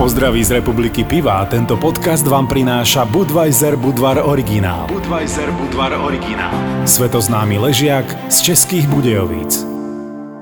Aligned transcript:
Pozdraví 0.00 0.44
z 0.44 0.50
republiky 0.50 1.04
Piva. 1.04 1.44
Tento 1.44 1.76
podcast 1.76 2.24
vám 2.24 2.48
prináša 2.48 3.04
Budweiser 3.04 3.76
Budvar 3.76 4.16
Originál. 4.24 4.88
Budweiser 4.88 5.52
Budvar 5.52 5.92
Originál. 5.92 6.56
Svetoznámy 6.88 7.60
ležiak 7.60 8.08
z 8.32 8.40
českých 8.40 8.88
Budejovíc. 8.88 9.69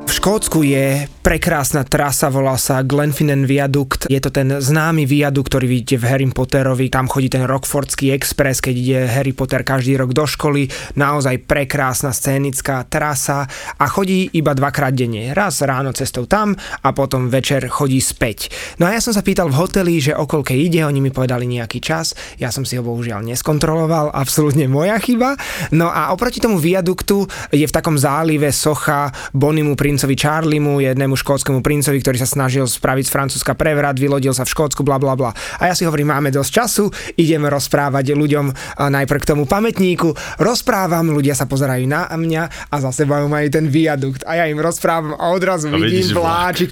V 0.08 0.16
Škótsku 0.16 0.64
je 0.64 1.04
prekrásna 1.20 1.84
trasa, 1.84 2.32
volá 2.32 2.56
sa 2.56 2.80
Glenfinnan 2.80 3.44
Viadukt. 3.44 4.08
Je 4.08 4.16
to 4.16 4.32
ten 4.32 4.48
známy 4.48 5.04
viadukt, 5.04 5.52
ktorý 5.52 5.68
vidíte 5.68 6.00
v 6.00 6.08
Harry 6.08 6.24
Potterovi. 6.32 6.88
Tam 6.88 7.12
chodí 7.12 7.28
ten 7.28 7.44
Rockfordský 7.44 8.16
Express, 8.16 8.64
keď 8.64 8.74
ide 8.80 8.98
Harry 9.04 9.36
Potter 9.36 9.60
každý 9.60 10.00
rok 10.00 10.16
do 10.16 10.24
školy. 10.24 10.72
Naozaj 10.96 11.44
prekrásna 11.44 12.16
scénická 12.16 12.88
trasa 12.88 13.44
a 13.76 13.84
chodí 13.84 14.32
iba 14.32 14.56
dvakrát 14.56 14.96
denne. 14.96 15.36
Raz 15.36 15.60
ráno 15.60 15.92
cestou 15.92 16.24
tam 16.24 16.56
a 16.56 16.88
potom 16.96 17.28
večer 17.28 17.68
chodí 17.68 18.00
späť. 18.00 18.48
No 18.80 18.88
a 18.88 18.96
ja 18.96 19.04
som 19.04 19.12
sa 19.12 19.20
pýtal 19.20 19.52
v 19.52 19.60
hoteli, 19.60 20.00
že 20.00 20.16
o 20.16 20.24
koľke 20.24 20.56
ide, 20.56 20.88
oni 20.88 21.04
mi 21.04 21.12
povedali 21.12 21.44
nejaký 21.44 21.84
čas. 21.84 22.16
Ja 22.40 22.48
som 22.48 22.64
si 22.64 22.80
ho 22.80 22.82
bohužiaľ 22.82 23.28
neskontroloval, 23.28 24.16
absolútne 24.16 24.72
moja 24.72 24.96
chyba. 25.04 25.36
No 25.68 25.92
a 25.92 26.16
oproti 26.16 26.40
tomu 26.40 26.56
viaduktu 26.56 27.28
je 27.52 27.68
v 27.68 27.76
takom 27.76 28.00
zálive 28.00 28.48
socha 28.56 29.12
Bonimu 29.36 29.76
princovi 29.98 30.14
Charliemu, 30.14 30.78
jednému 30.78 31.18
škótskému 31.18 31.58
princovi, 31.58 31.98
ktorý 31.98 32.22
sa 32.22 32.30
snažil 32.30 32.70
spraviť 32.70 33.10
z 33.10 33.14
Francúzska 33.18 33.58
prevrat, 33.58 33.98
vylodil 33.98 34.30
sa 34.30 34.46
v 34.46 34.54
Škótsku, 34.54 34.86
bla 34.86 34.94
bla 34.94 35.18
bla. 35.18 35.34
A 35.58 35.66
ja 35.66 35.74
si 35.74 35.82
hovorím, 35.82 36.14
máme 36.14 36.30
dosť 36.30 36.50
času, 36.54 36.86
ideme 37.18 37.50
rozprávať 37.50 38.14
ľuďom 38.14 38.78
najprv 38.78 39.18
k 39.18 39.26
tomu 39.34 39.50
pamätníku. 39.50 40.14
Rozprávam, 40.38 41.10
ľudia 41.10 41.34
sa 41.34 41.50
pozerajú 41.50 41.82
na 41.90 42.06
mňa 42.14 42.70
a 42.70 42.76
za 42.78 42.94
sebou 42.94 43.26
majú 43.26 43.50
ten 43.50 43.66
viadukt. 43.66 44.22
A 44.22 44.38
ja 44.38 44.46
im 44.46 44.62
rozprávam 44.62 45.18
a 45.18 45.34
odrazu 45.34 45.66
a 45.66 45.74
vidím 45.74 46.14
vláčik. 46.14 46.70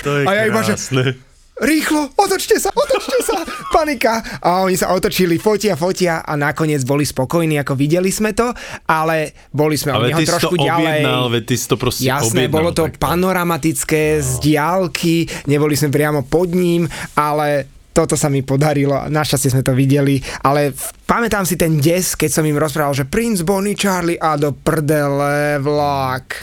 To 0.00 0.16
je 0.16 0.24
a 0.24 0.32
ja 0.32 0.42
iba, 0.48 0.64
že, 0.64 0.80
rýchlo, 1.62 2.10
otočte 2.18 2.58
sa, 2.58 2.70
otočte 2.74 3.18
sa, 3.22 3.46
panika. 3.70 4.42
A 4.42 4.66
oni 4.66 4.74
sa 4.74 4.90
otočili, 4.90 5.38
fotia, 5.38 5.78
fotia 5.78 6.26
a 6.26 6.34
nakoniec 6.34 6.82
boli 6.82 7.06
spokojní, 7.06 7.60
ako 7.62 7.78
videli 7.78 8.10
sme 8.10 8.34
to, 8.34 8.50
ale 8.90 9.30
boli 9.54 9.78
sme 9.78 9.94
ale 9.94 10.10
od 10.10 10.18
neho 10.18 10.20
trošku 10.26 10.56
to 10.58 10.66
ďalej. 10.66 11.02
objednal, 11.06 11.24
veď 11.30 11.42
ty 11.46 11.54
si 11.54 11.66
to 11.70 11.76
proste 11.78 12.02
Jasné, 12.02 12.50
objednal, 12.50 12.56
bolo 12.58 12.70
to 12.74 12.84
takto. 12.90 12.98
panoramatické 12.98 14.18
z 14.18 14.30
diálky, 14.42 15.30
neboli 15.46 15.78
sme 15.78 15.94
priamo 15.94 16.26
pod 16.26 16.50
ním, 16.50 16.90
ale 17.14 17.70
toto 17.94 18.18
sa 18.18 18.26
mi 18.26 18.42
podarilo, 18.42 19.06
našťastie 19.06 19.54
sme 19.54 19.62
to 19.62 19.70
videli, 19.70 20.18
ale 20.42 20.74
pamätám 21.06 21.46
si 21.46 21.54
ten 21.54 21.78
des, 21.78 22.18
keď 22.18 22.42
som 22.42 22.42
im 22.42 22.58
rozprával, 22.58 22.90
že 22.90 23.06
Prince 23.06 23.46
Bonnie 23.46 23.78
Charlie 23.78 24.18
a 24.18 24.34
do 24.34 24.50
prdele 24.50 25.62
vlak. 25.62 26.42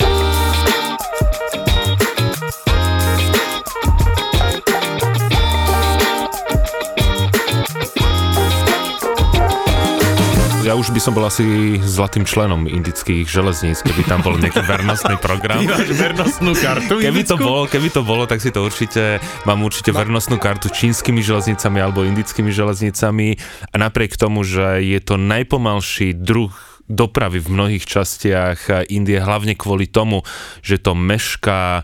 Ja 10.71 10.79
už 10.79 10.95
by 10.95 11.03
som 11.03 11.11
bol 11.11 11.27
asi 11.27 11.75
zlatým 11.83 12.23
členom 12.23 12.63
indických 12.63 13.27
železníc, 13.27 13.83
keby 13.83 14.07
tam 14.07 14.23
bol 14.23 14.39
nejaký 14.39 14.63
vernostný 14.63 15.19
program. 15.19 15.59
Ty 15.67 15.67
máš 15.67 15.91
vernostnú 15.91 16.55
kartu 16.55 16.95
Keby 16.95 17.27
to, 17.27 17.35
indickú? 17.35 17.43
bolo, 17.43 17.61
keby 17.67 17.87
to 17.91 18.01
bolo, 18.07 18.23
tak 18.23 18.39
si 18.39 18.55
to 18.55 18.63
určite, 18.63 19.19
mám 19.43 19.59
určite 19.67 19.91
vernostnú 19.91 20.39
kartu 20.39 20.71
čínskymi 20.71 21.19
železnicami 21.19 21.75
alebo 21.75 22.07
indickými 22.07 22.55
železnicami 22.55 23.35
a 23.67 23.75
napriek 23.83 24.15
tomu, 24.15 24.47
že 24.47 24.79
je 24.79 25.03
to 25.03 25.19
najpomalší 25.19 26.15
druh 26.15 26.55
dopravy 26.87 27.43
v 27.43 27.49
mnohých 27.51 27.85
častiach 27.85 28.87
Indie, 28.87 29.19
hlavne 29.19 29.57
kvôli 29.57 29.89
tomu, 29.89 30.23
že 30.63 30.79
to 30.79 30.95
mešká 30.97 31.83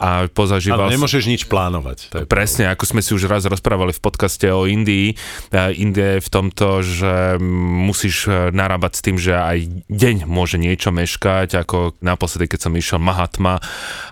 a 0.00 0.26
pozažíval 0.26 0.90
Ale 0.90 0.96
nemôžeš 0.98 1.24
nič 1.30 1.42
plánovať. 1.46 1.98
To 2.10 2.16
Presne, 2.26 2.66
ako 2.72 2.84
sme 2.84 3.00
si 3.00 3.14
už 3.14 3.30
raz 3.30 3.46
rozprávali 3.46 3.94
v 3.94 4.02
podcaste 4.02 4.50
o 4.50 4.66
Indii. 4.66 5.14
A 5.54 5.70
India 5.70 6.18
je 6.18 6.26
v 6.26 6.30
tomto, 6.32 6.82
že 6.82 7.38
musíš 7.38 8.26
e, 8.26 8.50
narábať 8.50 8.92
s 8.98 9.00
tým, 9.04 9.16
že 9.20 9.38
aj 9.38 9.86
deň 9.86 10.16
môže 10.26 10.58
niečo 10.58 10.90
meškať, 10.90 11.62
ako 11.62 11.94
naposledy, 12.02 12.50
keď 12.50 12.60
som 12.66 12.74
išiel 12.74 12.98
Mahatma 12.98 13.62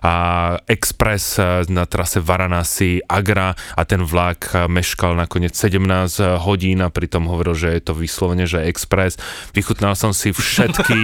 a 0.06 0.14
Express 0.70 1.42
e, 1.42 1.66
na 1.66 1.88
trase 1.90 2.22
Varanasi 2.22 3.02
Agra 3.10 3.58
a 3.74 3.82
ten 3.82 4.06
vlak 4.06 4.54
e, 4.54 4.70
meškal 4.70 5.18
nakoniec 5.18 5.58
17 5.58 6.38
hodín 6.46 6.78
a 6.86 6.94
pritom 6.94 7.26
hovoril, 7.26 7.58
že 7.58 7.68
je 7.74 7.82
to 7.82 7.92
vyslovene, 7.98 8.46
že 8.46 8.62
Express. 8.70 9.18
Vychutnal 9.50 9.98
som 9.98 10.14
si 10.14 10.21
všetky 10.30 10.98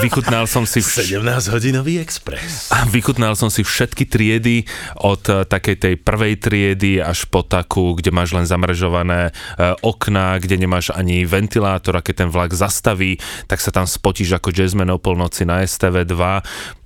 vychutnal 0.00 0.48
som 0.48 0.64
si 0.64 0.80
vš- 0.80 1.20
17-hodinový 1.20 2.00
expres. 2.00 2.72
a 2.72 2.88
vychutnal 2.88 3.36
som 3.36 3.52
si 3.52 3.60
všetky 3.60 4.08
triedy 4.08 4.64
od 4.98 5.22
eh, 5.28 5.44
takej 5.44 5.76
tej 5.76 5.94
prvej 6.00 6.40
triedy 6.40 6.98
až 6.98 7.28
po 7.28 7.44
takú, 7.44 7.94
kde 7.94 8.08
máš 8.08 8.32
len 8.32 8.48
zamrežované 8.48 9.30
eh, 9.30 9.76
okná, 9.84 10.40
kde 10.40 10.56
nemáš 10.56 10.90
ani 10.90 11.28
ventilátor 11.28 12.00
a 12.00 12.04
keď 12.04 12.26
ten 12.26 12.30
vlak 12.32 12.56
zastaví, 12.56 13.20
tak 13.46 13.60
sa 13.60 13.68
tam 13.68 13.84
spotíš 13.84 14.32
ako 14.34 14.48
jazzman 14.50 14.88
o 14.90 14.98
polnoci 14.98 15.44
na 15.44 15.60
STV2. 15.60 16.42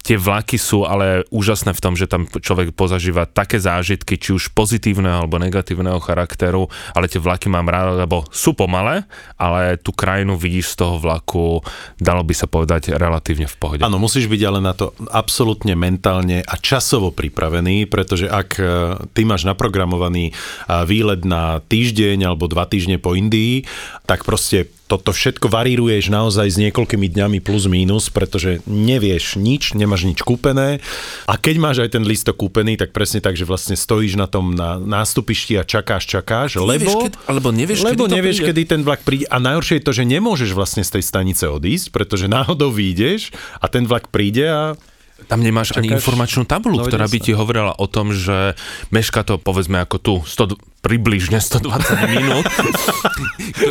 Tie 0.06 0.14
vlaky 0.14 0.54
sú 0.54 0.86
ale 0.86 1.26
úžasné 1.34 1.74
v 1.74 1.82
tom, 1.82 1.98
že 1.98 2.06
tam 2.06 2.30
človek 2.30 2.70
pozažíva 2.78 3.26
také 3.26 3.58
zážitky, 3.58 4.14
či 4.14 4.38
už 4.38 4.54
pozitívneho 4.54 5.26
alebo 5.26 5.42
negatívneho 5.42 5.98
charakteru, 5.98 6.70
ale 6.94 7.10
tie 7.10 7.18
vlaky 7.18 7.50
mám 7.50 7.66
rád, 7.66 8.06
lebo 8.06 8.22
sú 8.30 8.54
pomalé, 8.54 9.02
ale 9.34 9.74
tú 9.82 9.90
krajinu 9.90 10.38
vidíš 10.38 10.78
z 10.78 10.86
toho 10.86 11.02
vlaku, 11.02 11.58
dalo 11.98 12.22
by 12.22 12.34
sa 12.38 12.46
povedať, 12.46 12.94
relatívne 12.94 13.50
v 13.50 13.56
pohode. 13.58 13.82
Áno, 13.82 13.98
musíš 13.98 14.30
byť 14.30 14.42
ale 14.46 14.62
na 14.62 14.78
to 14.78 14.94
absolútne 15.10 15.74
mentálne 15.74 16.46
a 16.46 16.54
časovo 16.54 17.10
pripravený, 17.10 17.90
pretože 17.90 18.30
ak 18.30 18.48
e, 18.62 18.64
ty 19.10 19.26
máš 19.26 19.42
naprogramovaný 19.42 20.30
e, 20.30 20.32
výlet 20.86 21.26
na 21.26 21.58
týždeň 21.66 22.30
alebo 22.30 22.46
dva 22.46 22.70
týždne 22.70 23.02
po 23.02 23.18
Indii, 23.18 23.66
tak 24.06 24.22
proste 24.22 24.70
toto 24.86 25.10
všetko 25.10 25.46
varíruješ 25.46 26.08
naozaj 26.08 26.46
s 26.46 26.56
niekoľkými 26.58 27.06
dňami 27.08 27.38
plus 27.38 27.66
mínus, 27.66 28.06
pretože 28.06 28.62
nevieš 28.64 29.34
nič, 29.34 29.72
nemáš 29.72 30.04
nič 30.04 30.20
kúpené 30.20 30.78
a 31.24 31.34
keď 31.34 31.54
máš 31.56 31.76
aj 31.80 31.90
ten 31.90 32.02
listok 32.02 32.38
kúpený, 32.38 32.74
tak 32.74 32.90
presne 32.90 33.18
tak, 33.18 33.34
že 33.34 33.42
vlastne 33.42 33.74
stojíš 33.74 34.14
na 34.14 34.24
tom 34.24 34.52
na 34.52 34.78
nástupišti 34.78 35.54
a 35.54 35.62
čakáš, 35.62 36.06
čakáš, 36.08 36.56
Nevieš, 36.56 36.70
lebo... 36.86 36.90
keď- 37.02 37.18
alebo 37.26 37.48
nevieš, 37.50 37.78
lebo 37.82 38.04
kedy 38.04 38.14
nevieš, 38.14 38.36
príde. 38.36 38.48
kedy 38.48 38.62
ten 38.64 38.80
vlak 38.80 39.00
príde. 39.02 39.26
A 39.26 39.36
najhoršie 39.36 39.76
je 39.76 39.84
to, 39.84 39.92
že 39.92 40.04
nemôžeš 40.04 40.50
vlastne 40.50 40.80
z 40.80 40.90
tej 40.92 41.04
stanice 41.04 41.44
odísť, 41.44 41.90
pretože 41.90 42.26
náhodou 42.26 42.70
vyjdeš 42.70 43.30
a 43.56 43.66
ten 43.66 43.82
vlak 43.82 44.06
príde 44.06 44.46
a 44.46 44.78
Tam 45.24 45.40
nemáš 45.40 45.72
ani 45.72 45.88
Čakáš? 45.88 45.98
informačnú 45.98 46.42
tabulu, 46.44 46.76
No, 46.76 46.84
ktorá 46.84 47.04
by 47.04 47.18
ti 47.18 47.32
hovorila 47.32 47.72
o 47.72 47.86
tom, 47.86 48.12
že 48.12 48.52
meška 48.90 49.24
to 49.24 49.34
povedzme 49.36 49.80
ako 49.80 49.96
tu, 49.96 50.14
100, 50.20 50.54
približne 50.80 51.42
120 51.42 52.14
minút. 52.14 52.46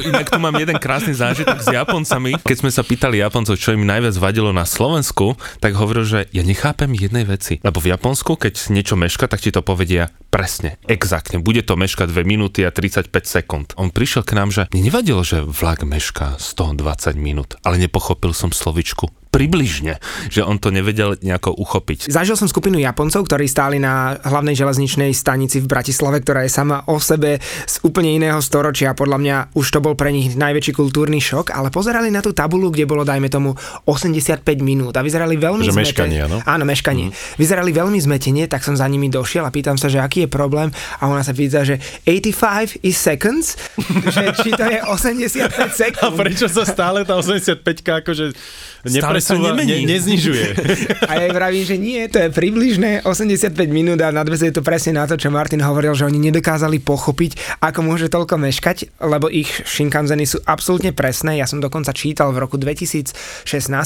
Inak 0.05 0.27
tu 0.29 0.37
mám 0.41 0.55
jeden 0.57 0.77
krásny 0.77 1.15
zážitok 1.15 1.63
s 1.63 1.67
Japoncami. 1.71 2.37
Keď 2.43 2.57
sme 2.59 2.71
sa 2.73 2.83
pýtali 2.83 3.21
Japoncov, 3.21 3.55
čo 3.55 3.71
im 3.71 3.87
najviac 3.87 4.15
vadilo 4.19 4.51
na 4.51 4.67
Slovensku, 4.67 5.39
tak 5.63 5.77
hovoril, 5.79 6.03
že 6.03 6.19
ja 6.35 6.43
nechápem 6.43 6.91
jednej 6.91 7.23
veci. 7.23 7.63
Lebo 7.63 7.79
v 7.79 7.95
Japonsku, 7.95 8.35
keď 8.35 8.73
niečo 8.73 8.99
meška, 8.99 9.31
tak 9.31 9.39
ti 9.39 9.53
to 9.53 9.63
povedia 9.63 10.11
presne, 10.33 10.75
exaktne. 10.91 11.39
Bude 11.39 11.63
to 11.63 11.79
meškať 11.79 12.11
2 12.11 12.27
minúty 12.27 12.67
a 12.67 12.73
35 12.73 13.07
sekúnd. 13.23 13.67
On 13.79 13.87
prišiel 13.87 14.27
k 14.27 14.35
nám, 14.35 14.51
že 14.51 14.67
nevadilo, 14.75 15.23
že 15.23 15.39
vlak 15.39 15.87
meška 15.87 16.35
120 16.35 17.15
minút, 17.15 17.55
ale 17.63 17.79
nepochopil 17.79 18.35
som 18.35 18.51
slovičku 18.51 19.07
približne, 19.35 19.99
že 20.31 20.47
on 20.47 20.55
to 20.63 20.71
nevedel 20.71 21.19
nejako 21.19 21.51
uchopiť. 21.59 22.07
Zažil 22.07 22.39
som 22.39 22.47
skupinu 22.47 22.79
Japoncov, 22.79 23.27
ktorí 23.27 23.51
stáli 23.51 23.83
na 23.83 24.15
hlavnej 24.23 24.55
železničnej 24.55 25.11
stanici 25.11 25.59
v 25.59 25.67
Bratislave, 25.67 26.23
ktorá 26.23 26.47
je 26.47 26.55
sama 26.55 26.87
o 26.87 26.95
sebe 27.05 27.29
z 27.63 27.75
úplne 27.81 28.09
iného 28.11 28.39
storočia. 28.39 28.91
Podľa 28.91 29.17
mňa 29.17 29.35
už 29.53 29.65
to 29.69 29.79
bol 29.79 29.93
pre 29.93 30.09
nich 30.09 30.33
najväčší 30.33 30.73
kultúrny 30.73 31.19
šok, 31.19 31.49
ale 31.49 31.69
pozerali 31.69 32.09
na 32.09 32.19
tú 32.19 32.31
tabulu, 32.31 32.67
kde 32.67 32.83
bolo, 32.83 33.03
dajme 33.03 33.27
tomu, 33.27 33.53
85 33.85 34.41
minút 34.59 34.91
a 34.91 35.01
vyzerali 35.01 35.35
veľmi 35.35 35.61
Že 35.61 35.71
zmete- 35.71 35.85
meškanie, 35.93 36.19
áno? 36.21 36.37
Áno, 36.41 36.63
meškanie. 36.63 37.05
Mm. 37.07 37.13
Vyzerali 37.35 37.71
veľmi 37.71 37.99
zmetene, 37.99 38.43
tak 38.45 38.61
som 38.61 38.73
za 38.73 38.85
nimi 38.85 39.07
došiel 39.07 39.41
a 39.41 39.49
pýtam 39.49 39.75
sa, 39.75 39.85
že 39.85 39.97
aký 39.97 40.25
je 40.25 40.29
problém 40.31 40.67
a 40.97 41.05
ona 41.05 41.21
sa 41.21 41.31
pýta, 41.31 41.61
že 41.61 41.77
85 42.03 42.81
is 42.81 42.97
seconds, 42.97 43.53
že 44.07 44.23
či 44.35 44.49
to 44.51 44.65
je 44.65 44.79
85 44.81 45.53
A 45.55 45.69
sekúnd. 45.69 46.15
prečo 46.15 46.47
sa 46.47 46.63
stále 46.63 47.03
tá 47.03 47.13
85 47.13 47.61
akože 47.95 48.25
nepresúva, 48.85 49.53
ne, 49.53 49.65
neznižuje? 49.83 50.45
A 51.09 51.13
ja 51.15 51.23
jej 51.23 51.33
vravím, 51.33 51.63
že 51.63 51.75
nie, 51.75 51.99
to 52.05 52.17
je 52.19 52.29
približné 52.29 53.01
85 53.01 53.51
minút 53.67 53.99
a 53.99 54.09
nadvezuje 54.09 54.49
to 54.51 54.61
presne 54.61 54.93
na 54.93 55.05
to, 55.05 55.15
čo 55.15 55.29
Martin 55.29 55.59
hovoril, 55.59 55.91
že 55.91 56.05
oni 56.05 56.21
nedokázali 56.23 56.84
pochopiť, 56.85 57.59
ako 57.65 57.79
môže 57.81 58.13
toľko 58.13 58.37
meškať, 58.37 59.01
lebo 59.01 59.25
ich 59.27 59.49
Shinkanzeny 59.65 60.29
sú 60.29 60.37
absolútne 60.45 60.93
presné. 60.93 61.41
Ja 61.41 61.49
som 61.49 61.57
dokonca 61.57 61.91
čítal 61.97 62.29
v 62.29 62.45
roku 62.45 62.61
2016, 62.61 63.17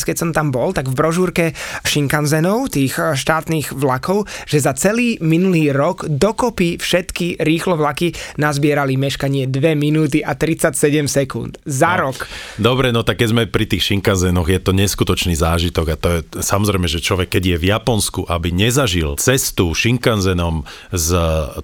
keď 0.04 0.16
som 0.19 0.30
tam 0.36 0.51
bol, 0.51 0.75
tak 0.75 0.92
v 0.92 0.98
brožúrke 1.00 1.56
Shinkanzenov, 1.88 2.75
tých 2.75 3.00
eh, 3.00 3.16
štátnych 3.16 3.72
vlakov, 3.72 4.28
že 4.44 4.60
za 4.60 4.75
celý 4.75 5.16
minulý 5.24 5.72
rok 5.72 6.04
dokopy 6.06 6.75
všetky 6.75 7.40
rýchlo 7.40 7.80
vlaky 7.80 8.12
nazbierali 8.36 9.00
meškanie 9.00 9.48
2 9.48 9.80
minúty 9.80 10.19
a 10.19 10.36
37 10.36 10.75
sekúnd. 11.07 11.56
Za 11.63 11.96
no. 11.96 12.12
rok. 12.12 12.28
Dobre, 12.60 12.92
no 12.92 13.07
tak 13.07 13.24
keď 13.24 13.28
sme 13.31 13.44
pri 13.48 13.69
tých 13.69 13.88
Shinkazenoch, 13.88 14.51
je 14.51 14.60
to 14.60 14.75
neskutočný 14.75 15.38
zážitok 15.38 15.88
a 15.94 15.96
to 15.96 16.07
je 16.10 16.19
samozrejme, 16.44 16.90
že 16.90 17.00
človek, 17.00 17.40
keď 17.40 17.56
je 17.56 17.57
v 17.62 17.66
Japonsku, 17.72 18.25
aby 18.28 18.51
nezažil 18.51 19.16
cestu 19.22 19.72
Shinkanzenom 19.72 20.66
z 20.92 21.10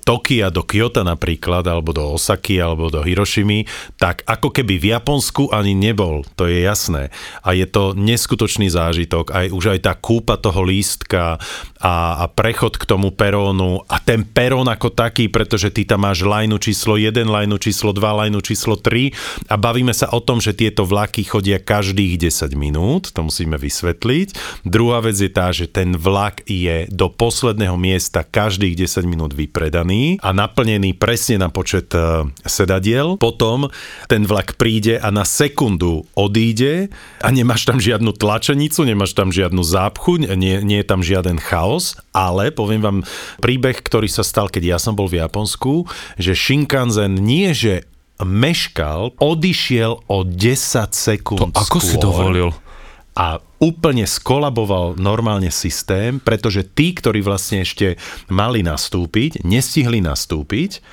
Tokia 0.06 0.54
do 0.54 0.62
Kyoto 0.62 1.02
napríklad, 1.02 1.25
alebo 1.26 1.92
do 1.92 2.14
Osaky, 2.14 2.62
alebo 2.62 2.94
do 2.94 3.02
Hirošimy, 3.02 3.66
tak 3.98 4.22
ako 4.30 4.54
keby 4.54 4.78
v 4.78 4.86
Japonsku 4.94 5.50
ani 5.50 5.74
nebol, 5.74 6.22
to 6.38 6.46
je 6.46 6.62
jasné. 6.64 7.10
A 7.42 7.58
je 7.58 7.66
to 7.66 7.98
neskutočný 7.98 8.70
zážitok, 8.70 9.34
aj 9.34 9.48
už 9.50 9.66
aj 9.76 9.80
tá 9.84 9.94
kúpa 9.98 10.38
toho 10.38 10.62
lístka 10.62 11.42
a, 11.82 11.96
a 12.22 12.26
prechod 12.30 12.78
k 12.78 12.86
tomu 12.86 13.14
perónu 13.14 13.82
a 13.86 14.02
ten 14.02 14.26
perón 14.26 14.70
ako 14.70 14.94
taký, 14.94 15.30
pretože 15.30 15.70
ty 15.70 15.86
tam 15.86 16.06
máš 16.06 16.26
lajnu 16.26 16.58
číslo 16.58 16.98
1, 16.98 17.26
lajnu 17.26 17.58
číslo 17.62 17.94
2, 17.94 18.02
lajnu 18.26 18.40
číslo 18.42 18.78
3 18.78 19.50
a 19.50 19.56
bavíme 19.56 19.94
sa 19.94 20.10
o 20.14 20.20
tom, 20.22 20.42
že 20.42 20.58
tieto 20.58 20.86
vlaky 20.86 21.26
chodia 21.26 21.62
každých 21.62 22.30
10 22.30 22.54
minút, 22.58 23.14
to 23.14 23.22
musíme 23.26 23.58
vysvetliť. 23.58 24.62
Druhá 24.66 25.02
vec 25.06 25.18
je 25.18 25.32
tá, 25.32 25.54
že 25.54 25.70
ten 25.70 25.94
vlak 25.94 26.46
je 26.46 26.90
do 26.90 27.08
posledného 27.10 27.78
miesta 27.78 28.26
každých 28.26 28.86
10 28.86 29.06
minút 29.06 29.32
vypredaný 29.32 30.18
a 30.20 30.34
naplnený 30.34 30.98
presne 31.16 31.40
na 31.40 31.48
počet 31.48 31.96
uh, 31.96 32.28
sedadiel. 32.44 33.16
Potom 33.16 33.72
ten 34.12 34.28
vlak 34.28 34.60
príde 34.60 35.00
a 35.00 35.16
na 35.16 35.24
sekundu 35.24 36.04
odíde 36.12 36.92
a 37.24 37.32
nemáš 37.32 37.64
tam 37.64 37.80
žiadnu 37.80 38.12
tlačenicu, 38.20 38.84
nemáš 38.84 39.16
tam 39.16 39.32
žiadnu 39.32 39.64
zápchu, 39.64 40.20
nie, 40.20 40.60
nie 40.60 40.84
je 40.84 40.88
tam 40.92 41.00
žiaden 41.00 41.40
chaos, 41.40 41.96
ale 42.12 42.52
poviem 42.52 42.84
vám 42.84 43.00
príbeh, 43.40 43.80
ktorý 43.80 44.12
sa 44.12 44.28
stal, 44.28 44.52
keď 44.52 44.76
ja 44.76 44.78
som 44.78 44.92
bol 44.92 45.08
v 45.08 45.24
Japonsku, 45.24 45.88
že 46.20 46.36
Shinkansen 46.36 47.16
nie, 47.16 47.56
že 47.56 47.88
meškal, 48.20 49.16
odišiel 49.16 50.04
o 50.12 50.18
10 50.28 50.92
sekúnd 50.92 51.40
To 51.40 51.48
ako 51.48 51.80
skôr. 51.80 51.88
si 51.88 51.96
dovolil? 51.96 52.52
A 53.16 53.40
úplne 53.64 54.04
skolaboval 54.04 55.00
normálne 55.00 55.48
systém, 55.48 56.20
pretože 56.20 56.68
tí, 56.68 56.92
ktorí 56.92 57.24
vlastne 57.24 57.64
ešte 57.64 57.96
mali 58.28 58.60
nastúpiť, 58.60 59.48
nestihli 59.48 60.04
nastúpiť 60.04 60.84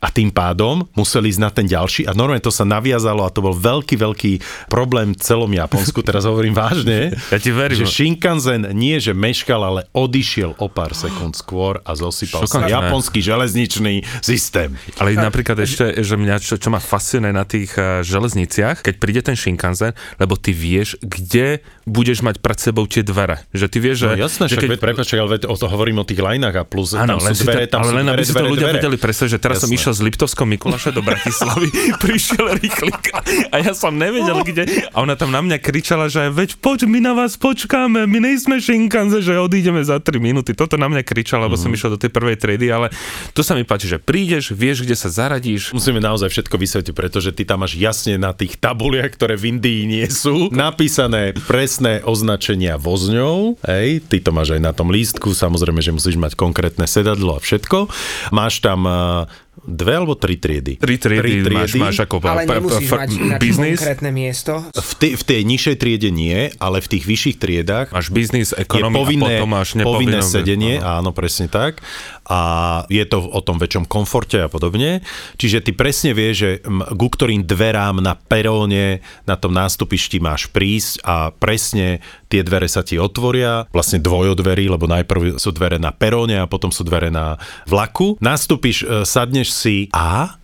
a 0.00 0.08
tým 0.08 0.32
pádom 0.32 0.88
museli 0.96 1.28
ísť 1.28 1.40
na 1.40 1.50
ten 1.52 1.68
ďalší. 1.68 2.08
A 2.08 2.16
normálne 2.16 2.40
to 2.40 2.48
sa 2.48 2.64
naviazalo 2.64 3.22
a 3.22 3.30
to 3.30 3.44
bol 3.44 3.52
veľký, 3.52 4.00
veľký 4.00 4.32
problém 4.72 5.12
v 5.12 5.20
celom 5.20 5.52
Japonsku, 5.52 6.00
teraz 6.00 6.24
hovorím 6.24 6.56
vážne, 6.56 7.12
Ja 7.28 7.38
ti 7.38 7.52
verím. 7.52 7.84
že 7.84 7.86
Shinkansen 7.86 8.72
nie, 8.72 8.96
že 8.96 9.12
meškal, 9.12 9.60
ale 9.60 9.80
odišiel 9.92 10.56
o 10.56 10.66
pár 10.72 10.96
sekúnd 10.96 11.36
skôr 11.36 11.84
a 11.84 11.92
zosypal 11.92 12.48
sa. 12.48 12.64
Japonský 12.64 13.20
železničný 13.20 14.02
systém. 14.24 14.72
Ale 14.96 15.12
napríklad 15.14 15.60
ešte, 15.60 16.00
že 16.00 16.16
mňa, 16.16 16.36
čo, 16.40 16.56
čo 16.56 16.72
ma 16.72 16.80
fascinuje 16.80 17.36
na 17.36 17.44
tých 17.44 17.76
uh, 17.76 18.00
železniciach, 18.00 18.80
keď 18.80 18.94
príde 18.96 19.20
ten 19.20 19.36
Shinkansen, 19.36 19.92
lebo 20.16 20.40
ty 20.40 20.56
vieš, 20.56 20.96
kde 21.04 21.60
budeš 21.90 22.22
mať 22.22 22.38
pred 22.38 22.54
sebou 22.56 22.86
tie 22.86 23.02
dvere. 23.02 23.42
Že 23.50 23.66
ty 23.66 23.78
vieš, 23.78 23.96
že... 23.98 24.08
No 24.08 24.22
jasné, 24.22 24.44
že 24.46 24.54
keď... 24.54 24.78
prepáč, 24.78 25.10
ale 25.12 25.42
o 25.42 25.56
to 25.56 25.66
hovorím 25.66 25.98
o 25.98 26.06
tých 26.06 26.18
lajnách 26.18 26.54
a 26.54 26.64
plus 26.64 26.94
Áno, 26.94 27.18
tam 27.18 27.20
len 27.20 27.34
sú 27.34 27.42
dvere, 27.42 27.66
tam 27.66 27.82
ale 27.82 27.88
sú 27.88 27.92
len 27.92 28.04
dvere, 28.04 28.14
aby 28.14 28.22
si 28.22 28.32
to 28.32 28.46
ľudia 28.46 28.64
dvere. 28.64 28.78
vedeli 28.78 28.96
predstaviť, 28.96 29.30
že 29.30 29.40
teraz 29.40 29.56
som 29.58 29.66
Jasné. 29.66 29.76
išiel 29.76 29.92
z 29.92 30.00
Liptovského 30.06 30.46
Mikuláša 30.48 30.90
do 30.90 31.02
Bratislavy, 31.02 31.68
prišiel 32.04 32.46
rýchlik 32.56 33.02
a 33.48 33.56
ja 33.58 33.72
som 33.72 33.92
nevedel 33.92 34.38
kde. 34.40 34.62
A 34.88 35.02
ona 35.02 35.14
tam 35.14 35.28
na 35.28 35.40
mňa 35.40 35.58
kričala, 35.58 36.06
že 36.06 36.30
veď 36.30 36.56
poď, 36.56 36.86
my 36.86 36.98
na 37.00 37.12
vás 37.12 37.34
počkáme, 37.34 38.06
my 38.06 38.18
nejsme 38.22 38.56
Shinkansen, 38.56 39.20
že 39.20 39.34
odídeme 39.34 39.82
za 39.82 39.98
3 39.98 40.14
minúty. 40.16 40.52
Toto 40.52 40.76
na 40.76 40.86
mňa 40.86 41.02
kričala, 41.02 41.44
lebo 41.44 41.56
Mhm. 41.56 41.62
som 41.62 41.70
išiel 41.70 41.90
do 41.90 41.98
tej 41.98 42.08
prvej 42.08 42.36
triedy, 42.36 42.68
ale 42.68 42.92
to 43.32 43.42
sa 43.42 43.52
mi 43.52 43.62
páči, 43.62 43.86
že 43.86 43.98
prídeš, 43.98 44.52
vieš, 44.52 44.80
kde 44.80 44.94
sa 44.94 45.08
zaradíš, 45.08 45.72
Musíme 45.72 45.98
naozaj 45.98 46.28
všetko 46.28 46.54
vysvetliť, 46.54 46.94
pretože 46.94 47.30
ty 47.30 47.42
tam 47.42 47.60
máš 47.60 47.74
jasne 47.74 48.14
na 48.14 48.30
tých 48.30 48.54
tabuliach, 48.56 49.10
ktoré 49.10 49.34
v 49.34 49.50
Indii 49.50 49.82
nie 49.86 50.06
sú, 50.06 50.48
napísané 50.50 51.32
presné 51.80 52.04
označenia 52.04 52.76
vozňov, 52.76 53.56
hej, 53.64 54.04
ty 54.04 54.20
to 54.20 54.36
máš 54.36 54.52
aj 54.52 54.60
na 54.60 54.76
tom 54.76 54.92
lístku, 54.92 55.32
samozrejme, 55.32 55.80
že 55.80 55.96
musíš 55.96 56.20
mať 56.20 56.36
konkrétne 56.36 56.84
sedadlo 56.84 57.40
a 57.40 57.40
všetko. 57.40 57.88
Máš 58.36 58.60
tam 58.60 58.84
eh, 58.84 59.24
dve 59.64 59.92
alebo 60.00 60.16
tri 60.16 60.40
triedy. 60.40 60.80
tri 60.80 60.96
triedy, 60.96 61.44
máš, 61.52 61.76
máš 61.76 61.98
ako 62.02 62.24
Ale 62.24 62.48
pr- 62.48 62.56
nemusíš 62.60 62.88
pr- 62.88 63.00
mať 63.04 63.10
ináč 63.12 63.40
biznis, 63.40 63.78
konkrétne 63.80 64.10
miesto. 64.10 64.52
V, 64.72 64.92
tej, 64.96 65.12
v 65.20 65.22
tej 65.24 65.40
nižšej 65.44 65.76
triede 65.76 66.10
nie, 66.10 66.38
ale 66.56 66.80
v 66.80 66.88
tých 66.88 67.04
vyšších 67.04 67.36
triedách 67.36 67.86
máš 67.92 68.08
biznis, 68.08 68.50
ekonomia 68.56 68.96
povinné, 68.96 69.24
a 69.24 69.38
potom 69.40 69.50
máš 69.52 69.68
povinné 69.76 70.20
sedenie, 70.24 70.74
Áno. 70.80 71.08
áno, 71.08 71.10
presne 71.12 71.46
tak. 71.46 71.84
A 72.30 72.40
je 72.86 73.02
to 73.04 73.20
o 73.20 73.40
tom 73.42 73.58
väčšom 73.58 73.90
komforte 73.90 74.38
a 74.38 74.46
podobne. 74.46 75.02
Čiže 75.34 75.66
ty 75.66 75.70
presne 75.74 76.14
vieš, 76.14 76.34
že 76.38 76.50
ku 76.94 77.08
ktorým 77.10 77.42
dverám 77.42 77.98
na 77.98 78.14
peróne, 78.14 79.02
na 79.26 79.34
tom 79.34 79.50
nástupišti 79.50 80.22
máš 80.22 80.46
prísť 80.46 81.02
a 81.02 81.34
presne 81.34 81.98
tie 82.30 82.46
dvere 82.46 82.70
sa 82.70 82.86
ti 82.86 82.94
otvoria, 82.94 83.66
vlastne 83.74 83.98
dvojodverí, 83.98 84.70
lebo 84.70 84.86
najprv 84.86 85.36
sú 85.36 85.50
dvere 85.50 85.82
na 85.82 85.90
peróne 85.90 86.38
a 86.38 86.46
potom 86.46 86.70
sú 86.70 86.86
dvere 86.86 87.10
na 87.10 87.34
vlaku. 87.66 88.14
Nastúpiš, 88.22 88.86
e, 88.86 89.02
sadneš 89.02 89.50
si 89.50 89.90
a 89.90 90.38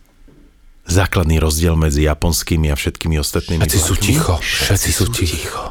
základný 0.86 1.38
rozdiel 1.38 1.78
medzi 1.78 2.02
japonskými 2.04 2.70
a 2.70 2.76
všetkými 2.76 3.16
ostatnými 3.18 3.62
Všetci 3.62 3.78
sú 3.78 3.94
vlakmi? 3.94 4.06
ticho, 4.06 4.34
všetci 4.38 4.90
sú 4.90 5.04
ticho. 5.14 5.64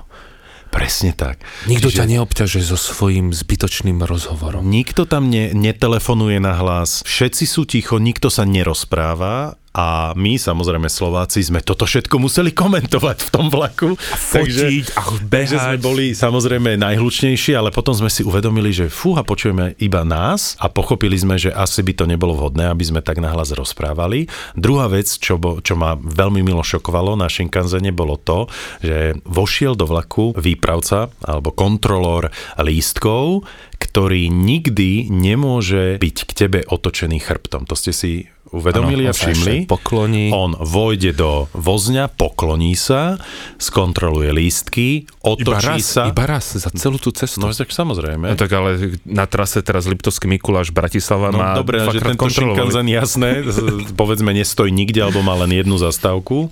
Presne 0.71 1.15
tak. 1.15 1.39
Nikto 1.71 1.88
Čiže- 1.88 2.00
ťa 2.03 2.06
neobťažuje 2.19 2.63
so 2.67 2.75
svojím 2.75 3.31
zbytočným 3.31 4.03
rozhovorom. 4.03 4.67
Nikto 4.67 5.07
tam 5.07 5.31
ne, 5.31 5.56
netelefonuje 5.56 6.44
na 6.44 6.51
hlas, 6.59 7.00
všetci 7.07 7.44
sú 7.47 7.63
ticho, 7.63 7.95
nikto 7.95 8.27
sa 8.27 8.44
nerozpráva 8.44 9.56
a 9.75 10.16
my, 10.16 10.39
samozrejme 10.39 10.88
Slováci, 10.88 11.44
sme 11.44 11.60
toto 11.60 11.83
všetko 11.83 12.16
museli 12.16 12.56
komentovať 12.56 13.27
v 13.27 13.30
tom 13.30 13.51
vlaku. 13.51 14.00
Fotiť 14.00 14.95
a 14.95 15.01
Takže 15.27 15.56
sme 15.60 15.75
behať. 15.75 15.83
boli 15.83 16.06
samozrejme 16.16 16.80
najhlučnejší, 16.80 17.60
ale 17.60 17.75
potom 17.75 17.92
sme 17.92 18.07
si 18.07 18.24
uvedomili, 18.24 18.72
že 18.72 18.88
fúha, 18.88 19.27
počujeme 19.27 19.75
iba 19.83 20.07
nás 20.07 20.56
a 20.63 20.72
pochopili 20.72 21.19
sme, 21.19 21.36
že 21.36 21.51
asi 21.51 21.83
by 21.83 21.92
to 21.92 22.06
nebolo 22.07 22.39
vhodné, 22.39 22.72
aby 22.72 22.88
sme 22.88 23.04
tak 23.04 23.19
nahlas 23.19 23.51
rozprávali. 23.51 24.31
Druhá 24.56 24.88
vec, 24.88 25.12
čo, 25.12 25.36
bo, 25.36 25.60
čo 25.60 25.75
ma 25.75 26.00
veľmi 26.00 26.39
milo 26.39 26.63
šokovalo 26.63 27.19
na 27.19 27.27
Shinkanzene, 27.27 27.92
bolo 27.92 28.16
to, 28.16 28.48
že 28.80 29.19
vošiel 29.27 29.75
do 29.75 29.83
vlaku 29.92 30.31
výpravca 30.39 31.12
alebo 31.19 31.51
kontrolór 31.51 32.31
lístkov, 32.63 33.44
ktorý 33.75 34.31
nikdy 34.31 35.12
nemôže 35.12 36.00
byť 36.00 36.18
k 36.24 36.31
tebe 36.31 36.60
otočený 36.63 37.19
chrbtom. 37.19 37.68
To 37.68 37.75
ste 37.75 37.92
si 37.92 38.31
uvedomili 38.56 39.06
Áno, 39.06 39.12
a 39.12 39.13
všimli? 39.13 39.56
pokloní. 39.68 40.31
On 40.31 40.56
vojde 40.56 41.12
do 41.12 41.52
vozňa, 41.52 42.07
pokloní 42.07 42.74
sa, 42.74 43.19
skontroluje 43.60 44.31
lístky, 44.31 45.04
Iba 45.04 45.36
otočí 45.36 45.80
raz, 45.80 45.84
sa. 45.84 46.04
iba 46.07 46.24
raz 46.24 46.56
za 46.56 46.72
celú 46.72 46.96
tú 46.96 47.12
cestu. 47.12 47.44
No 47.44 47.52
tak 47.52 47.69
samozrejme. 47.69 48.31
No 48.31 48.38
tak 48.40 48.52
ale 48.56 48.96
na 49.04 49.28
trase 49.28 49.60
teraz 49.60 49.86
Liptovský 49.86 50.31
Mikuláš 50.31 50.72
Bratislava 50.72 51.30
No 51.30 51.38
má 51.44 51.60
dobre, 51.60 51.84
že 51.84 52.00
tento. 52.00 52.28
Shinkansen 52.31 52.88
jasné, 52.88 53.29
povedzme 53.94 54.32
nestojí 54.32 54.72
nikde, 54.72 55.03
alebo 55.03 55.20
má 55.20 55.36
len 55.36 55.51
jednu 55.51 55.75
zastávku. 55.75 56.48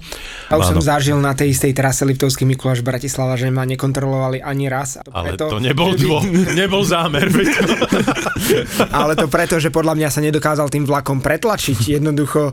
A 0.48 0.60
už 0.60 0.75
som 0.75 0.82
zažil 0.84 1.18
na 1.18 1.32
tej 1.32 1.56
istej 1.56 1.72
trase 1.72 2.04
Liptovský 2.04 2.44
Mikuláš 2.44 2.84
Bratislava, 2.84 3.39
že 3.39 3.48
ma 3.48 3.63
nekontrolovali 3.63 4.44
ani 4.44 4.68
raz. 4.68 5.00
A 5.00 5.04
to 5.04 5.12
Ale 5.13 5.27
preto, 5.34 5.46
to 5.50 5.58
nebol, 5.60 5.92
dô, 5.96 6.20
nebol 6.60 6.84
zámer. 6.84 7.30
Ale 9.00 9.13
to 9.16 9.27
preto, 9.27 9.58
že 9.58 9.70
podľa 9.70 9.96
mňa 9.96 10.10
sa 10.10 10.20
nedokázal 10.20 10.68
tým 10.70 10.84
vlakom 10.84 11.20
pretlačiť. 11.20 11.80
Jednoducho 11.94 12.50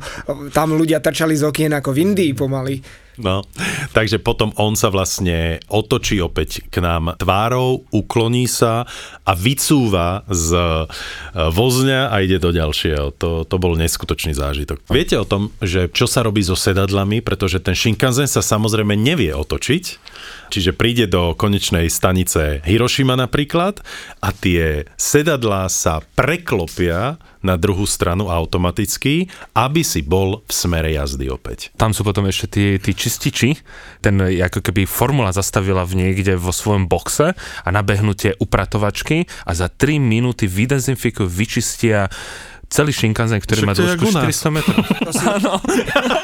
tam 0.52 0.76
ľudia 0.76 1.00
trčali 1.00 1.32
z 1.32 1.48
okien 1.48 1.72
ako 1.72 1.96
v 1.96 1.98
Indii 2.04 2.32
pomaly. 2.36 2.76
No, 3.20 3.44
takže 3.92 4.16
potom 4.16 4.48
on 4.56 4.80
sa 4.80 4.88
vlastne 4.88 5.60
otočí 5.68 6.16
opäť 6.24 6.64
k 6.72 6.80
nám 6.80 7.20
tvárou, 7.20 7.84
ukloní 7.92 8.48
sa 8.48 8.88
a 9.28 9.32
vycúva 9.36 10.24
z 10.32 10.56
e, 10.56 10.86
vozňa 11.36 12.08
a 12.08 12.16
ide 12.24 12.40
do 12.40 12.48
ďalšieho. 12.48 13.12
To, 13.20 13.44
to 13.44 13.56
bol 13.60 13.76
neskutočný 13.76 14.32
zážitok. 14.32 14.80
Viete 14.88 15.20
o 15.20 15.28
tom, 15.28 15.52
že 15.60 15.92
čo 15.92 16.08
sa 16.08 16.24
robí 16.24 16.40
so 16.40 16.56
sedadlami, 16.56 17.20
pretože 17.20 17.60
ten 17.60 17.76
Shinkansen 17.76 18.24
sa 18.24 18.40
samozrejme 18.40 18.96
nevie 18.96 19.36
otočiť, 19.36 19.84
čiže 20.50 20.74
príde 20.74 21.06
do 21.06 21.38
konečnej 21.38 21.86
stanice 21.86 22.58
Hiroshima 22.66 23.14
napríklad 23.14 23.78
a 24.18 24.34
tie 24.34 24.84
sedadlá 24.98 25.70
sa 25.70 26.02
preklopia 26.18 27.22
na 27.40 27.56
druhú 27.56 27.88
stranu 27.88 28.28
automaticky, 28.28 29.32
aby 29.56 29.80
si 29.80 30.04
bol 30.04 30.44
v 30.44 30.52
smere 30.52 30.92
jazdy 30.92 31.32
opäť. 31.32 31.72
Tam 31.80 31.96
sú 31.96 32.04
potom 32.04 32.28
ešte 32.28 32.46
tí, 32.52 32.64
tí 32.76 32.92
čističi, 32.92 33.56
ten 34.04 34.20
ako 34.20 34.60
keby 34.60 34.84
formula 34.84 35.32
zastavila 35.32 35.88
v 35.88 36.04
niekde 36.04 36.36
vo 36.36 36.52
svojom 36.52 36.84
boxe 36.90 37.32
a 37.38 37.68
nabehnú 37.72 38.12
tie 38.12 38.36
upratovačky 38.36 39.24
a 39.48 39.56
za 39.56 39.72
3 39.72 39.96
minúty 39.96 40.44
vydezinfikujú, 40.44 41.24
vyčistia 41.24 42.12
celý 42.70 42.94
Shinkansen, 42.94 43.42
ktorý 43.42 43.66
Však 43.66 43.68
má 43.68 43.74
dĺžku 43.74 44.04
jak 44.04 44.10
u 44.10 44.12
nás. 44.14 44.24
400 44.30 44.56
metrov. 44.56 44.78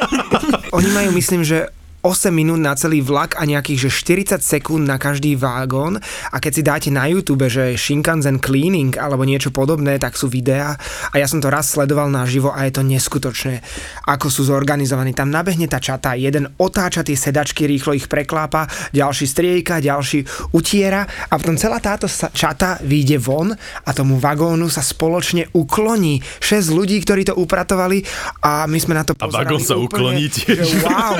Oni 0.78 0.88
majú, 0.94 1.10
myslím, 1.16 1.42
že 1.42 1.72
8 2.06 2.30
minút 2.30 2.62
na 2.62 2.78
celý 2.78 3.02
vlak 3.02 3.34
a 3.34 3.42
nejakých 3.42 3.90
že 3.90 4.38
40 4.38 4.38
sekúnd 4.38 4.86
na 4.86 4.94
každý 4.94 5.34
vágón 5.34 5.98
a 6.30 6.36
keď 6.38 6.52
si 6.54 6.62
dáte 6.62 6.88
na 6.94 7.10
YouTube, 7.10 7.50
že 7.50 7.74
Shinkansen 7.74 8.38
cleaning 8.38 8.94
alebo 8.94 9.26
niečo 9.26 9.50
podobné, 9.50 9.98
tak 9.98 10.14
sú 10.14 10.30
videá 10.30 10.78
a 11.10 11.14
ja 11.18 11.26
som 11.26 11.42
to 11.42 11.50
raz 11.50 11.74
sledoval 11.74 12.06
naživo 12.06 12.54
a 12.54 12.62
je 12.62 12.78
to 12.78 12.86
neskutočné, 12.86 13.58
ako 14.06 14.30
sú 14.30 14.46
zorganizovaní. 14.46 15.18
Tam 15.18 15.34
nabehne 15.34 15.66
tá 15.66 15.82
čata, 15.82 16.14
jeden 16.14 16.46
otáča 16.62 17.02
tie 17.02 17.18
sedačky, 17.18 17.66
rýchlo 17.66 17.98
ich 17.98 18.06
preklápa, 18.06 18.70
ďalší 18.94 19.26
striejka, 19.26 19.82
ďalší 19.82 20.54
utiera 20.54 21.02
a 21.02 21.34
potom 21.34 21.58
celá 21.58 21.82
táto 21.82 22.06
čata 22.30 22.78
vyjde 22.86 23.18
von 23.18 23.50
a 23.82 23.90
tomu 23.90 24.22
vagónu 24.22 24.70
sa 24.70 24.78
spoločne 24.78 25.50
ukloní 25.58 26.22
6 26.38 26.70
ľudí, 26.70 27.02
ktorí 27.02 27.26
to 27.26 27.34
upratovali 27.34 28.06
a 28.46 28.70
my 28.70 28.78
sme 28.78 28.94
na 28.94 29.02
to 29.02 29.18
A 29.18 29.26
pozerali 29.26 29.58
vagón 29.58 29.62
sa 29.66 29.74
úplne, 29.74 29.90
ukloní 29.90 30.26
tiež. 30.30 30.86
Wow! 30.86 31.18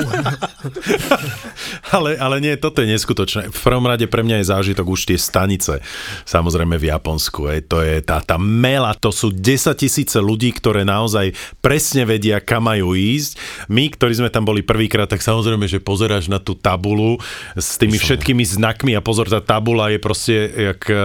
ale, 1.95 2.15
ale 2.17 2.35
nie, 2.43 2.53
toto 2.59 2.83
je 2.83 2.91
neskutočné. 2.91 3.49
V 3.49 3.61
prvom 3.61 3.85
rade 3.85 4.05
pre 4.07 4.21
mňa 4.23 4.41
je 4.41 4.49
zážitok 4.51 4.85
už 4.87 5.13
tie 5.13 5.17
stanice, 5.19 5.79
samozrejme 6.23 6.77
v 6.77 6.89
Japonsku. 6.89 7.49
Ej, 7.51 7.69
to 7.69 7.81
je 7.83 7.99
tá, 8.03 8.21
tá 8.21 8.37
mela, 8.39 8.93
to 8.97 9.09
sú 9.11 9.33
10 9.33 9.73
tisíce 9.77 10.17
ľudí, 10.17 10.53
ktoré 10.55 10.83
naozaj 10.87 11.33
presne 11.59 12.05
vedia, 12.07 12.39
kam 12.43 12.69
majú 12.69 12.93
ísť. 12.93 13.37
My, 13.71 13.89
ktorí 13.91 14.17
sme 14.17 14.29
tam 14.33 14.45
boli 14.47 14.61
prvýkrát, 14.61 15.09
tak 15.09 15.23
samozrejme, 15.23 15.65
že 15.65 15.83
pozeráš 15.83 16.27
na 16.27 16.41
tú 16.41 16.53
tabulu 16.57 17.19
s 17.55 17.79
tými 17.79 17.97
všetkými 17.97 18.43
znakmi 18.43 18.93
a 18.97 19.01
pozor, 19.01 19.31
tá 19.31 19.39
tabula 19.39 19.89
je 19.91 19.99
proste 19.99 20.35
jak 20.51 20.81
eh, 20.89 20.97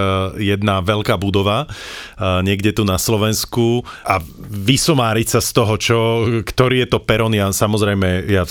jedna 0.55 0.83
veľká 0.83 1.15
budova 1.17 1.67
eh, 1.67 2.43
niekde 2.43 2.75
tu 2.75 2.83
na 2.83 2.99
Slovensku 2.99 3.87
a 4.03 4.19
vysomáriť 4.51 5.39
sa 5.39 5.41
z 5.41 5.51
toho, 5.55 5.75
čo, 5.79 5.99
ktorý 6.43 6.85
je 6.85 6.89
to 6.91 6.99
peron, 7.03 7.33
ja 7.33 7.49
samozrejme, 7.51 8.27
ja 8.29 8.45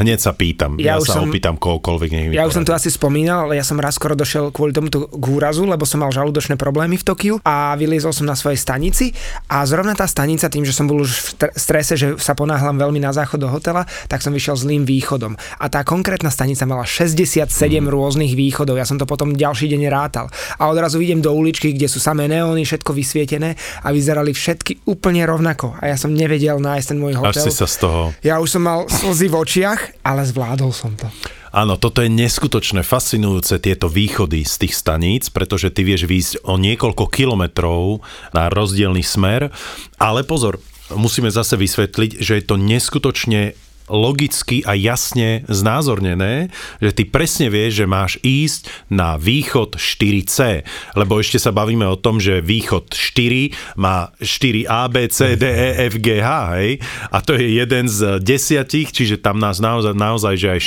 hneď 0.00 0.18
sa 0.20 0.32
pýtam. 0.32 0.55
Ja, 0.56 0.68
Ja 0.78 0.86
ja 0.88 0.94
už 0.96 1.06
sa 1.06 1.20
som- 1.20 1.28
opýtam 1.28 1.54
kohokoľvek, 1.54 2.08
nech 2.10 2.24
Ja 2.32 2.44
už 2.44 2.54
som 2.54 2.64
to 2.64 2.72
asi 2.72 2.88
spomínal, 2.88 3.44
ale 3.44 3.56
ja 3.56 3.62
som 3.62 3.76
raz 3.76 3.94
skoro 3.94 4.12
došiel 4.12 4.48
kvôli 4.48 4.72
tomuto 4.72 5.06
k 5.06 5.24
úrazu, 5.26 5.62
lebo 5.62 5.84
som 5.84 6.00
mal 6.00 6.10
žalúdočné 6.10 6.56
problémy 6.56 6.96
v 6.96 7.04
Tokiu 7.04 7.34
a 7.40 7.74
vyliezol 7.74 8.10
som 8.10 8.24
na 8.24 8.32
svojej 8.32 8.56
stanici 8.56 9.12
a 9.46 9.62
zrovna 9.62 9.92
tá 9.92 10.04
stanica, 10.04 10.46
tým, 10.46 10.62
že 10.62 10.72
som 10.72 10.84
bol 10.84 11.00
už 11.00 11.12
v 11.12 11.30
tr- 11.38 11.54
strese, 11.54 11.94
že 11.94 12.16
sa 12.16 12.32
ponáhľam 12.32 12.76
veľmi 12.76 12.98
na 12.98 13.12
záchod 13.12 13.38
do 13.38 13.48
hotela, 13.48 13.84
tak 14.06 14.20
som 14.20 14.32
vyšiel 14.32 14.56
zlým 14.56 14.82
východom. 14.82 15.34
A 15.56 15.66
tá 15.66 15.82
konkrétna 15.82 16.28
stanica 16.28 16.64
mala 16.64 16.82
67 16.82 17.44
Mhm. 17.84 17.92
rôznych 17.92 18.32
východov, 18.32 18.74
ja 18.74 18.84
som 18.84 18.96
to 18.96 19.04
potom 19.04 19.34
ďalší 19.34 19.68
deň 19.68 19.82
rátal. 19.86 20.26
A 20.56 20.66
odrazu 20.66 20.98
idem 20.98 21.20
do 21.20 21.30
uličky, 21.30 21.70
kde 21.70 21.86
sú 21.86 21.98
samé 21.98 22.24
neóny, 22.26 22.62
všetko 22.62 22.90
vysvietené 22.90 23.52
a 23.82 23.90
vyzerali 23.90 24.32
všetky 24.32 24.86
úplne 24.86 25.20
rovnako. 25.22 25.74
A 25.76 25.90
ja 25.90 25.96
som 25.96 26.10
nevedel 26.10 26.56
nájsť 26.56 26.86
ten 26.86 26.96
môj 26.96 27.12
Až 27.12 27.20
hotel. 27.20 27.44
si 27.44 27.52
sa 27.52 27.66
z 27.66 27.76
toho... 27.78 28.00
Ja 28.22 28.38
už 28.38 28.48
som 28.48 28.62
mal 28.62 28.86
slzy 28.86 29.26
v 29.26 29.34
očiach, 29.36 29.80
ale 30.00 30.22
zvládol 30.22 30.45
som 30.70 30.94
to. 30.94 31.10
Áno, 31.50 31.80
toto 31.80 32.04
je 32.04 32.12
neskutočné, 32.12 32.84
fascinujúce 32.84 33.56
tieto 33.58 33.88
východy 33.88 34.44
z 34.44 34.66
tých 34.66 34.74
staníc, 34.76 35.32
pretože 35.32 35.72
ty 35.72 35.82
vieš 35.82 36.04
výjsť 36.04 36.32
o 36.44 36.60
niekoľko 36.60 37.08
kilometrov 37.08 38.04
na 38.36 38.52
rozdielný 38.52 39.00
smer, 39.00 39.48
ale 39.96 40.20
pozor, 40.22 40.60
musíme 40.92 41.32
zase 41.32 41.58
vysvetliť, 41.58 42.20
že 42.20 42.38
je 42.38 42.44
to 42.44 42.60
neskutočne 42.60 43.56
logicky 43.86 44.66
a 44.66 44.74
jasne 44.74 45.46
znázornené, 45.46 46.50
že 46.82 46.90
ty 46.92 47.02
presne 47.06 47.50
vieš, 47.50 47.82
že 47.82 47.86
máš 47.86 48.12
ísť 48.22 48.68
na 48.90 49.14
východ 49.18 49.78
4C, 49.78 50.66
lebo 50.98 51.18
ešte 51.22 51.38
sa 51.38 51.54
bavíme 51.54 51.86
o 51.86 51.98
tom, 51.98 52.18
že 52.18 52.42
východ 52.42 52.90
4 52.90 53.78
má 53.78 54.10
4 54.18 54.66
A, 54.66 54.90
B, 54.90 55.06
C, 55.10 55.38
D, 55.38 55.44
E, 55.46 55.68
F, 55.86 55.94
G, 56.02 56.18
H, 56.18 56.30
hej? 56.58 56.70
A 57.10 57.18
to 57.22 57.38
je 57.38 57.46
jeden 57.58 57.86
z 57.86 58.18
desiatich, 58.22 58.90
čiže 58.90 59.22
tam 59.22 59.38
nás 59.38 59.62
naozaj, 59.62 59.94
naozaj 59.94 60.34
že 60.34 60.48
aj 60.58 60.60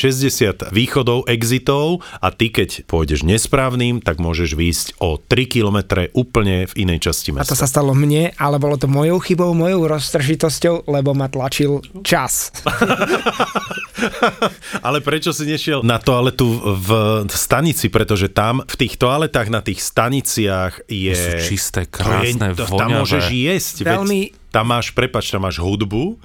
60 0.69 0.75
východov, 0.75 1.27
exitov 1.27 2.01
a 2.23 2.31
ty 2.31 2.49
keď 2.49 2.87
pôjdeš 2.87 3.27
nesprávnym, 3.27 3.99
tak 3.99 4.23
môžeš 4.23 4.55
výjsť 4.55 4.87
o 5.03 5.19
3 5.19 5.45
km 5.47 5.77
úplne 6.15 6.65
v 6.71 6.73
inej 6.87 7.11
časti 7.11 7.35
A 7.35 7.43
mesta. 7.43 7.53
to 7.53 7.59
sa 7.59 7.67
stalo 7.67 7.91
mne, 7.91 8.31
ale 8.39 8.55
bolo 8.57 8.79
to 8.79 8.87
mojou 8.87 9.19
chybou, 9.19 9.51
mojou 9.51 9.91
roztržitosťou, 9.91 10.87
lebo 10.87 11.11
ma 11.11 11.27
tlačil 11.27 11.83
čas. 12.01 12.49
Ale 14.87 15.01
prečo 15.01 15.31
si 15.31 15.45
nešiel 15.45 15.81
na 15.81 15.97
toaletu 15.97 16.47
v 16.61 16.89
stanici? 17.29 17.89
Pretože 17.89 18.29
tam 18.29 18.61
v 18.63 18.75
tých 18.77 18.95
toaletách 18.95 19.49
na 19.49 19.59
tých 19.59 19.79
staniciach 19.79 20.85
je... 20.85 21.15
Sú 21.15 21.31
čisté, 21.45 21.83
to 21.83 22.01
je- 22.01 22.35
krásne, 22.35 22.47
to, 22.55 22.65
Tam 22.65 22.89
môžeš 22.91 23.25
jesť. 23.27 23.75
Veľmi- 23.83 24.31
Veď 24.31 24.49
tam 24.49 24.65
máš, 24.65 24.89
prepač, 24.89 25.29
tam 25.29 25.45
máš 25.45 25.61
hudbu, 25.61 26.17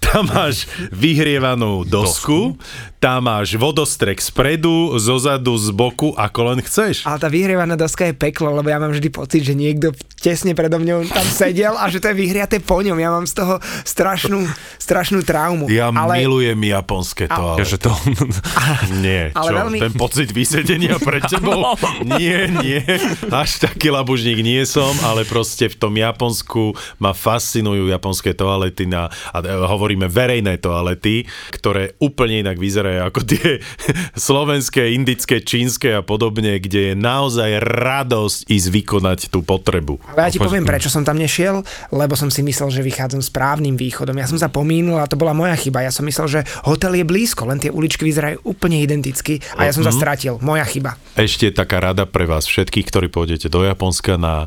tam 0.00 0.24
máš 0.24 0.64
vyhrievanú 0.88 1.84
dosku, 1.84 2.56
tam 2.98 3.30
máš 3.30 3.54
vodostrek 3.54 4.18
spredu, 4.18 4.98
zozadu, 4.98 5.54
z 5.54 5.70
boku, 5.70 6.10
ako 6.18 6.40
len 6.50 6.58
chceš. 6.66 7.06
Ale 7.06 7.22
tá 7.22 7.30
vyhrievaná 7.30 7.78
doska 7.78 8.10
je 8.10 8.14
peklo, 8.14 8.50
lebo 8.50 8.66
ja 8.66 8.82
mám 8.82 8.90
vždy 8.90 9.06
pocit, 9.14 9.46
že 9.46 9.54
niekto 9.54 9.94
tesne 10.18 10.50
predo 10.50 10.82
mňou 10.82 11.06
tam 11.06 11.26
sedel 11.30 11.78
a 11.78 11.86
že 11.86 12.02
to 12.02 12.10
je 12.10 12.16
vyhriaté 12.18 12.58
po 12.58 12.82
ňom. 12.82 12.98
Ja 12.98 13.14
mám 13.14 13.30
z 13.30 13.38
toho 13.38 13.62
strašnú, 13.86 14.50
strašnú 14.82 15.22
traumu. 15.22 15.70
Ja 15.70 15.94
ale... 15.94 16.26
milujem 16.26 16.58
japonské 16.58 17.30
toalety. 17.30 17.58
Takže 17.62 17.76
to... 17.78 17.90
Nie, 19.04 19.30
Ale 19.30 19.54
čo, 19.54 19.54
veľmi- 19.62 19.78
ten 19.78 19.94
pocit 19.94 20.28
vysedenia 20.34 20.98
pred 20.98 21.22
tebou? 21.32 21.78
Nie, 22.02 22.50
nie, 22.50 22.82
až 23.30 23.62
taký 23.62 23.94
labužník 23.94 24.42
nie 24.42 24.66
som, 24.66 24.90
ale 25.06 25.22
proste 25.22 25.70
v 25.70 25.78
tom 25.78 25.94
Japonsku 25.94 26.74
ma 26.98 27.14
fascinujú 27.14 27.86
japonské 27.86 28.34
toalety 28.34 28.90
na, 28.90 29.06
a 29.30 29.38
e, 29.38 29.54
hovoríme 29.54 30.10
verejné 30.10 30.58
toalety, 30.58 31.30
ktoré 31.54 31.94
úplne 32.02 32.42
inak 32.42 32.58
vyzerajú 32.58 32.87
ako 32.96 33.20
tie 33.28 33.60
slovenské, 34.28 34.96
indické, 34.96 35.44
čínske 35.44 35.92
a 35.92 36.00
podobne, 36.00 36.56
kde 36.56 36.92
je 36.92 36.94
naozaj 36.96 37.60
radosť 37.60 38.48
ísť 38.48 38.68
vykonať 38.72 39.18
tú 39.28 39.44
potrebu. 39.44 40.00
Ale 40.16 40.28
ja 40.28 40.32
ti 40.32 40.40
poviem, 40.40 40.64
prečo 40.64 40.88
som 40.88 41.04
tam 41.04 41.20
nešiel, 41.20 41.60
lebo 41.92 42.16
som 42.16 42.32
si 42.32 42.40
myslel, 42.40 42.72
že 42.72 42.80
vychádzam 42.80 43.20
správnym 43.20 43.76
východom. 43.76 44.16
Ja 44.16 44.30
som 44.30 44.40
sa 44.40 44.48
pomínul 44.48 44.98
a 44.98 45.10
to 45.10 45.20
bola 45.20 45.36
moja 45.36 45.54
chyba. 45.58 45.84
Ja 45.84 45.92
som 45.92 46.08
myslel, 46.08 46.26
že 46.28 46.40
hotel 46.64 46.96
je 46.96 47.04
blízko, 47.04 47.44
len 47.44 47.60
tie 47.60 47.68
uličky 47.68 48.08
vyzerajú 48.08 48.42
úplne 48.48 48.80
identicky 48.80 49.42
a 49.58 49.68
ja 49.68 49.72
som 49.76 49.84
sa 49.84 49.92
stratil. 49.92 50.40
Moja 50.40 50.64
chyba. 50.64 50.96
Ešte 51.18 51.52
taká 51.52 51.82
rada 51.82 52.08
pre 52.08 52.24
vás 52.24 52.46
všetkých, 52.46 52.88
ktorí 52.88 53.06
pôjdete 53.12 53.50
do 53.50 53.66
Japonska 53.66 54.16
na 54.16 54.46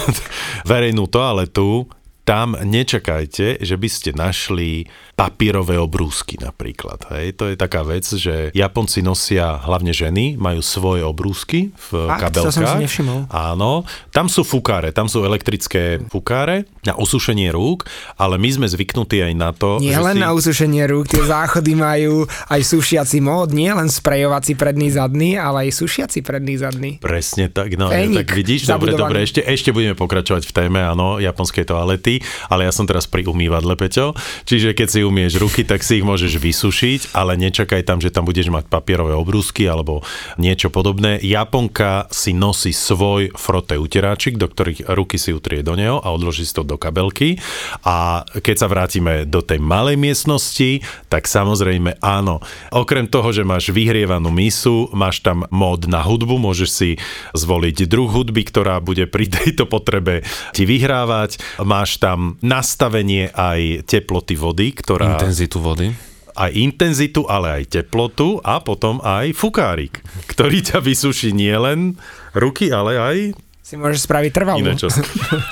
verejnú 0.70 1.10
toaletu, 1.10 1.90
tam 2.26 2.58
nečakajte, 2.58 3.62
že 3.62 3.76
by 3.78 3.88
ste 3.88 4.10
našli 4.10 4.90
papierové 5.14 5.78
obrúsky 5.78 6.36
napríklad. 6.42 7.06
Hej. 7.14 7.38
To 7.38 7.44
je 7.48 7.56
taká 7.56 7.86
vec, 7.86 8.02
že 8.02 8.50
Japonci 8.50 9.00
nosia, 9.00 9.62
hlavne 9.62 9.94
ženy, 9.94 10.34
majú 10.34 10.60
svoje 10.60 11.06
obrúsky 11.06 11.70
v? 11.88 11.88
To 11.94 12.10
kabelkách. 12.10 12.52
som 12.52 12.66
si 12.66 12.76
nevšimol. 12.82 13.30
Áno, 13.30 13.86
tam 14.10 14.26
sú 14.26 14.42
fukáre, 14.42 14.90
tam 14.90 15.06
sú 15.06 15.22
elektrické 15.22 16.02
fukáre 16.10 16.66
na 16.82 16.98
osušenie 16.98 17.54
rúk, 17.54 17.86
ale 18.18 18.36
my 18.42 18.50
sme 18.58 18.66
zvyknutí 18.66 19.22
aj 19.22 19.34
na 19.38 19.54
to, 19.54 19.78
Nie 19.78 19.94
že 19.94 20.02
len 20.02 20.18
si... 20.18 20.22
na 20.26 20.30
usušenie 20.34 20.84
rúk, 20.90 21.06
tie 21.06 21.22
záchody 21.22 21.78
majú 21.78 22.26
aj 22.50 22.60
sušiaci 22.60 23.22
mód, 23.22 23.54
nie 23.54 23.70
len 23.70 23.86
sprejovací 23.86 24.58
predný 24.58 24.90
zadný, 24.90 25.38
ale 25.38 25.70
aj 25.70 25.78
sušiaci 25.78 26.26
predný 26.26 26.58
zadný. 26.58 26.90
Presne 26.98 27.48
tak, 27.48 27.72
no 27.78 27.86
Fénik 27.88 28.26
tak 28.26 28.34
vidíš, 28.34 28.66
dobre, 28.66 28.98
dobre, 28.98 29.22
ešte, 29.22 29.46
ešte 29.46 29.70
budeme 29.70 29.94
pokračovať 29.94 30.42
v 30.44 30.52
téme, 30.52 30.82
áno, 30.82 31.22
japonskej 31.22 31.64
toalety, 31.64 32.15
ale 32.50 32.68
ja 32.68 32.72
som 32.72 32.88
teraz 32.88 33.08
pri 33.08 33.26
umývadle, 33.26 33.74
Peťo, 33.74 34.14
čiže 34.46 34.72
keď 34.72 34.88
si 34.88 35.00
umieš 35.02 35.38
ruky, 35.42 35.62
tak 35.66 35.82
si 35.82 36.00
ich 36.00 36.06
môžeš 36.06 36.38
vysušiť, 36.38 37.00
ale 37.16 37.36
nečakaj 37.36 37.82
tam, 37.82 37.98
že 37.98 38.12
tam 38.12 38.24
budeš 38.28 38.48
mať 38.52 38.70
papierové 38.70 39.16
obrúsky 39.16 39.66
alebo 39.66 40.06
niečo 40.40 40.70
podobné. 40.70 41.18
Japonka 41.20 42.06
si 42.14 42.32
nosí 42.32 42.70
svoj 42.70 43.34
frote 43.34 43.76
uteráčik, 43.76 44.38
do 44.40 44.46
ktorých 44.48 44.88
ruky 44.92 45.18
si 45.20 45.34
utrie 45.34 45.60
do 45.60 45.74
neho 45.74 45.98
a 46.00 46.08
odloží 46.14 46.46
si 46.46 46.54
to 46.54 46.62
do 46.62 46.78
kabelky 46.78 47.36
a 47.82 48.22
keď 48.30 48.56
sa 48.56 48.70
vrátime 48.70 49.26
do 49.26 49.42
tej 49.42 49.58
malej 49.58 49.98
miestnosti, 49.98 50.82
tak 51.10 51.26
samozrejme 51.26 51.98
áno. 52.00 52.38
Okrem 52.70 53.10
toho, 53.10 53.34
že 53.34 53.42
máš 53.42 53.74
vyhrievanú 53.74 54.30
misu, 54.30 54.88
máš 54.94 55.20
tam 55.20 55.44
mód 55.50 55.90
na 55.90 56.00
hudbu, 56.00 56.38
môžeš 56.38 56.70
si 56.70 56.90
zvoliť 57.34 57.90
druh 57.90 58.08
hudby, 58.08 58.46
ktorá 58.46 58.78
bude 58.78 59.10
pri 59.10 59.26
tejto 59.26 59.66
potrebe 59.66 60.22
ti 60.54 60.62
vyhrávať. 60.64 61.42
Máš 61.62 61.98
tam 61.98 62.05
nastavenie 62.44 63.34
aj 63.34 63.88
teploty 63.90 64.38
vody, 64.38 64.70
ktorá... 64.70 65.18
Intenzitu 65.18 65.58
vody. 65.58 65.90
aj 66.36 66.52
intenzitu, 66.52 67.24
ale 67.26 67.64
aj 67.64 67.80
teplotu 67.80 68.38
a 68.44 68.60
potom 68.60 69.00
aj 69.00 69.32
fukárik, 69.32 70.04
ktorý 70.28 70.60
ťa 70.60 70.84
vysuší 70.84 71.32
nielen 71.32 71.96
ruky, 72.36 72.68
ale 72.68 73.00
aj 73.00 73.16
Si 73.66 73.74
môžeš 73.74 74.06
spraviť 74.06 74.30
trvalú. 74.30 74.62
Iné 74.62 74.78
čo. 74.78 74.86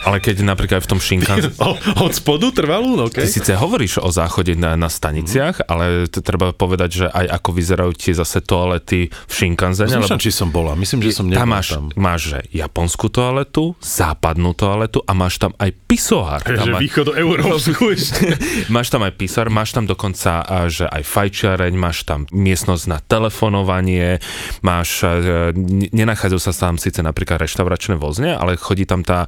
Ale 0.06 0.22
keď 0.22 0.46
napríklad 0.46 0.78
aj 0.78 0.86
v 0.86 0.90
tom 0.94 1.02
Shinkansen... 1.02 1.50
Od 2.06 2.14
spodu 2.14 2.46
trvalú? 2.54 2.94
No, 2.94 3.10
Ty 3.10 3.26
okay. 3.26 3.26
síce 3.26 3.58
hovoríš 3.58 3.98
o 3.98 4.06
záchode 4.14 4.54
na, 4.54 4.78
na 4.78 4.86
staniciach, 4.86 5.66
ale 5.66 6.06
to 6.06 6.22
treba 6.22 6.54
povedať, 6.54 6.90
že 6.94 7.06
aj 7.10 7.42
ako 7.42 7.50
vyzerajú 7.50 7.90
tie 7.98 8.14
zase 8.14 8.38
toalety 8.38 9.10
v 9.10 9.32
Shinkansene, 9.34 9.98
Zmýšľam, 9.98 10.22
či 10.22 10.30
som 10.30 10.54
bola. 10.54 10.78
Myslím, 10.78 11.02
že 11.02 11.10
som 11.10 11.26
nebol 11.26 11.42
tam 11.42 11.50
máš, 11.58 11.66
tam. 11.74 11.84
máš 11.98 12.22
že 12.30 12.38
japonskú 12.54 13.10
toaletu, 13.10 13.74
západnú 13.82 14.54
toaletu 14.54 15.02
a 15.02 15.10
máš 15.10 15.42
tam 15.42 15.50
aj 15.58 15.74
pisoár. 15.90 16.46
Tam 16.46 16.70
má- 16.70 16.78
východu 16.78 17.18
Európsku 17.18 17.98
máš 18.78 18.94
tam 18.94 19.02
aj 19.02 19.12
písar, 19.18 19.50
máš 19.50 19.74
tam 19.74 19.90
dokonca, 19.90 20.46
a, 20.46 20.70
že 20.70 20.86
aj 20.86 21.02
fajčiareň, 21.02 21.74
máš 21.74 22.06
tam 22.06 22.30
miestnosť 22.30 22.84
na 22.86 23.02
telefonovanie, 23.02 24.22
máš, 24.62 25.02
e, 25.02 25.50
ne- 25.50 25.90
nenachádzajú 25.90 26.38
sa 26.38 26.54
tam 26.54 26.78
síce 26.78 27.02
napríklad 27.02 27.42
reštauračné 27.42 28.03
vozne, 28.04 28.36
ale 28.36 28.60
chodí 28.60 28.84
tam 28.84 29.00
tá 29.00 29.24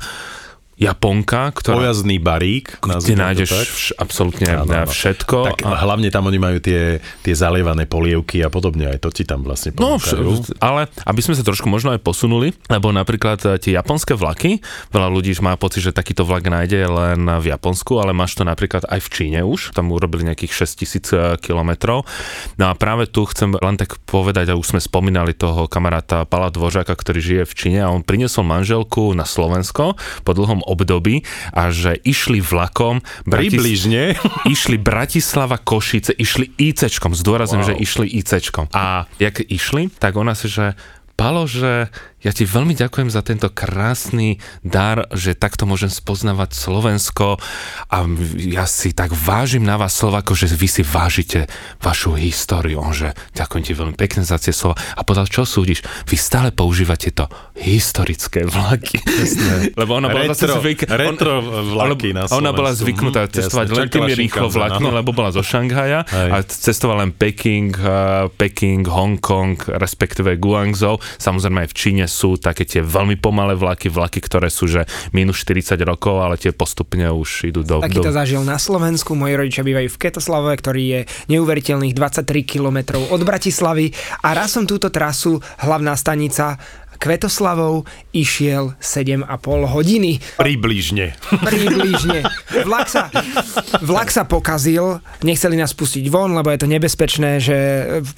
Japonka, 0.76 1.48
ktorá, 1.50 1.80
Pojazdný 1.80 2.20
barík. 2.20 2.76
kde 2.84 3.16
nájdeš 3.16 3.48
tak. 3.48 3.64
vš, 3.66 3.84
absolútne 3.96 4.44
Áno, 4.54 4.68
áno. 4.68 4.84
všetko. 4.86 5.36
Tak 5.48 5.58
a 5.64 5.72
hlavne 5.80 6.08
tam 6.08 6.28
oni 6.28 6.36
majú 6.36 6.60
tie, 6.60 7.00
tie 7.22 7.32
zalievané 7.32 7.84
polievky 7.84 8.44
a 8.44 8.52
podobne, 8.52 8.84
aj 8.86 9.00
to 9.00 9.08
ti 9.08 9.24
tam 9.24 9.40
vlastne 9.40 9.72
No, 9.74 9.96
vš- 9.96 10.52
ale 10.60 10.92
aby 11.02 11.20
sme 11.20 11.32
sa 11.32 11.40
trošku 11.40 11.64
možno 11.66 11.96
aj 11.96 12.00
posunuli, 12.00 12.52
lebo 12.68 12.92
napríklad 12.92 13.40
e, 13.42 13.56
tie 13.56 13.72
japonské 13.72 14.12
vlaky, 14.12 14.60
veľa 14.90 15.08
ľudí 15.08 15.32
má 15.40 15.56
pocit, 15.56 15.80
že 15.80 15.96
takýto 15.96 16.22
vlak 16.22 16.44
nájde 16.44 16.84
len 16.84 17.24
v 17.24 17.46
Japonsku, 17.48 17.96
ale 17.96 18.12
máš 18.12 18.36
to 18.36 18.44
napríklad 18.44 18.84
aj 18.84 19.00
v 19.00 19.08
Číne 19.08 19.38
už, 19.42 19.72
tam 19.72 19.88
urobili 19.88 20.28
nejakých 20.28 20.52
6000 20.68 21.40
kilometrov. 21.40 22.04
No 22.56 22.68
a 22.68 22.76
práve 22.76 23.08
tu 23.08 23.24
chcem 23.24 23.48
len 23.54 23.76
tak 23.76 23.96
povedať, 24.02 24.52
a 24.52 24.58
už 24.60 24.76
sme 24.76 24.80
spomínali 24.82 25.32
toho 25.32 25.64
kamaráta 25.66 26.24
Pala 26.24 26.52
Dvořáka, 26.52 26.92
ktorý 26.92 27.18
žije 27.18 27.42
v 27.44 27.54
Číne 27.54 27.80
a 27.80 27.88
on 27.88 28.04
priniesol 28.04 28.44
manželku 28.44 29.16
na 29.16 29.24
Slovensko 29.24 29.96
po 30.20 30.32
dlhom 30.32 30.65
období 30.66 31.22
a 31.54 31.70
že 31.70 31.94
išli 32.02 32.42
vlakom 32.42 33.00
Bratis- 33.22 33.54
Približne. 33.54 34.18
išli 34.54 34.76
Bratislava, 34.76 35.62
Košice, 35.62 36.10
išli 36.12 36.50
ICčkom, 36.58 37.14
zdôrazňujem, 37.14 37.62
wow. 37.62 37.70
že 37.70 37.74
išli 37.78 38.06
ICčkom. 38.20 38.66
A 38.74 39.06
jak 39.22 39.38
išli, 39.46 39.88
tak 40.02 40.18
ona 40.18 40.34
si, 40.34 40.50
že 40.50 40.74
Palo, 41.16 41.48
že 41.48 41.88
ja 42.16 42.32
ti 42.32 42.42
veľmi 42.42 42.72
ďakujem 42.72 43.06
za 43.06 43.20
tento 43.20 43.46
krásny 43.48 44.40
dar, 44.60 45.04
že 45.12 45.36
takto 45.36 45.62
môžem 45.62 45.86
spoznávať 45.86 46.56
Slovensko 46.56 47.36
a 47.86 47.98
ja 48.40 48.64
si 48.64 48.90
tak 48.90 49.12
vážim 49.12 49.62
na 49.62 49.76
vás 49.76 49.94
Slovako, 49.94 50.32
že 50.32 50.48
vy 50.48 50.66
si 50.66 50.82
vážite 50.82 51.46
vašu 51.78 52.16
históriu. 52.16 52.80
On, 52.80 52.90
že 52.90 53.12
ďakujem 53.32 53.62
ti 53.62 53.72
veľmi 53.72 53.94
pekne 53.94 54.24
za 54.24 54.40
tie 54.40 54.50
slova. 54.50 54.74
A 54.96 55.04
povedal, 55.04 55.28
čo 55.28 55.44
súdiš? 55.44 55.84
Vy 56.04 56.16
stále 56.16 56.48
používate 56.50 57.12
to 57.12 57.28
historické 57.54 58.42
vlaky. 58.42 58.98
Lebo 59.80 59.94
ona 59.94 60.08
bola 60.08 60.32
zase 60.32 60.48
Retro- 60.48 60.60
zvyk... 60.64 60.80
retro 60.88 61.32
vlaky 61.44 62.10
ona, 62.10 62.24
na 62.24 62.32
ona 62.32 62.50
bola 62.50 62.72
Slovensku. 62.72 62.80
zvyknutá 62.82 63.22
Mhm, 63.26 63.32
cestovať 63.32 63.66
jasne, 63.66 63.78
len 63.78 63.88
tými 63.88 64.12
rýchlo 64.14 64.46
Shinkansen, 64.48 64.56
vlakmi, 64.56 64.88
áno. 64.88 64.96
lebo 64.98 65.10
bola 65.12 65.30
zo 65.30 65.42
Šanghaja 65.42 66.00
Hej. 66.06 66.30
a 66.32 66.36
cestovala 66.42 67.04
len 67.04 67.12
Peking, 67.12 67.70
uh, 67.76 67.88
Peking, 68.32 68.82
Hongkong, 68.86 69.56
respektíve 69.76 70.38
Guangzhou. 70.38 70.96
Samozrejme 71.18 71.66
aj 71.66 71.70
v 71.70 71.76
Číne 71.76 72.04
sú 72.08 72.40
také 72.40 72.64
tie 72.64 72.80
veľmi 72.82 73.20
pomalé 73.20 73.54
vlaky, 73.54 73.90
vlaky, 73.92 74.22
ktoré 74.22 74.48
sú 74.48 74.66
že 74.66 74.88
minus 75.12 75.42
40 75.42 75.78
rokov, 75.84 76.22
ale 76.22 76.40
tie 76.40 76.50
postupne 76.50 77.06
už 77.12 77.50
idú 77.50 77.60
do... 77.62 77.82
Taký 77.82 78.00
do... 78.00 78.06
to 78.08 78.16
zažil 78.16 78.42
na 78.42 78.58
Slovensku, 78.58 79.14
moji 79.14 79.34
rodičia 79.38 79.66
bývajú 79.66 79.92
v 79.92 80.00
Ketoslavove, 80.00 80.54
ktorý 80.58 80.82
je 80.82 81.00
neuveriteľných 81.30 81.94
23 81.94 82.26
km 82.46 82.98
od 83.12 83.20
Bratislavy 83.22 83.92
a 84.24 84.32
raz 84.32 84.56
som 84.56 84.64
túto 84.64 84.88
trasu, 84.88 85.38
hlavná 85.60 85.92
stanica 85.94 86.56
Kvetoslavou, 86.96 87.84
išiel 88.16 88.72
7,5 88.80 89.28
hodiny. 89.68 90.18
Približne. 90.40 91.12
Približne. 91.28 92.24
Vlak 92.46 92.86
sa, 92.86 93.10
vlak 93.82 94.08
sa 94.14 94.22
pokazil, 94.22 95.02
nechceli 95.26 95.58
nás 95.58 95.74
pustiť 95.74 96.06
von, 96.06 96.30
lebo 96.30 96.54
je 96.54 96.62
to 96.62 96.70
nebezpečné, 96.70 97.42
že 97.42 97.56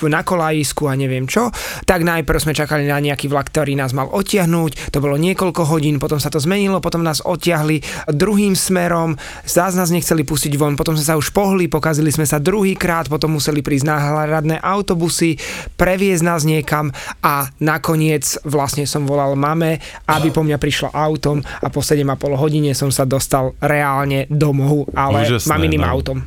na 0.04 0.20
kolajisku 0.20 0.84
a 0.84 0.92
neviem 0.92 1.24
čo. 1.24 1.48
Tak 1.88 2.04
najprv 2.04 2.36
sme 2.36 2.52
čakali 2.52 2.84
na 2.84 3.00
nejaký 3.00 3.24
vlak, 3.32 3.48
ktorý 3.48 3.72
nás 3.72 3.96
mal 3.96 4.12
odtiahnuť. 4.12 4.92
To 4.92 4.98
bolo 5.00 5.16
niekoľko 5.16 5.62
hodín, 5.64 5.96
potom 5.96 6.20
sa 6.20 6.28
to 6.28 6.36
zmenilo, 6.36 6.84
potom 6.84 7.00
nás 7.00 7.24
odtiahli 7.24 7.80
druhým 8.12 8.52
smerom, 8.52 9.16
zás 9.48 9.72
nás 9.72 9.88
nechceli 9.88 10.28
pustiť 10.28 10.60
von, 10.60 10.76
potom 10.76 10.92
sme 10.92 11.06
sa 11.08 11.16
už 11.16 11.32
pohli, 11.32 11.72
pokazili 11.72 12.12
sme 12.12 12.28
sa 12.28 12.36
druhýkrát, 12.36 13.08
potom 13.08 13.40
museli 13.40 13.64
prísť 13.64 13.88
náhradné 13.88 14.60
autobusy, 14.60 15.40
previesť 15.80 16.24
nás 16.24 16.42
niekam 16.44 16.92
a 17.24 17.48
nakoniec 17.64 18.28
vlastne 18.44 18.84
som 18.84 19.08
volal 19.08 19.38
mame, 19.38 19.80
aby 20.04 20.28
po 20.28 20.44
mňa 20.44 20.58
prišla 20.60 20.90
autom 20.92 21.40
a 21.40 21.66
po 21.72 21.80
7,5 21.80 22.36
hodine 22.36 22.76
som 22.76 22.92
sa 22.92 23.08
dostal 23.08 23.56
reálne 23.62 24.17
domov, 24.26 24.90
ale 24.96 25.22
Úžasné, 25.22 25.50
maminým 25.54 25.82
no. 25.86 25.90
autom. 25.94 26.18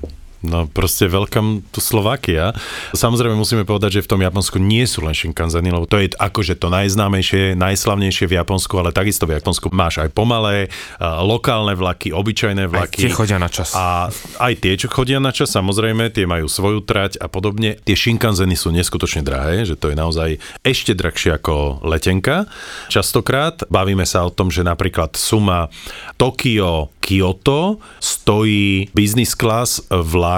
No 0.41 0.65
proste 0.65 1.05
welcome 1.05 1.61
to 1.69 1.77
Slovakia. 1.77 2.49
Samozrejme 2.97 3.37
musíme 3.37 3.61
povedať, 3.61 4.01
že 4.01 4.05
v 4.09 4.11
tom 4.17 4.21
Japonsku 4.25 4.57
nie 4.57 4.89
sú 4.89 5.05
len 5.05 5.13
Shinkanseny, 5.13 5.69
lebo 5.69 5.85
to 5.85 6.01
je 6.01 6.09
akože 6.17 6.57
to 6.57 6.73
najznámejšie, 6.73 7.53
najslavnejšie 7.53 8.25
v 8.25 8.41
Japonsku, 8.41 8.73
ale 8.81 8.89
takisto 8.89 9.29
v 9.29 9.37
Japonsku 9.37 9.69
máš 9.69 10.01
aj 10.01 10.09
pomalé, 10.09 10.73
a 10.97 11.21
lokálne 11.21 11.77
vlaky, 11.77 12.09
obyčajné 12.09 12.65
Aj 12.65 12.71
vlaky. 12.73 13.05
tie 13.05 13.13
chodia 13.13 13.37
na 13.37 13.53
čas. 13.53 13.77
A 13.77 14.09
aj 14.41 14.53
tie, 14.57 14.73
čo 14.81 14.89
chodia 14.89 15.21
na 15.21 15.29
čas, 15.29 15.53
samozrejme, 15.53 16.09
tie 16.09 16.25
majú 16.25 16.49
svoju 16.49 16.81
trať 16.89 17.21
a 17.21 17.29
podobne. 17.29 17.77
Tie 17.85 17.93
Shinkanseny 17.93 18.57
sú 18.57 18.73
neskutočne 18.73 19.21
drahé, 19.21 19.69
že 19.69 19.77
to 19.77 19.93
je 19.93 19.95
naozaj 19.95 20.41
ešte 20.65 20.97
drahšie 20.97 21.37
ako 21.37 21.85
letenka. 21.85 22.49
Častokrát 22.89 23.61
bavíme 23.69 24.09
sa 24.09 24.25
o 24.25 24.33
tom, 24.33 24.49
že 24.49 24.65
napríklad 24.65 25.13
suma 25.13 25.69
Tokio 26.17 26.89
Kyoto 27.01 27.77
stojí 28.01 28.89
business 28.93 29.37
class 29.37 29.85
vlak 29.89 30.30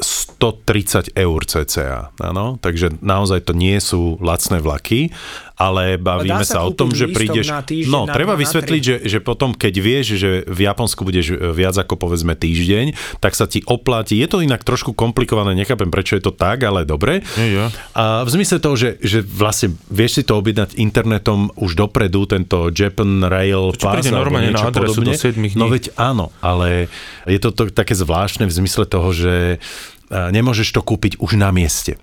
130 0.00 1.14
eur 1.14 1.40
cca. 1.46 2.10
Áno? 2.18 2.58
Takže 2.58 2.98
naozaj 2.98 3.46
to 3.46 3.52
nie 3.54 3.78
sú 3.78 4.18
lacné 4.18 4.58
vlaky, 4.58 5.14
ale 5.54 5.94
bavíme 6.02 6.42
sa 6.42 6.62
sa, 6.62 6.66
o 6.66 6.74
tom, 6.74 6.90
že 6.90 7.06
prídeš... 7.10 7.46
na 7.46 7.62
týždeň, 7.62 7.90
no, 7.90 8.10
na 8.10 8.14
treba 8.14 8.34
na 8.34 8.40
vysvetliť, 8.42 8.82
že, 8.82 8.96
že 9.06 9.18
potom, 9.22 9.54
keď 9.54 9.74
vieš, 9.78 10.06
že 10.18 10.42
v 10.50 10.60
Japonsku 10.66 11.06
budeš 11.06 11.38
viac 11.54 11.78
ako 11.78 11.94
povedzme 11.94 12.34
týždeň, 12.34 13.18
tak 13.22 13.38
sa 13.38 13.46
ti 13.46 13.62
oplatí. 13.62 14.18
Je 14.18 14.26
to 14.26 14.42
inak 14.42 14.66
trošku 14.66 14.92
komplikované, 14.98 15.54
nechápem 15.54 15.94
prečo 15.94 16.18
je 16.18 16.26
to 16.26 16.34
tak, 16.34 16.66
ale 16.66 16.82
dobre. 16.82 17.22
Je, 17.38 17.46
je. 17.54 17.64
A 17.94 18.26
v 18.26 18.30
zmysle 18.34 18.58
toho, 18.58 18.74
že, 18.74 18.98
že 18.98 19.22
vlastne 19.22 19.78
vieš 19.86 20.18
si 20.18 20.22
to 20.26 20.42
objednať 20.42 20.74
internetom 20.74 21.54
už 21.54 21.78
dopredu, 21.78 22.26
tento 22.26 22.74
Japan 22.74 23.22
Rail 23.22 23.70
čo 23.78 23.94
príde 23.94 24.10
alebo 24.10 24.26
normálne 24.26 24.50
na 24.50 24.58
niečo 24.58 24.74
do 24.74 24.80
podobne. 24.90 25.14
7 25.14 25.38
dní. 25.38 25.54
No 25.54 25.70
veď 25.70 25.94
áno, 25.94 26.34
ale 26.42 26.90
je 27.30 27.38
to, 27.38 27.54
to 27.54 27.70
také 27.70 27.94
zvláštne 27.94 28.50
v 28.50 28.52
zmysle 28.52 28.90
toho, 28.90 29.14
že 29.14 29.62
a, 30.10 30.30
nemôžeš 30.34 30.74
to 30.74 30.80
kúpiť 30.82 31.22
už 31.22 31.38
na 31.38 31.54
mieste. 31.54 31.96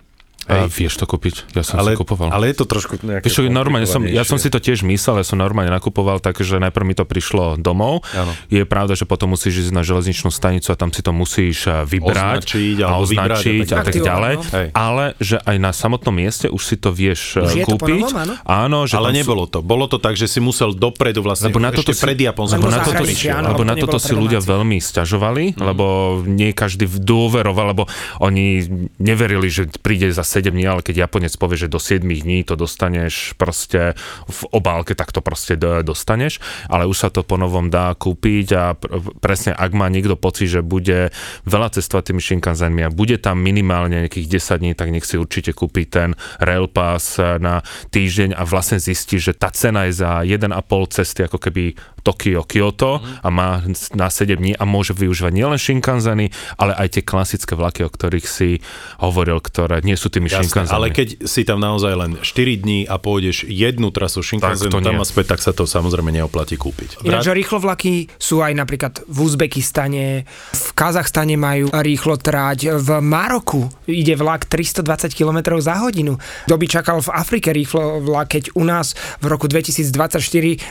A 0.50 0.66
vieš 0.66 0.98
to 0.98 1.06
kúpiť? 1.06 1.54
Ja 1.54 1.62
som 1.62 1.78
Ale, 1.78 1.94
si 1.94 2.02
kupoval. 2.02 2.34
ale 2.34 2.50
je 2.50 2.56
to 2.58 2.66
trošku 2.66 2.98
nejaké 3.06 3.30
Vieš 3.30 3.46
normálne 3.54 3.86
som, 3.86 4.02
ja 4.02 4.26
som 4.26 4.42
si 4.42 4.50
to 4.50 4.58
tiež 4.58 4.82
myslel, 4.82 5.22
ja 5.22 5.26
som 5.28 5.38
normálne 5.38 5.70
nakupoval, 5.70 6.18
takže 6.18 6.58
najprv 6.58 6.86
mi 6.88 6.96
to 6.98 7.06
prišlo 7.06 7.62
domov. 7.62 8.02
Áno. 8.18 8.34
Je 8.50 8.66
pravda, 8.66 8.98
že 8.98 9.06
potom 9.06 9.38
musíš 9.38 9.70
ísť 9.70 9.72
na 9.76 9.86
železničnú 9.86 10.34
stanicu 10.34 10.74
a 10.74 10.76
tam 10.80 10.90
si 10.90 11.06
to 11.06 11.14
musíš 11.14 11.70
eh, 11.70 11.86
vybrať 11.86 12.42
Označiť 12.42 12.78
a 12.82 12.86
alebo 12.90 13.06
vybrať 13.06 13.30
a 13.30 13.38
označiť 13.38 13.68
tak 13.70 13.96
ďalej. 14.02 14.34
Hej. 14.42 14.68
Ale 14.74 15.04
že 15.22 15.38
aj 15.46 15.58
na 15.62 15.72
samotnom 15.76 16.16
mieste 16.16 16.50
už 16.50 16.62
si 16.66 16.76
to 16.80 16.90
vieš 16.90 17.38
eh, 17.38 17.46
Už 17.46 17.54
je 17.54 17.66
to 17.68 17.78
po 17.78 17.86
kúpiť. 17.86 18.02
novom, 18.02 18.18
áno? 18.18 18.34
áno, 18.42 18.80
že 18.90 18.96
Ale 18.98 19.14
nebolo 19.14 19.46
to. 19.46 19.62
Bolo 19.62 19.86
to 19.86 20.02
tak, 20.02 20.18
že 20.18 20.26
si 20.26 20.42
musel 20.42 20.74
dopredu 20.74 21.22
vlastne 21.22 21.54
Lebo 21.54 21.62
na 21.62 21.70
toto 21.70 21.94
ešte 21.94 22.02
si- 22.02 22.06
pred. 22.08 22.18
Lebo 22.22 22.46
Lebo 22.46 22.70
na, 22.70 22.86
toto, 22.86 23.02
áno, 23.02 23.48
lebo 23.56 23.64
na 23.66 23.74
to 23.74 23.86
toto 23.90 23.98
si 23.98 24.14
ľudia 24.14 24.38
veľmi 24.44 24.78
stiažovali, 24.78 25.58
lebo 25.58 26.20
nie 26.28 26.54
každý 26.54 26.86
dôveroval, 26.86 27.74
lebo 27.74 27.84
oni 28.22 28.68
neverili, 29.02 29.50
že 29.50 29.66
príde 29.82 30.14
za 30.14 30.22
7 30.32 30.56
dní, 30.56 30.64
ale 30.64 30.80
keď 30.80 31.04
Japonec 31.04 31.36
povie, 31.36 31.68
že 31.68 31.68
do 31.68 31.76
7 31.76 32.08
dní 32.08 32.48
to 32.48 32.56
dostaneš 32.56 33.36
proste 33.36 34.00
v 34.32 34.42
obálke, 34.56 34.96
tak 34.96 35.12
to 35.12 35.20
proste 35.20 35.60
dostaneš, 35.60 36.40
ale 36.72 36.88
už 36.88 36.96
sa 36.96 37.10
to 37.12 37.28
po 37.28 37.36
novom 37.36 37.68
dá 37.68 37.92
kúpiť 37.92 38.48
a 38.56 38.64
pr- 38.80 39.04
presne 39.20 39.52
ak 39.52 39.76
má 39.76 39.92
niekto 39.92 40.16
pocit, 40.16 40.48
že 40.48 40.64
bude 40.64 41.12
veľa 41.44 41.68
cestovať 41.76 42.16
tými 42.16 42.22
Shinkansenmi 42.24 42.88
a 42.88 42.94
bude 42.94 43.20
tam 43.20 43.44
minimálne 43.44 44.08
nejakých 44.08 44.40
10 44.40 44.62
dní, 44.64 44.72
tak 44.72 44.96
nech 44.96 45.04
si 45.04 45.20
určite 45.20 45.52
kúpi 45.52 45.84
ten 45.84 46.16
Rail 46.40 46.72
Pass 46.72 47.20
na 47.20 47.60
týždeň 47.92 48.40
a 48.40 48.48
vlastne 48.48 48.80
zistí, 48.80 49.20
že 49.20 49.36
tá 49.36 49.52
cena 49.52 49.92
je 49.92 50.00
za 50.00 50.24
1,5 50.24 50.48
cesty 50.96 51.28
ako 51.28 51.38
keby 51.38 51.76
Tokio, 52.02 52.44
Kyoto 52.46 53.00
a 53.02 53.28
má 53.30 53.62
na 53.94 54.08
7 54.10 54.38
dní 54.38 54.54
a 54.58 54.64
môže 54.66 54.94
využívať 54.94 55.32
nielen 55.32 55.58
Shinkanseny, 55.58 56.34
ale 56.58 56.74
aj 56.74 56.88
tie 56.98 57.04
klasické 57.06 57.54
vlaky, 57.54 57.86
o 57.86 57.90
ktorých 57.90 58.26
si 58.26 58.60
hovoril, 59.00 59.38
ktoré 59.40 59.82
nie 59.86 59.94
sú 59.96 60.10
tými 60.10 60.28
Shinkansenmi. 60.30 60.76
ale 60.76 60.88
keď 60.90 61.26
si 61.30 61.42
tam 61.46 61.62
naozaj 61.62 61.94
len 61.94 62.12
4 62.20 62.62
dní 62.62 62.86
a 62.90 62.98
pôjdeš 62.98 63.46
jednu 63.46 63.94
trasu 63.94 64.26
Shinkansen 64.26 64.74
Tak 64.74 64.82
tam 64.82 64.98
nie. 64.98 65.02
a 65.02 65.06
späť, 65.06 65.38
tak 65.38 65.42
sa 65.46 65.52
to 65.54 65.70
samozrejme 65.70 66.10
neoplatí 66.10 66.58
kúpiť. 66.58 67.06
Ináč, 67.06 67.30
že 67.30 67.34
rýchlovlaky 67.38 68.10
sú 68.18 68.42
aj 68.42 68.54
napríklad 68.58 68.94
v 69.06 69.18
Uzbekistane, 69.22 70.26
v 70.54 70.68
Kazachstane 70.74 71.38
majú 71.38 71.70
rýchlo 71.70 72.18
tráť, 72.18 72.78
v 72.78 72.90
Maroku 73.02 73.70
ide 73.86 74.18
vlak 74.18 74.50
320 74.50 75.14
km 75.14 75.58
za 75.62 75.78
hodinu. 75.82 76.18
Kto 76.48 76.56
by 76.58 76.66
čakal 76.66 76.98
v 77.04 77.10
Afrike 77.12 77.54
rýchlo 77.54 78.02
vlak, 78.02 78.34
keď 78.34 78.56
u 78.58 78.64
nás 78.66 78.94
v 79.22 79.26
roku 79.30 79.46
2024 79.46 80.18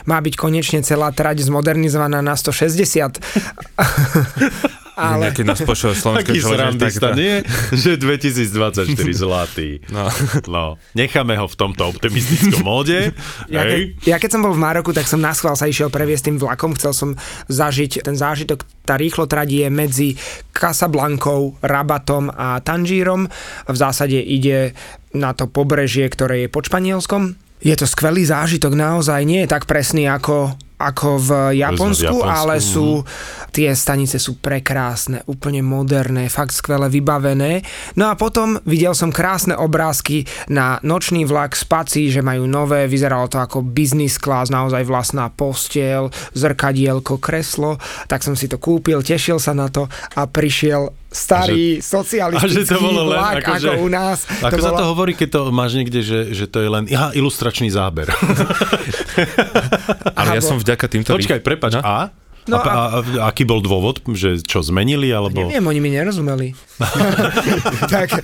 má 0.09 0.17
byť 0.19 0.33
konečne 0.35 0.79
celá 0.81 1.13
trať 1.21 1.45
zmodernizovaná 1.45 2.25
na 2.25 2.33
160. 2.33 3.21
Ale... 5.01 5.33
Keď 5.33 5.45
nás 5.47 5.61
počúva 5.63 5.95
slovenské 5.95 6.35
Taký 6.35 6.41
srandista, 6.43 7.09
tak... 7.13 7.17
nie? 7.17 7.41
Že 7.73 7.91
2024 8.01 8.91
zlatý. 9.15 9.69
No. 9.89 10.05
no. 10.51 10.65
Necháme 10.93 11.39
ho 11.39 11.47
v 11.49 11.55
tomto 11.57 11.89
optimistickom 11.89 12.61
móde. 12.61 13.15
Ja, 13.49 13.65
ke, 13.65 13.97
ja 14.05 14.21
keď 14.21 14.29
som 14.37 14.41
bol 14.45 14.53
v 14.53 14.61
Maroku, 14.61 14.93
tak 14.93 15.09
som 15.09 15.23
na 15.23 15.33
schvál 15.33 15.57
sa 15.57 15.65
išiel 15.65 15.89
previesť 15.89 16.29
tým 16.29 16.37
vlakom. 16.37 16.77
Chcel 16.77 16.93
som 16.93 17.09
zažiť 17.49 18.05
ten 18.05 18.13
zážitok. 18.13 18.67
Tá 18.85 18.99
rýchlo 18.99 19.25
je 19.31 19.67
medzi 19.71 20.09
Casablankou, 20.53 21.57
Rabatom 21.63 22.29
a 22.29 22.61
Tanžírom. 22.61 23.31
V 23.65 23.77
zásade 23.77 24.19
ide 24.21 24.77
na 25.15 25.33
to 25.33 25.47
pobrežie, 25.47 26.05
ktoré 26.11 26.45
je 26.45 26.47
pod 26.51 26.67
Španielskom. 26.67 27.35
Je 27.61 27.77
to 27.77 27.85
skvelý 27.85 28.25
zážitok, 28.25 28.73
naozaj 28.73 29.21
nie 29.21 29.45
je 29.45 29.51
tak 29.53 29.69
presný 29.69 30.09
ako 30.09 30.57
ako 30.81 31.21
v 31.21 31.29
Japonsku, 31.61 32.09
Japonsku 32.09 32.25
ale 32.25 32.55
mhm. 32.57 32.63
sú, 32.63 32.87
tie 33.53 33.69
stanice 33.75 34.17
sú 34.17 34.39
prekrásne, 34.41 35.21
úplne 35.29 35.61
moderné, 35.61 36.27
fakt 36.31 36.55
skvele 36.55 36.89
vybavené. 36.89 37.61
No 37.99 38.09
a 38.09 38.17
potom 38.17 38.57
videl 38.65 38.95
som 38.97 39.13
krásne 39.13 39.53
obrázky 39.53 40.25
na 40.49 40.81
nočný 40.81 41.27
vlak 41.27 41.53
spací, 41.53 42.09
že 42.09 42.25
majú 42.25 42.47
nové, 42.47 42.85
vyzeralo 42.89 43.27
to 43.29 43.37
ako 43.41 43.63
business 43.65 44.17
class, 44.17 44.49
naozaj 44.49 44.85
vlastná 44.87 45.29
postiel, 45.29 46.09
zrkadielko, 46.33 47.17
kreslo, 47.21 47.77
tak 48.07 48.25
som 48.25 48.33
si 48.33 48.49
to 48.49 48.57
kúpil, 48.57 49.03
tešil 49.03 49.37
sa 49.37 49.51
na 49.51 49.67
to 49.69 49.87
a 50.17 50.25
prišiel 50.27 51.00
starý 51.11 51.77
a 51.77 51.83
že, 51.83 51.91
socialistický 51.91 52.63
a 52.63 52.65
že 52.65 52.71
to 52.71 52.79
bolo 52.79 53.03
len, 53.11 53.19
vlak 53.19 53.43
ako, 53.43 53.51
ako 53.51 53.59
že, 53.59 53.71
u 53.75 53.89
nás. 53.91 54.17
Ako 54.39 54.55
to 54.55 54.63
sa 54.63 54.71
bolo... 54.71 54.79
to 54.79 54.85
hovorí, 54.95 55.11
keď 55.13 55.29
to 55.29 55.41
máš 55.51 55.71
niekde, 55.75 55.99
že, 55.99 56.19
že 56.31 56.45
to 56.47 56.63
je 56.63 56.69
len 56.71 56.87
aha, 56.87 57.11
ilustračný 57.11 57.67
záber. 57.67 58.07
Ale 60.19 60.39
ja 60.39 60.41
som 60.41 60.55
vďaka 60.55 60.87
týmto... 60.87 61.11
Počkaj, 61.11 61.43
prepač, 61.43 61.75
no? 61.77 61.83
a? 61.83 62.15
No 62.49 62.57
a, 62.57 62.65
a, 62.65 62.99
a 63.05 63.29
aký 63.29 63.45
bol 63.45 63.61
dôvod, 63.61 64.01
že 64.17 64.41
čo 64.41 64.65
zmenili, 64.65 65.13
alebo... 65.13 65.45
Neviem, 65.45 65.61
oni 65.61 65.77
mi 65.77 65.93
nerozumeli. 65.93 66.57
tak, 67.93 68.17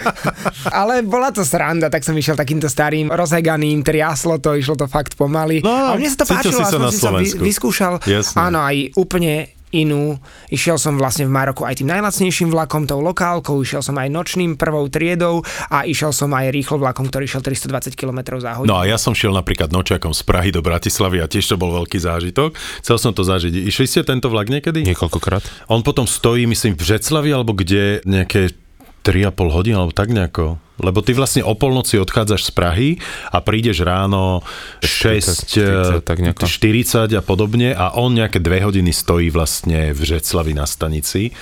ale 0.74 1.06
bola 1.06 1.30
to 1.30 1.46
sranda, 1.46 1.94
tak 1.94 2.02
som 2.02 2.18
išiel 2.18 2.34
takýmto 2.34 2.66
starým, 2.66 3.14
rozheganým, 3.14 3.86
triaslo 3.86 4.42
to, 4.42 4.58
išlo 4.58 4.74
to 4.74 4.90
fakt 4.90 5.14
pomaly. 5.14 5.62
No, 5.62 5.94
a 5.94 5.94
mne 5.94 6.10
sa 6.10 6.26
to 6.26 6.34
páčilo, 6.34 6.66
si 6.66 6.66
sa, 6.66 6.82
som 6.90 7.14
si 7.22 7.38
vyskúšal. 7.38 8.02
Jasne. 8.10 8.38
Áno, 8.42 8.66
aj 8.66 8.98
úplne 8.98 9.54
inú. 9.76 10.16
Išiel 10.48 10.80
som 10.80 10.96
vlastne 10.96 11.28
v 11.28 11.32
Maroku 11.34 11.68
aj 11.68 11.84
tým 11.84 11.92
najlacnejším 11.92 12.50
vlakom, 12.54 12.88
tou 12.88 13.04
lokálkou, 13.04 13.60
išiel 13.64 13.84
som 13.84 14.00
aj 14.00 14.08
nočným 14.08 14.56
prvou 14.56 14.88
triedou 14.88 15.44
a 15.68 15.84
išiel 15.84 16.16
som 16.16 16.32
aj 16.32 16.52
rýchlo 16.56 16.80
vlakom, 16.80 17.12
ktorý 17.12 17.28
išiel 17.28 17.44
320 17.44 17.96
km 18.00 18.40
za 18.40 18.56
hodinu. 18.56 18.72
No 18.72 18.80
a 18.80 18.88
ja 18.88 18.96
som 18.96 19.12
šiel 19.12 19.36
napríklad 19.36 19.72
nočiakom 19.72 20.16
z 20.16 20.22
Prahy 20.24 20.56
do 20.56 20.64
Bratislavy 20.64 21.20
a 21.20 21.28
tiež 21.28 21.52
to 21.52 21.56
bol 21.60 21.76
veľký 21.84 22.00
zážitok. 22.00 22.56
Chcel 22.80 22.98
som 23.00 23.12
to 23.12 23.28
zažiť. 23.28 23.52
Išli 23.68 23.86
ste 23.88 24.02
tento 24.08 24.32
vlak 24.32 24.48
niekedy? 24.48 24.88
Niekoľkokrát. 24.88 25.44
On 25.68 25.84
potom 25.84 26.08
stojí, 26.08 26.48
myslím, 26.48 26.80
v 26.80 26.84
Břeclavi 26.88 27.30
alebo 27.36 27.52
kde 27.52 28.00
nejaké 28.08 28.56
3,5 29.04 29.56
hodiny 29.56 29.76
alebo 29.76 29.96
tak 29.96 30.12
nejako. 30.12 30.67
Lebo 30.78 31.02
ty 31.02 31.18
vlastne 31.18 31.42
o 31.42 31.58
polnoci 31.58 31.98
odchádzaš 31.98 32.50
z 32.50 32.52
Prahy 32.54 32.90
a 33.34 33.42
prídeš 33.42 33.82
ráno 33.82 34.46
6, 34.86 36.02
40, 36.04 36.06
40, 36.06 37.14
40 37.14 37.18
a 37.18 37.24
podobne 37.26 37.74
a 37.74 37.98
on 37.98 38.14
nejaké 38.14 38.38
dve 38.38 38.62
hodiny 38.62 38.94
stojí 38.94 39.34
vlastne 39.34 39.92
v 39.94 40.02
Žeclavi 40.02 40.54
na 40.54 40.70
stanici 40.70 41.34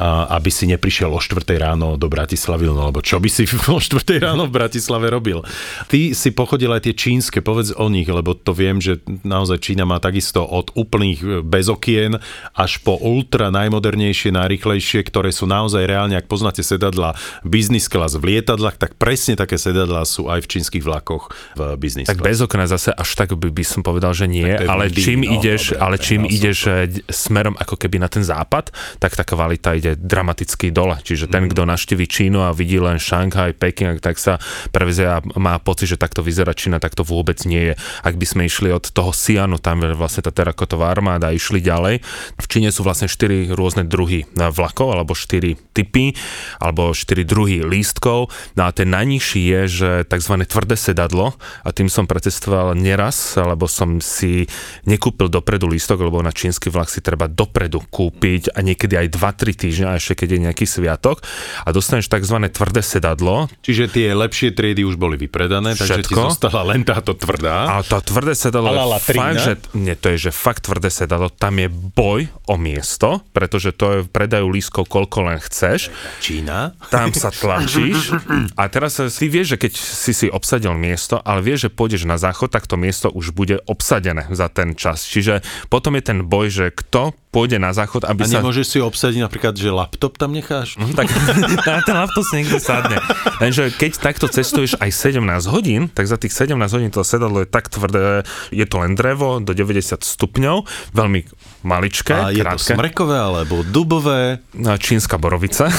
aby 0.00 0.48
si 0.48 0.64
neprišiel 0.64 1.12
o 1.12 1.20
4 1.20 1.44
ráno 1.60 2.00
do 2.00 2.08
Bratislavy, 2.08 2.64
no 2.64 2.88
lebo 2.88 3.04
čo 3.04 3.20
by 3.20 3.28
si 3.28 3.44
o 3.68 3.80
4 3.80 4.24
ráno 4.24 4.48
v 4.48 4.52
Bratislave 4.56 5.12
robil? 5.12 5.44
Ty 5.92 6.16
si 6.16 6.32
pochodil 6.32 6.72
aj 6.72 6.88
tie 6.88 6.94
čínske, 6.96 7.44
povedz 7.44 7.76
o 7.76 7.92
nich, 7.92 8.08
lebo 8.08 8.32
to 8.32 8.56
viem, 8.56 8.80
že 8.80 9.04
naozaj 9.04 9.60
Čína 9.60 9.84
má 9.84 10.00
takisto 10.00 10.40
od 10.40 10.72
úplných 10.72 11.18
e, 11.20 11.26
bez 11.44 11.68
okien 11.68 12.16
až 12.56 12.80
po 12.80 12.96
ultra 12.96 13.52
najmodernejšie, 13.52 14.32
najrychlejšie, 14.32 15.04
ktoré 15.04 15.28
sú 15.28 15.44
naozaj 15.44 15.84
reálne, 15.84 16.16
ak 16.16 16.24
poznáte 16.24 16.64
sedadla 16.64 17.12
business 17.44 17.84
class 17.84 18.16
v 18.16 18.36
lietadlách, 18.36 18.80
tak 18.80 18.96
presne 18.96 19.36
také 19.36 19.60
sedadlá 19.60 20.08
sú 20.08 20.32
aj 20.32 20.40
v 20.48 20.50
čínskych 20.56 20.84
vlakoch 20.84 21.28
v 21.52 21.76
business 21.76 22.08
Tak 22.08 22.24
bez 22.24 22.40
okna 22.40 22.64
zase 22.64 22.96
až 22.96 23.12
tak 23.12 23.36
by, 23.36 23.52
by 23.52 23.64
som 23.64 23.84
povedal, 23.84 24.16
že 24.16 24.24
nie, 24.24 24.48
ale 24.48 24.88
čím 24.88 25.20
no, 25.20 25.36
ideš, 25.36 25.76
dobre, 25.76 25.84
ale 25.84 25.96
čím 26.00 26.24
ideš 26.24 26.58
to. 26.64 26.72
E, 26.72 27.04
smerom 27.12 27.54
ako 27.60 27.76
keby 27.76 28.00
na 28.00 28.08
ten 28.08 28.24
západ, 28.24 28.72
tak 28.96 29.12
tá 29.12 29.24
kvalita 29.26 29.81
ide 29.82 29.98
dramaticky 29.98 30.70
dole. 30.70 30.94
Čiže 31.02 31.26
ten, 31.26 31.50
mm. 31.50 31.58
kto 31.58 31.66
naštívi 31.66 32.06
Čínu 32.06 32.46
a 32.46 32.54
vidí 32.54 32.78
len 32.78 33.02
Šanghaj, 33.02 33.58
Peking, 33.58 33.98
tak 33.98 34.22
sa 34.22 34.38
prevezie 34.70 35.10
a 35.10 35.18
má 35.34 35.58
pocit, 35.58 35.90
že 35.90 35.98
takto 35.98 36.22
vyzerá 36.22 36.54
Čína, 36.54 36.78
tak 36.78 36.94
to 36.94 37.02
vôbec 37.02 37.42
nie 37.42 37.72
je. 37.72 37.74
Ak 38.06 38.14
by 38.14 38.22
sme 38.22 38.42
išli 38.46 38.70
od 38.70 38.86
toho 38.86 39.10
Sianu, 39.10 39.58
tam 39.58 39.82
je 39.82 39.98
vlastne 39.98 40.22
tá 40.22 40.30
terakotová 40.30 40.94
armáda 40.94 41.32
a 41.32 41.34
išli 41.34 41.58
ďalej. 41.58 41.98
V 42.38 42.46
Číne 42.46 42.70
sú 42.70 42.86
vlastne 42.86 43.10
4 43.10 43.50
rôzne 43.58 43.82
druhy 43.82 44.22
vlakov, 44.38 44.94
alebo 44.94 45.18
4 45.18 45.58
typy, 45.74 46.14
alebo 46.62 46.94
4 46.94 47.26
druhy 47.26 47.66
lístkov. 47.66 48.30
No 48.54 48.62
a 48.68 48.70
ten 48.70 48.92
najnižší 48.92 49.42
je, 49.42 49.62
že 49.66 49.90
tzv. 50.06 50.38
tvrdé 50.44 50.76
sedadlo 50.76 51.34
a 51.64 51.68
tým 51.72 51.88
som 51.88 52.04
precestoval 52.04 52.76
neraz, 52.76 53.40
lebo 53.40 53.64
som 53.64 53.98
si 54.04 54.44
nekúpil 54.84 55.32
dopredu 55.32 55.64
lístok, 55.64 56.04
lebo 56.04 56.20
na 56.20 56.30
čínsky 56.30 56.68
vlak 56.68 56.92
si 56.92 57.00
treba 57.00 57.24
dopredu 57.24 57.80
kúpiť 57.88 58.52
a 58.52 58.60
niekedy 58.60 59.00
aj 59.00 59.08
2-3 59.16 59.56
týždne 59.56 59.71
týždňa, 59.72 59.96
ešte 59.96 60.12
keď 60.20 60.28
je 60.36 60.40
nejaký 60.44 60.66
sviatok 60.68 61.24
a 61.64 61.68
dostaneš 61.72 62.12
tzv. 62.12 62.36
tvrdé 62.52 62.84
sedadlo. 62.84 63.48
Čiže 63.64 63.88
tie 63.88 64.12
lepšie 64.12 64.52
triedy 64.52 64.84
už 64.84 65.00
boli 65.00 65.16
vypredané, 65.16 65.72
takže 65.72 66.04
ti 66.04 66.12
zostala 66.12 66.76
len 66.76 66.84
táto 66.84 67.16
tvrdá. 67.16 67.80
A 67.80 67.80
to 67.80 67.96
tvrdé 68.04 68.36
sedadlo 68.36 68.76
je 68.76 69.16
fakt, 69.16 69.40
že, 69.40 69.52
nie, 69.72 69.96
to 69.96 70.12
je, 70.12 70.28
že 70.28 70.30
fakt 70.30 70.68
tvrdé 70.68 70.92
sedadlo, 70.92 71.32
tam 71.32 71.56
je 71.56 71.72
boj 71.72 72.28
o 72.44 72.60
miesto, 72.60 73.24
pretože 73.32 73.72
to 73.72 73.86
je 73.88 74.00
predajú 74.04 74.44
lískov 74.52 74.84
koľko 74.92 75.32
len 75.32 75.40
chceš. 75.40 75.88
Čína. 76.20 76.76
Tam 76.92 77.16
sa 77.16 77.32
tlačíš 77.40 78.12
a 78.60 78.68
teraz 78.68 79.00
si 79.00 79.26
vieš, 79.32 79.56
že 79.56 79.58
keď 79.64 79.72
si 79.72 80.12
si 80.12 80.26
obsadil 80.28 80.76
miesto, 80.76 81.16
ale 81.24 81.40
vieš, 81.40 81.70
že 81.70 81.70
pôjdeš 81.72 82.04
na 82.04 82.20
záchod, 82.20 82.52
tak 82.52 82.68
to 82.68 82.76
miesto 82.76 83.08
už 83.08 83.32
bude 83.32 83.56
obsadené 83.64 84.28
za 84.36 84.52
ten 84.52 84.76
čas. 84.76 85.08
Čiže 85.08 85.40
potom 85.72 85.96
je 85.96 86.04
ten 86.04 86.20
boj, 86.28 86.52
že 86.52 86.66
kto 86.68 87.16
pôjde 87.32 87.56
na 87.56 87.72
záchod, 87.72 88.04
aby 88.04 88.22
a 88.22 88.28
sa... 88.28 88.38
A 88.38 88.44
nemôžeš 88.44 88.66
si 88.68 88.78
obsadiť 88.78 89.24
napríklad, 89.24 89.56
že 89.56 89.72
laptop 89.72 90.20
tam 90.20 90.36
necháš? 90.36 90.76
Mm, 90.76 90.92
tak 90.92 91.08
na 91.66 91.80
ten 91.80 91.96
laptop 91.96 92.24
si 92.28 92.44
niekto 92.44 92.60
sadne. 92.60 93.00
Lenže 93.40 93.72
keď 93.72 93.98
takto 93.98 94.28
cestuješ 94.28 94.76
aj 94.76 94.92
17 94.92 95.24
hodín, 95.48 95.88
tak 95.88 96.04
za 96.04 96.20
tých 96.20 96.36
17 96.36 96.60
hodín 96.76 96.92
to 96.92 97.00
sedadlo 97.00 97.40
je 97.40 97.48
tak 97.48 97.72
tvrdé, 97.72 98.28
je 98.52 98.66
to 98.68 98.84
len 98.84 98.92
drevo 98.92 99.40
do 99.40 99.56
90 99.56 100.04
stupňov, 100.04 100.68
veľmi 100.92 101.20
maličké, 101.64 102.12
A 102.12 102.28
je 102.36 102.44
krátke. 102.44 102.76
to 102.76 102.76
smrekové 102.76 103.16
alebo 103.16 103.64
dubové? 103.64 104.44
Čínska 104.54 105.16
borovica. 105.16 105.72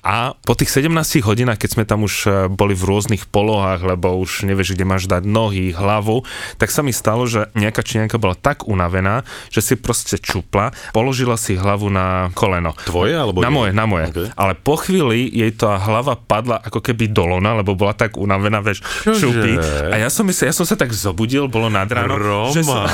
A 0.00 0.32
po 0.32 0.56
tých 0.56 0.72
17 0.72 1.20
hodinách, 1.20 1.60
keď 1.60 1.70
sme 1.76 1.84
tam 1.84 2.08
už 2.08 2.14
e, 2.24 2.28
boli 2.48 2.72
v 2.72 2.88
rôznych 2.88 3.28
polohách, 3.28 3.84
lebo 3.84 4.16
už 4.16 4.48
nevieš, 4.48 4.72
kde 4.72 4.88
máš 4.88 5.04
dať 5.04 5.28
nohy, 5.28 5.76
hlavu, 5.76 6.24
tak 6.56 6.72
sa 6.72 6.80
mi 6.80 6.88
stalo, 6.88 7.28
že 7.28 7.52
nejaká 7.52 7.84
činianka 7.84 8.16
bola 8.16 8.32
tak 8.32 8.64
unavená, 8.64 9.28
že 9.52 9.60
si 9.60 9.74
proste 9.76 10.16
čupla, 10.40 10.72
položila 10.96 11.36
si 11.36 11.52
hlavu 11.52 11.92
na 11.92 12.32
koleno. 12.32 12.72
Tvoje 12.88 13.12
alebo 13.12 13.44
Na 13.44 13.52
moje, 13.52 13.76
na 13.76 13.84
moje. 13.84 14.08
Okay. 14.08 14.32
Ale 14.32 14.56
po 14.56 14.80
chvíli 14.80 15.28
jej 15.28 15.52
tá 15.52 15.76
hlava 15.76 16.16
padla 16.16 16.56
ako 16.64 16.80
keby 16.80 17.12
do 17.12 17.28
lona, 17.28 17.60
lebo 17.60 17.76
bola 17.76 17.92
tak 17.92 18.16
unavená, 18.16 18.64
vieš, 18.64 18.80
čupy. 19.04 19.60
A 19.92 20.00
ja 20.00 20.08
som, 20.08 20.24
myslel, 20.24 20.48
ja 20.48 20.56
som 20.56 20.64
sa 20.64 20.80
tak 20.80 20.96
zobudil, 20.96 21.44
bolo 21.52 21.68
nad 21.68 21.86
ráno, 21.92 22.16
že 22.56 22.64
som, 22.64 22.88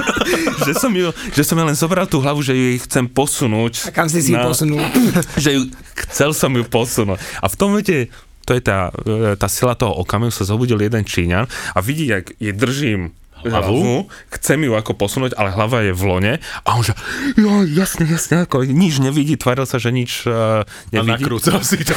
že 0.66 0.72
som 0.72 0.88
ju, 0.96 1.12
že 1.36 1.44
som 1.44 1.60
ja 1.60 1.68
len 1.68 1.76
zobral 1.76 2.08
tú 2.08 2.24
hlavu, 2.24 2.40
že 2.40 2.56
ju 2.56 2.80
chcem 2.88 3.04
posunúť. 3.04 3.86
A 3.86 3.90
kam 3.92 4.08
si 4.08 4.24
si 4.24 4.32
na, 4.32 4.48
posunul? 4.48 4.80
že 5.44 5.52
ju, 5.52 5.60
chcel 6.08 6.32
som 6.32 6.48
ju 6.56 6.64
posunúť. 6.64 7.20
A 7.44 7.46
v 7.52 7.56
tom 7.60 7.76
vete, 7.76 8.08
to 8.48 8.54
je 8.54 8.62
tá, 8.62 8.88
e, 9.04 9.36
tá 9.36 9.50
sila 9.50 9.76
toho 9.76 9.92
okamihu, 10.00 10.32
sa 10.32 10.46
zobudil 10.46 10.78
jeden 10.78 11.02
Číňan 11.02 11.44
a 11.74 11.78
vidí, 11.82 12.08
jak 12.08 12.32
je 12.40 12.54
držím 12.54 13.12
hlavu, 13.50 14.10
chcem 14.34 14.58
ju 14.64 14.72
ako 14.74 14.92
posunúť, 14.96 15.36
ale 15.38 15.54
hlava 15.54 15.84
je 15.86 15.92
v 15.94 16.02
lone 16.02 16.32
a 16.40 16.68
on 16.74 16.82
že, 16.86 16.94
jo, 17.34 17.66
jasne, 17.66 18.06
jasne, 18.06 18.46
ako 18.46 18.62
nič 18.62 19.02
nevidí, 19.02 19.34
tváril 19.34 19.66
sa, 19.66 19.82
že 19.82 19.90
nič 19.90 20.26
uh, 20.28 20.62
nevidí. 20.94 21.26
A 21.26 21.62
si 21.62 21.82
to. 21.82 21.94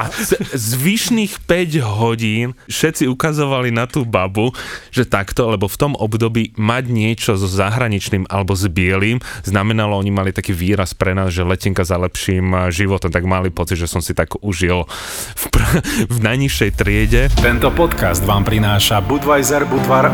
a 0.00 0.02
z, 0.14 0.38
zvyšných 0.54 1.42
5 1.48 1.82
hodín 1.82 2.54
všetci 2.70 3.10
ukazovali 3.10 3.74
na 3.74 3.90
tú 3.90 4.06
babu, 4.06 4.54
že 4.94 5.08
takto, 5.08 5.50
lebo 5.50 5.66
v 5.66 5.76
tom 5.76 5.92
období 5.98 6.54
mať 6.54 6.84
niečo 6.86 7.34
so 7.34 7.48
zahraničným 7.50 8.28
alebo 8.30 8.54
s 8.54 8.68
bielým 8.70 9.18
znamenalo, 9.42 9.98
oni 9.98 10.12
mali 10.14 10.30
taký 10.30 10.54
výraz 10.54 10.94
pre 10.94 11.16
nás, 11.16 11.34
že 11.34 11.42
letenka 11.42 11.82
za 11.82 11.98
lepším 11.98 12.52
eh, 12.54 12.60
životom, 12.70 13.10
tak 13.10 13.24
mali 13.26 13.50
pocit, 13.50 13.80
že 13.80 13.90
som 13.90 14.04
si 14.04 14.14
tak 14.14 14.38
užil 14.44 14.86
v, 15.34 15.44
pr- 15.50 15.80
v 16.06 16.18
najnižšej 16.22 16.70
triede. 16.76 17.22
Tento 17.40 17.72
podcast 17.72 18.22
vám 18.22 18.46
prináša 18.46 19.02
Budweiser 19.02 19.64
Budvar 19.66 20.08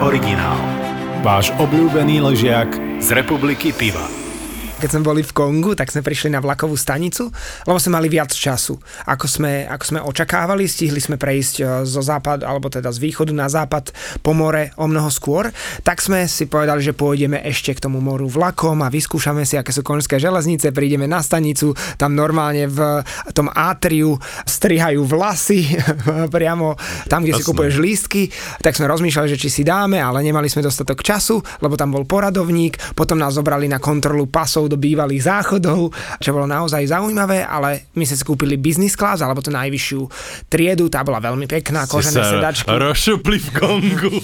Váš 1.23 1.55
obľúbený 1.59 2.19
ležiak 2.19 2.69
z 2.99 3.09
republiky 3.15 3.71
Piva. 3.71 4.22
Keď 4.83 4.99
sme 4.99 5.07
boli 5.07 5.23
v 5.23 5.31
Kongu, 5.31 5.79
tak 5.79 5.95
sme 5.95 6.03
prišli 6.03 6.35
na 6.35 6.43
vlakovú 6.43 6.75
stanicu, 6.75 7.31
lebo 7.71 7.79
sme 7.79 8.03
mali 8.03 8.11
viac 8.11 8.35
času. 8.35 8.75
Ako 9.07 9.31
sme, 9.31 9.63
ako 9.71 9.85
sme 9.87 9.99
očakávali, 10.03 10.67
stihli 10.67 10.99
sme 10.99 11.15
prejsť 11.15 11.55
e, 11.63 11.63
zo 11.87 12.03
západ, 12.03 12.43
alebo 12.43 12.67
teda 12.67 12.91
z 12.91 12.99
východu 12.99 13.31
na 13.31 13.47
západ 13.47 13.95
po 14.27 14.35
more 14.35 14.75
o 14.75 14.91
mnoho 14.91 15.07
skôr, 15.07 15.55
tak 15.87 16.03
sme 16.03 16.27
si 16.27 16.51
povedali, 16.51 16.83
že 16.83 16.99
pôjdeme 16.99 17.39
ešte 17.47 17.79
k 17.79 17.87
tomu 17.87 18.03
moru 18.03 18.27
vlakom 18.27 18.83
a 18.83 18.91
vyskúšame 18.91 19.47
si, 19.47 19.55
aké 19.55 19.71
sú 19.71 19.87
konžské 19.87 20.19
železnice, 20.19 20.75
prídeme 20.75 21.07
na 21.07 21.23
stanicu, 21.23 21.79
tam 21.95 22.19
normálne 22.19 22.67
v 22.67 23.07
tom 23.31 23.55
atriu 23.55 24.19
strihajú 24.51 25.07
vlasy 25.07 25.79
priamo 26.35 26.75
tam, 27.07 27.23
kde 27.23 27.39
Jasné. 27.39 27.47
si 27.47 27.47
kupuješ 27.47 27.75
lístky, 27.79 28.23
tak 28.59 28.75
sme 28.75 28.91
rozmýšľali, 28.91 29.31
že 29.31 29.39
či 29.39 29.47
si 29.47 29.63
dáme, 29.63 30.03
ale 30.03 30.27
nemali 30.27 30.51
sme 30.51 30.67
dostatok 30.67 31.07
času, 31.07 31.39
lebo 31.63 31.79
tam 31.79 31.95
bol 31.95 32.03
poradovník, 32.03 32.99
potom 32.99 33.23
nás 33.23 33.39
zobrali 33.39 33.71
na 33.71 33.79
kontrolu 33.79 34.27
pasov 34.27 34.72
do 34.73 34.81
bývalých 34.81 35.29
záchodov, 35.29 35.93
čo 36.17 36.31
bolo 36.33 36.49
naozaj 36.49 36.89
zaujímavé, 36.89 37.45
ale 37.45 37.93
my 37.93 38.05
sme 38.09 38.17
si 38.17 38.25
kúpili 38.25 38.57
business 38.57 38.97
class, 38.97 39.21
alebo 39.21 39.45
tú 39.45 39.53
najvyššiu 39.53 40.01
triedu, 40.49 40.89
tá 40.89 41.05
bola 41.05 41.21
veľmi 41.21 41.45
pekná, 41.45 41.85
kožené 41.85 42.25
sedačky. 42.25 42.73
Rošupli 42.73 43.37
v 43.37 43.49
Kongu. 43.53 44.17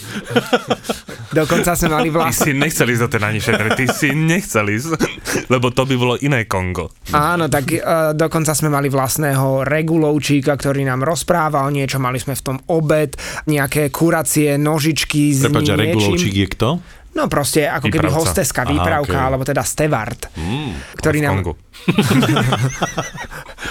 Dokonca 1.39 1.77
sme 1.77 1.89
mali 1.93 2.09
vlastne... 2.09 2.33
Ty 2.33 2.45
si 2.49 2.53
nechceli 2.57 2.91
ísť 2.97 3.03
do 3.05 3.11
tej 3.13 3.21
najnižšej 3.21 3.55
ty 3.77 3.85
si 3.87 4.09
nechceli 4.17 4.71
ísť, 4.81 4.89
lebo 5.53 5.69
to 5.69 5.85
by 5.85 5.95
bolo 5.95 6.15
iné 6.25 6.49
Kongo. 6.49 6.91
Áno, 7.13 7.47
tak 7.53 7.69
uh, 7.71 8.17
dokonca 8.17 8.57
sme 8.57 8.73
mali 8.73 8.89
vlastného 8.89 9.63
regulovčíka, 9.69 10.57
ktorý 10.57 10.89
nám 10.89 11.05
rozprával 11.05 11.69
niečo, 11.69 12.01
mali 12.01 12.17
sme 12.17 12.33
v 12.33 12.43
tom 12.43 12.59
obed, 12.73 13.15
nejaké 13.45 13.93
kuracie 13.93 14.57
nožičky 14.57 15.37
s 15.37 15.45
Prepač, 15.45 15.69
regulovčík 15.77 16.35
je 16.35 16.47
kto? 16.49 16.71
No 17.19 17.27
proste 17.27 17.67
ako 17.67 17.91
Výpravca. 17.91 17.99
keby 17.99 18.09
hosteska, 18.15 18.63
výpravka, 18.63 19.11
Aha, 19.11 19.19
okay. 19.19 19.29
alebo 19.35 19.43
teda 19.43 19.67
stevard, 19.67 20.31
mm, 20.39 20.95
ktorý, 21.03 21.19
nám, 21.19 21.43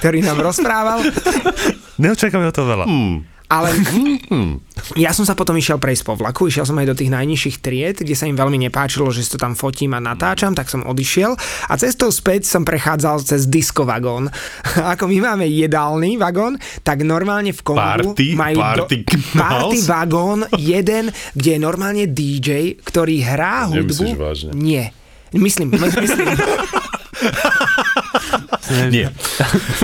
ktorý 0.03 0.19
nám 0.19 0.43
rozprával. 0.43 0.99
Neočakáme 2.03 2.43
o 2.43 2.51
to 2.51 2.67
veľa. 2.67 2.83
Hmm. 2.83 3.23
Ale 3.47 3.71
ja 5.03 5.15
som 5.15 5.23
sa 5.23 5.31
potom 5.31 5.55
išiel 5.55 5.79
prejsť 5.79 6.03
po 6.03 6.19
vlaku, 6.19 6.51
išiel 6.51 6.67
som 6.67 6.75
aj 6.75 6.88
do 6.91 6.95
tých 6.99 7.12
najnižších 7.12 7.57
tried, 7.63 7.95
kde 8.03 8.15
sa 8.15 8.27
im 8.27 8.36
veľmi 8.36 8.60
nepáčilo, 8.67 9.07
že 9.15 9.23
si 9.23 9.31
to 9.31 9.39
tam 9.39 9.55
fotím 9.55 9.95
a 9.95 10.03
natáčam, 10.03 10.51
tak 10.51 10.67
som 10.67 10.83
odišiel 10.83 11.39
a 11.71 11.73
cestou 11.79 12.12
späť 12.12 12.43
som 12.43 12.67
prechádzal 12.67 13.23
cez 13.23 13.47
disco 13.47 13.88
vagón. 13.88 14.27
Ako 14.93 15.07
my 15.07 15.31
máme 15.31 15.47
jedálny 15.47 16.19
vagón, 16.19 16.60
tak 16.83 17.07
normálne 17.07 17.55
v 17.55 17.62
Kongu 17.63 17.79
party, 17.79 18.36
majú 18.36 18.57
party, 18.60 18.97
do, 19.07 19.15
party 19.39 19.77
vagón 19.95 20.39
jeden, 20.60 21.15
kde 21.31 21.49
je 21.55 21.60
normálne 21.60 22.03
DJ, 22.12 22.75
ktorý 22.83 23.23
hrá 23.23 23.71
hudbu. 23.71 24.19
vážne? 24.19 24.51
Nie. 24.51 24.91
Myslím, 25.31 25.75
myslím. 25.75 26.27
Nie. 28.93 29.08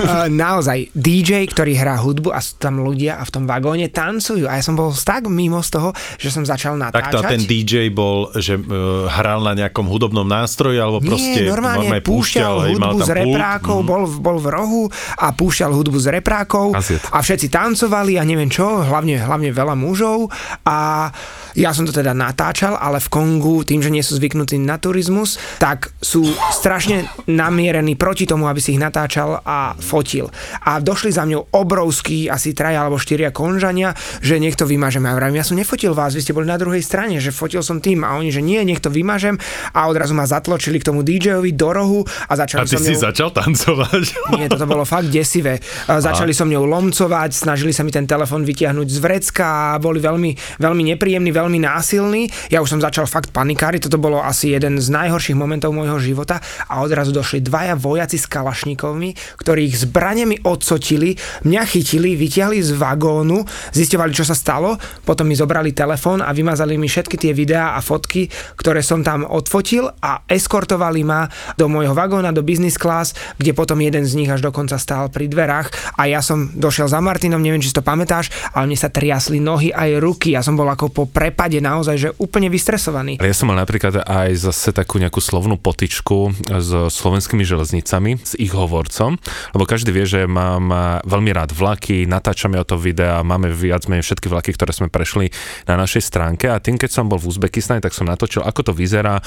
Uh, 0.00 0.28
naozaj, 0.44 0.92
DJ, 0.92 1.48
ktorý 1.48 1.72
hrá 1.78 1.96
hudbu 2.00 2.30
a 2.34 2.40
sú 2.40 2.60
tam 2.60 2.84
ľudia 2.84 3.16
a 3.20 3.22
v 3.24 3.30
tom 3.32 3.44
vagóne 3.48 3.88
tancujú. 3.88 4.44
A 4.44 4.60
ja 4.60 4.62
som 4.64 4.76
bol 4.76 4.92
tak 4.92 5.26
mimo 5.28 5.60
z 5.64 5.70
toho, 5.80 5.90
že 6.20 6.28
som 6.28 6.44
začal 6.44 6.76
natáčať. 6.76 7.12
Tak 7.12 7.14
to 7.14 7.20
ten 7.24 7.42
DJ 7.44 7.88
bol, 7.88 8.28
že 8.36 8.60
uh, 8.60 9.08
hral 9.08 9.40
na 9.44 9.56
nejakom 9.56 9.88
hudobnom 9.88 10.26
nástroji, 10.26 10.76
alebo 10.76 11.00
Nie, 11.00 11.08
proste 11.10 11.40
normálne, 11.48 11.88
normálne 11.88 12.04
púšťal, 12.04 12.52
púšťal 12.52 12.72
hudbu 12.76 12.98
z 13.00 13.10
reprákov, 13.24 13.78
mm. 13.80 13.86
bol, 13.88 14.02
bol 14.20 14.36
v 14.40 14.48
rohu 14.52 14.82
a 15.16 15.26
púšťal 15.32 15.70
hudbu 15.72 15.98
z 16.00 16.06
reprákov 16.20 16.76
a 17.12 17.18
všetci 17.20 17.46
tancovali 17.48 18.20
a 18.20 18.22
neviem 18.26 18.50
čo, 18.50 18.84
hlavne, 18.84 19.20
hlavne 19.20 19.50
veľa 19.54 19.74
mužov 19.78 20.28
a 20.66 21.08
ja 21.54 21.70
som 21.70 21.86
to 21.86 21.94
teda 21.94 22.10
natáčal, 22.12 22.74
ale 22.74 22.98
v 22.98 23.08
Kongu, 23.08 23.62
tým, 23.62 23.78
že 23.78 23.90
nie 23.90 24.02
sú 24.02 24.18
zvyknutí 24.18 24.58
na 24.58 24.76
turizmus, 24.78 25.38
tak 25.62 25.94
sú 26.02 26.26
strašne 26.50 27.06
namierení 27.30 27.94
proti 27.94 28.26
tomu, 28.26 28.50
aby 28.50 28.58
si 28.58 28.74
ich 28.74 28.82
natáčal 28.82 29.38
a 29.46 29.78
fotil. 29.78 30.28
A 30.66 30.82
došli 30.82 31.14
za 31.14 31.22
mňou 31.22 31.54
obrovský, 31.54 32.26
asi 32.26 32.52
traja 32.52 32.82
alebo 32.82 32.98
štyria 32.98 33.30
konžania, 33.30 33.94
že 34.18 34.42
niekto 34.42 34.66
vymažem. 34.66 35.06
A 35.06 35.14
ja 35.14 35.18
vravím, 35.18 35.38
ja 35.38 35.46
som 35.46 35.54
nefotil 35.54 35.94
vás, 35.94 36.12
vy 36.18 36.26
ste 36.26 36.34
boli 36.34 36.50
na 36.50 36.58
druhej 36.58 36.82
strane, 36.82 37.22
že 37.22 37.30
fotil 37.30 37.62
som 37.62 37.78
tým 37.78 38.02
a 38.02 38.18
oni, 38.18 38.34
že 38.34 38.42
nie, 38.42 38.58
niekto 38.66 38.90
vymažem 38.90 39.38
a 39.70 39.86
odrazu 39.86 40.12
ma 40.12 40.26
zatločili 40.26 40.82
k 40.82 40.90
tomu 40.90 41.06
DJ-ovi 41.06 41.54
do 41.54 41.70
rohu 41.70 42.00
a 42.26 42.32
začali 42.34 42.66
a 42.66 42.68
ty 42.68 42.74
som 42.74 42.82
si 42.82 42.98
ňou... 42.98 43.04
začal 43.06 43.28
tancovať? 43.30 44.04
Nie, 44.38 44.50
toto 44.50 44.66
bolo 44.66 44.82
fakt 44.82 45.12
desivé. 45.12 45.62
Začali 45.86 46.32
a. 46.32 46.36
som 46.36 46.50
ňou 46.50 46.66
lomcovať, 46.66 47.30
snažili 47.30 47.70
sa 47.70 47.86
mi 47.86 47.92
ten 47.94 48.08
telefon 48.08 48.42
vytiahnuť 48.42 48.88
z 48.88 48.98
vrecka 48.98 49.76
a 49.76 49.78
boli 49.78 50.00
veľmi, 50.02 50.58
veľmi 50.58 50.82
nepríjemní, 50.94 51.30
veľmi 51.30 51.43
veľmi 51.44 51.60
násilný. 51.60 52.32
Ja 52.48 52.64
už 52.64 52.72
som 52.72 52.80
začal 52.80 53.04
fakt 53.04 53.28
panikáriť, 53.36 53.86
toto 53.86 54.00
bolo 54.00 54.24
asi 54.24 54.56
jeden 54.56 54.80
z 54.80 54.88
najhorších 54.88 55.36
momentov 55.36 55.76
môjho 55.76 56.00
života. 56.00 56.40
A 56.72 56.80
odrazu 56.80 57.12
došli 57.12 57.44
dvaja 57.44 57.76
vojaci 57.76 58.16
s 58.16 58.24
kalašníkovmi, 58.24 59.36
ktorí 59.36 59.68
ich 59.68 59.84
zbraniami 59.84 60.48
odsotili, 60.48 61.20
mňa 61.44 61.62
chytili, 61.68 62.16
vytiahli 62.16 62.64
z 62.64 62.72
vagónu, 62.72 63.44
zistovali, 63.76 64.16
čo 64.16 64.24
sa 64.24 64.32
stalo, 64.32 64.80
potom 65.04 65.28
mi 65.28 65.36
zobrali 65.36 65.76
telefón 65.76 66.24
a 66.24 66.32
vymazali 66.32 66.80
mi 66.80 66.88
všetky 66.88 67.20
tie 67.20 67.36
videá 67.36 67.76
a 67.76 67.84
fotky, 67.84 68.32
ktoré 68.56 68.80
som 68.80 69.04
tam 69.04 69.28
odfotil 69.28 69.92
a 70.00 70.24
eskortovali 70.24 71.04
ma 71.04 71.28
do 71.60 71.68
môjho 71.68 71.92
vagóna, 71.92 72.32
do 72.32 72.40
business 72.40 72.80
class, 72.80 73.12
kde 73.36 73.52
potom 73.52 73.76
jeden 73.84 74.08
z 74.08 74.16
nich 74.16 74.30
až 74.32 74.40
dokonca 74.40 74.80
stál 74.80 75.12
pri 75.12 75.28
dverách. 75.28 76.00
A 76.00 76.08
ja 76.08 76.24
som 76.24 76.48
došiel 76.56 76.88
za 76.88 77.04
Martinom, 77.04 77.42
neviem, 77.42 77.60
či 77.60 77.68
si 77.68 77.76
to 77.76 77.84
pamätáš, 77.84 78.32
ale 78.56 78.70
mne 78.70 78.78
sa 78.80 78.88
triasli 78.88 79.42
nohy 79.42 79.74
aj 79.74 80.00
ruky, 80.00 80.32
ja 80.32 80.40
som 80.40 80.56
bol 80.56 80.70
ako 80.70 80.88
po 80.94 81.04
prepade 81.34 81.58
naozaj, 81.58 81.96
že 81.98 82.08
úplne 82.22 82.46
vystresovaný. 82.46 83.18
Ja 83.18 83.34
som 83.34 83.50
mal 83.50 83.58
napríklad 83.58 84.06
aj 84.06 84.38
zase 84.38 84.70
takú 84.70 85.02
nejakú 85.02 85.18
slovnú 85.18 85.58
potičku 85.58 86.46
s 86.46 86.70
slovenskými 86.94 87.42
železnicami, 87.42 88.22
s 88.22 88.38
ich 88.38 88.54
hovorcom, 88.54 89.18
lebo 89.50 89.66
každý 89.66 89.90
vie, 89.90 90.06
že 90.06 90.30
mám 90.30 90.70
veľmi 91.02 91.34
rád 91.34 91.50
vlaky, 91.50 92.06
natáčame 92.06 92.54
o 92.54 92.62
to 92.62 92.78
videa, 92.78 93.26
máme 93.26 93.50
viac 93.50 93.90
menej 93.90 94.06
všetky 94.06 94.30
vlaky, 94.30 94.54
ktoré 94.54 94.70
sme 94.70 94.86
prešli 94.86 95.34
na 95.66 95.74
našej 95.74 96.06
stránke 96.06 96.46
a 96.46 96.62
tým, 96.62 96.78
keď 96.78 97.02
som 97.02 97.10
bol 97.10 97.18
v 97.18 97.26
Uzbekistane, 97.26 97.82
tak 97.82 97.98
som 97.98 98.06
natočil, 98.06 98.46
ako 98.46 98.70
to 98.70 98.72
vyzerá 98.72 99.18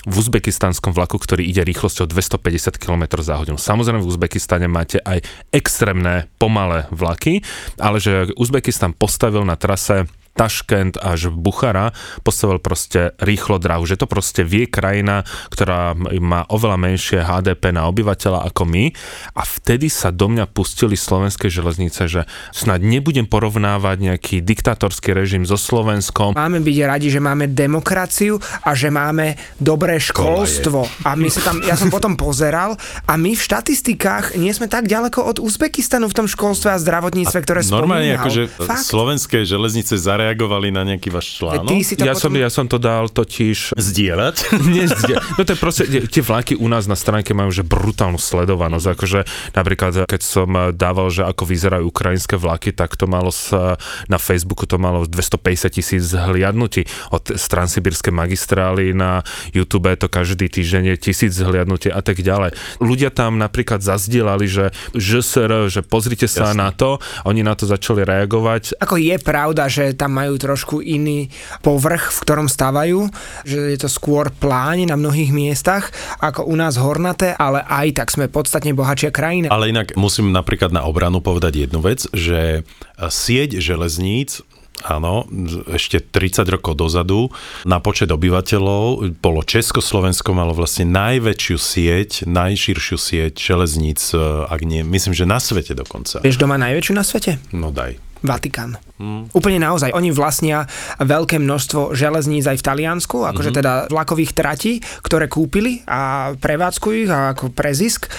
v 0.00 0.16
uzbekistanskom 0.16 0.96
vlaku, 0.96 1.20
ktorý 1.20 1.44
ide 1.44 1.60
rýchlosťou 1.60 2.08
250 2.08 2.80
km 2.80 3.20
za 3.20 3.36
hodinu. 3.36 3.60
Samozrejme 3.60 4.00
v 4.00 4.08
Uzbekistane 4.08 4.64
máte 4.64 4.96
aj 5.04 5.20
extrémne 5.52 6.24
pomalé 6.40 6.88
vlaky, 6.88 7.44
ale 7.76 8.00
že 8.00 8.32
Uzbekistan 8.40 8.96
postavil 8.96 9.44
na 9.44 9.60
trase 9.60 10.08
Taškent 10.38 10.96
až 11.02 11.34
Buchara 11.34 11.92
postavil 12.22 12.62
proste 12.62 13.12
rýchlo 13.20 13.58
drahu, 13.60 13.84
že 13.84 13.98
to 13.98 14.06
proste 14.06 14.46
vie 14.46 14.64
krajina, 14.70 15.26
ktorá 15.50 15.92
má 16.22 16.46
oveľa 16.48 16.78
menšie 16.80 17.18
HDP 17.20 17.74
na 17.74 17.90
obyvateľa 17.90 18.48
ako 18.48 18.62
my 18.64 18.94
a 19.36 19.42
vtedy 19.44 19.92
sa 19.92 20.14
do 20.14 20.30
mňa 20.30 20.48
pustili 20.48 20.96
slovenské 20.96 21.52
železnice, 21.52 22.08
že 22.08 22.24
snad 22.54 22.80
nebudem 22.80 23.28
porovnávať 23.28 23.96
nejaký 24.00 24.36
diktatorský 24.40 25.12
režim 25.12 25.44
so 25.44 25.60
Slovenskom. 25.60 26.38
Máme 26.38 26.62
byť 26.64 26.76
radi, 26.86 27.08
že 27.12 27.20
máme 27.20 27.50
demokraciu 27.50 28.40
a 28.64 28.72
že 28.72 28.88
máme 28.88 29.36
dobré 29.60 30.00
školstvo. 30.00 30.88
A 31.04 31.18
my 31.18 31.28
sa 31.28 31.40
tam, 31.44 31.60
ja 31.66 31.76
som 31.76 31.92
potom 31.92 32.16
pozeral 32.16 32.80
a 33.04 33.12
my 33.20 33.36
v 33.36 33.42
štatistikách 33.42 34.40
nie 34.40 34.54
sme 34.56 34.70
tak 34.70 34.88
ďaleko 34.88 35.20
od 35.20 35.36
Uzbekistanu 35.42 36.08
v 36.08 36.16
tom 36.16 36.26
školstve 36.30 36.72
a 36.72 36.78
zdravotníctve, 36.80 37.38
ktoré 37.44 37.60
spomínal. 37.60 37.82
Normálne 37.84 38.12
akože 38.16 38.42
slovenské 38.86 39.44
železnice 39.44 39.98
zareagovali 40.20 40.68
na 40.68 40.84
nejaký 40.84 41.08
váš 41.08 41.40
článok? 41.40 41.72
ja, 41.72 42.12
potom... 42.12 42.20
som, 42.20 42.32
ja 42.36 42.50
som 42.52 42.66
to 42.68 42.76
dal 42.76 43.08
totiž... 43.08 43.72
Zdieľať? 43.80 44.36
Nie, 44.74 44.84
zdieľať. 44.84 45.40
No 45.40 45.42
to 45.48 45.50
je 45.56 45.58
proste, 45.58 45.84
tie 45.88 46.20
vlaky 46.20 46.60
u 46.60 46.68
nás 46.68 46.84
na 46.84 46.92
stránke 46.92 47.32
majú 47.32 47.48
že 47.48 47.64
brutálnu 47.64 48.20
sledovanosť. 48.20 48.86
Akože 48.92 49.20
napríklad, 49.56 50.04
keď 50.04 50.20
som 50.20 50.48
dával, 50.76 51.08
že 51.08 51.24
ako 51.24 51.48
vyzerajú 51.48 51.88
ukrajinské 51.88 52.36
vlaky, 52.36 52.76
tak 52.76 53.00
to 53.00 53.08
malo 53.08 53.32
sa, 53.32 53.80
na 54.12 54.20
Facebooku 54.20 54.68
to 54.68 54.76
malo 54.76 55.08
250 55.08 55.72
tisíc 55.72 56.02
zhliadnutí. 56.12 56.84
Od 57.16 57.24
transsibirskej 57.24 58.12
magistrály 58.12 58.92
na 58.92 59.24
YouTube 59.56 59.88
to 59.96 60.12
každý 60.12 60.52
týždeň 60.52 60.94
je 60.94 60.96
tisíc 61.00 61.32
zhliadnutí 61.32 61.88
a 61.88 62.04
tak 62.04 62.20
ďalej. 62.20 62.52
Ľudia 62.84 63.08
tam 63.08 63.40
napríklad 63.40 63.80
zazdielali, 63.80 64.44
že 64.44 64.74
ŽSR, 64.92 65.72
že 65.72 65.80
pozrite 65.80 66.28
sa 66.28 66.52
Jasne. 66.52 66.60
na 66.60 66.68
to, 66.74 67.00
oni 67.24 67.40
na 67.40 67.56
to 67.56 67.64
začali 67.64 68.04
reagovať. 68.04 68.76
Ako 68.82 69.00
je 69.00 69.16
pravda, 69.16 69.70
že 69.70 69.94
tam 69.94 70.09
majú 70.10 70.34
trošku 70.36 70.82
iný 70.82 71.30
povrch, 71.62 72.10
v 72.10 72.18
ktorom 72.26 72.50
stávajú, 72.50 73.06
že 73.46 73.72
je 73.72 73.78
to 73.78 73.88
skôr 73.88 74.34
pláň 74.34 74.90
na 74.90 74.98
mnohých 74.98 75.30
miestach 75.30 75.94
ako 76.18 76.50
u 76.50 76.54
nás 76.58 76.76
hornaté, 76.76 77.32
ale 77.38 77.62
aj 77.62 78.02
tak 78.02 78.08
sme 78.10 78.26
podstatne 78.26 78.74
bohatšia 78.74 79.14
krajina. 79.14 79.48
Ale 79.48 79.70
inak 79.70 79.94
musím 79.94 80.34
napríklad 80.34 80.74
na 80.74 80.82
obranu 80.82 81.22
povedať 81.22 81.70
jednu 81.70 81.80
vec, 81.80 82.04
že 82.10 82.66
sieť 82.98 83.62
železníc 83.62 84.42
Áno, 84.80 85.28
ešte 85.68 86.00
30 86.00 86.56
rokov 86.56 86.72
dozadu 86.72 87.28
na 87.68 87.84
počet 87.84 88.08
obyvateľov 88.08 89.12
bolo 89.20 89.44
Československo 89.44 90.32
malo 90.32 90.56
vlastne 90.56 90.88
najväčšiu 90.88 91.56
sieť, 91.60 92.10
najširšiu 92.24 92.96
sieť 92.96 93.36
železníc, 93.36 94.16
ak 94.48 94.60
nie, 94.64 94.80
myslím, 94.80 95.12
že 95.12 95.28
na 95.28 95.36
svete 95.36 95.76
dokonca. 95.76 96.24
Vieš, 96.24 96.40
doma 96.40 96.56
najväčšiu 96.56 96.96
na 96.96 97.04
svete? 97.04 97.36
No 97.52 97.68
daj. 97.68 98.00
Vatikán. 98.20 98.76
Mm. 99.00 99.32
Úplne 99.32 99.58
naozaj. 99.64 99.96
Oni 99.96 100.12
vlastnia 100.12 100.68
veľké 101.00 101.40
množstvo 101.40 101.96
železníc 101.96 102.44
aj 102.44 102.60
v 102.60 102.66
Taliansku, 102.66 103.24
akože 103.24 103.50
mm-hmm. 103.52 103.60
teda 103.64 103.72
vlakových 103.88 104.32
tratí, 104.36 104.84
ktoré 105.00 105.26
kúpili 105.26 105.80
a 105.88 106.32
prevádzkujú 106.36 106.96
ich 107.08 107.10
ako 107.10 107.52
pre 107.52 107.72
zisk 107.72 108.12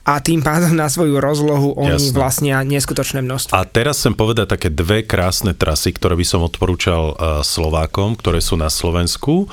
a 0.00 0.16
tým 0.18 0.40
pádom 0.40 0.72
na 0.72 0.88
svoju 0.88 1.20
rozlohu 1.20 1.76
oni 1.76 2.10
Jasne. 2.10 2.16
vlastnia 2.16 2.56
neskutočné 2.64 3.20
množstvo. 3.20 3.52
A 3.52 3.68
teraz 3.68 4.00
chcem 4.00 4.16
povedať 4.16 4.56
také 4.56 4.72
dve 4.72 5.04
krásne 5.04 5.52
trasy, 5.52 5.92
ktoré 5.92 6.16
by 6.16 6.26
som 6.26 6.40
odporúčal 6.40 7.14
uh, 7.14 7.44
Slovákom, 7.44 8.16
ktoré 8.16 8.40
sú 8.40 8.56
na 8.56 8.72
Slovensku. 8.72 9.46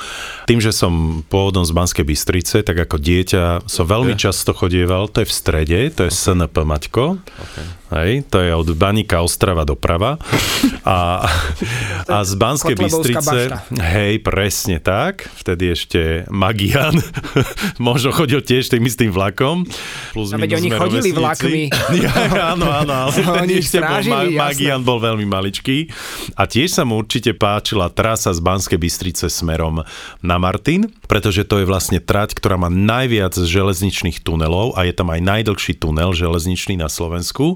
Tým, 0.47 0.63
že 0.63 0.71
som 0.71 1.21
pôvodom 1.27 1.67
z 1.67 1.75
Banskej 1.75 2.05
Bystrice, 2.07 2.63
tak 2.63 2.79
ako 2.79 2.95
dieťa 2.95 3.67
som 3.67 3.83
veľmi 3.83 4.15
okay. 4.15 4.23
často 4.31 4.55
chodieval, 4.55 5.11
to 5.11 5.21
je 5.21 5.27
v 5.27 5.35
strede, 5.35 5.79
to 5.91 6.07
je 6.07 6.11
okay. 6.15 6.23
SNP 6.25 6.55
Maťko. 6.63 7.05
Okay. 7.19 7.65
Hej, 7.87 8.27
to 8.27 8.43
je 8.43 8.51
od 8.51 8.67
Baníka 8.75 9.23
Ostrava 9.23 9.63
doprava. 9.63 10.19
A, 10.83 11.23
a 12.03 12.17
z 12.27 12.33
Banskej 12.35 12.75
Bystrice, 12.75 13.47
hej, 13.79 14.19
presne 14.19 14.83
tak, 14.83 15.31
vtedy 15.39 15.71
ešte 15.71 16.01
Magian, 16.27 16.99
možno 17.79 18.11
chodil 18.11 18.43
tiež 18.43 18.75
tým 18.75 18.83
istým 18.83 19.15
vlakom. 19.15 19.63
Plus 20.11 20.35
a 20.35 20.37
veď 20.39 20.59
oni 20.59 20.69
chodili 20.75 21.09
vlakmi. 21.15 21.63
Ja, 21.97 22.53
áno, 22.53 22.67
áno, 22.67 22.93
ale 23.07 23.11
oni 23.47 23.63
ešte 23.63 23.79
bol, 23.79 24.03
Ma- 24.11 24.51
Magian 24.51 24.83
bol 24.83 24.99
veľmi 24.99 25.23
maličký. 25.23 25.87
A 26.35 26.43
tiež 26.43 26.75
sa 26.75 26.83
mu 26.83 26.99
určite 26.99 27.31
páčila 27.33 27.87
trasa 27.87 28.35
z 28.35 28.43
Banskej 28.43 28.75
Bystrice 28.75 29.31
smerom 29.31 29.81
na 30.19 30.35
Martin, 30.35 30.91
pretože 31.07 31.47
to 31.47 31.63
je 31.63 31.65
vlastne 31.65 32.03
trať, 32.03 32.35
ktorá 32.35 32.59
má 32.59 32.67
najviac 32.67 33.33
železničných 33.33 34.19
tunelov 34.21 34.75
a 34.75 34.83
je 34.83 34.93
tam 34.93 35.07
aj 35.09 35.23
najdlhší 35.23 35.79
tunel 35.79 36.11
železničný 36.11 36.75
na 36.75 36.91
Slovensku 36.91 37.55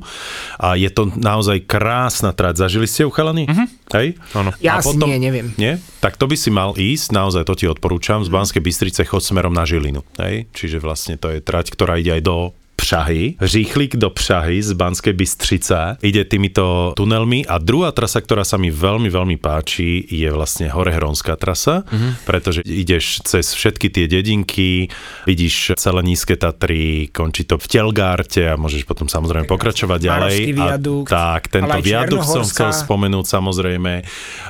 a 0.62 0.78
je 0.78 0.90
to 0.92 1.10
naozaj 1.10 1.64
krásna 1.66 2.32
trať. 2.32 2.68
Zažili 2.68 2.86
ste 2.86 3.04
ju, 3.06 3.10
chalani? 3.10 3.50
Uh-huh. 3.50 3.68
Hej? 3.98 4.18
Áno. 4.38 4.52
Ja 4.62 4.80
a 4.80 4.86
potom, 4.86 5.10
nie, 5.10 5.20
neviem. 5.20 5.52
Nie? 5.58 5.82
Tak 6.00 6.16
to 6.16 6.30
by 6.30 6.38
si 6.38 6.50
mal 6.54 6.78
ísť, 6.78 7.12
naozaj 7.12 7.44
to 7.48 7.54
ti 7.58 7.66
odporúčam, 7.68 8.24
z 8.24 8.30
Banskej 8.30 8.62
Bystrice 8.64 9.04
chod 9.04 9.26
smerom 9.26 9.52
na 9.52 9.68
Žilinu. 9.68 10.06
Hej? 10.22 10.48
Čiže 10.54 10.78
vlastne 10.80 11.16
to 11.18 11.34
je 11.34 11.44
trať, 11.44 11.74
ktorá 11.74 11.98
ide 11.98 12.16
aj 12.16 12.24
do 12.24 12.56
Prahy, 12.92 13.40
rýchlik 13.40 13.96
do 13.96 14.12
Prahy 14.12 14.60
z 14.60 14.76
Banskej 14.76 15.16
Bystrice, 15.16 15.96
ide 16.04 16.28
týmito 16.28 16.92
tunelmi 17.00 17.48
a 17.48 17.56
druhá 17.56 17.96
trasa, 17.96 18.20
ktorá 18.20 18.44
sa 18.44 18.60
mi 18.60 18.68
veľmi, 18.68 19.08
veľmi 19.08 19.40
páči, 19.40 20.04
je 20.12 20.28
vlastne 20.28 20.68
Horehronská 20.68 21.40
trasa, 21.40 21.88
mm-hmm. 21.88 22.28
pretože 22.28 22.60
ideš 22.68 23.24
cez 23.24 23.56
všetky 23.56 23.88
tie 23.96 24.12
dedinky, 24.12 24.92
vidíš 25.24 25.80
celé 25.80 26.04
nízke 26.04 26.36
Tatry, 26.36 27.08
končí 27.16 27.48
to 27.48 27.56
v 27.56 27.64
Telgárte 27.72 28.44
a 28.52 28.60
môžeš 28.60 28.84
potom 28.84 29.08
samozrejme 29.08 29.48
pokračovať 29.48 30.00
ďalej. 30.04 30.38
A, 30.60 30.76
tak, 31.08 31.48
tento 31.48 31.80
viadukt 31.80 32.28
som 32.28 32.44
chcel 32.44 32.76
spomenúť 32.76 33.24
samozrejme. 33.24 34.04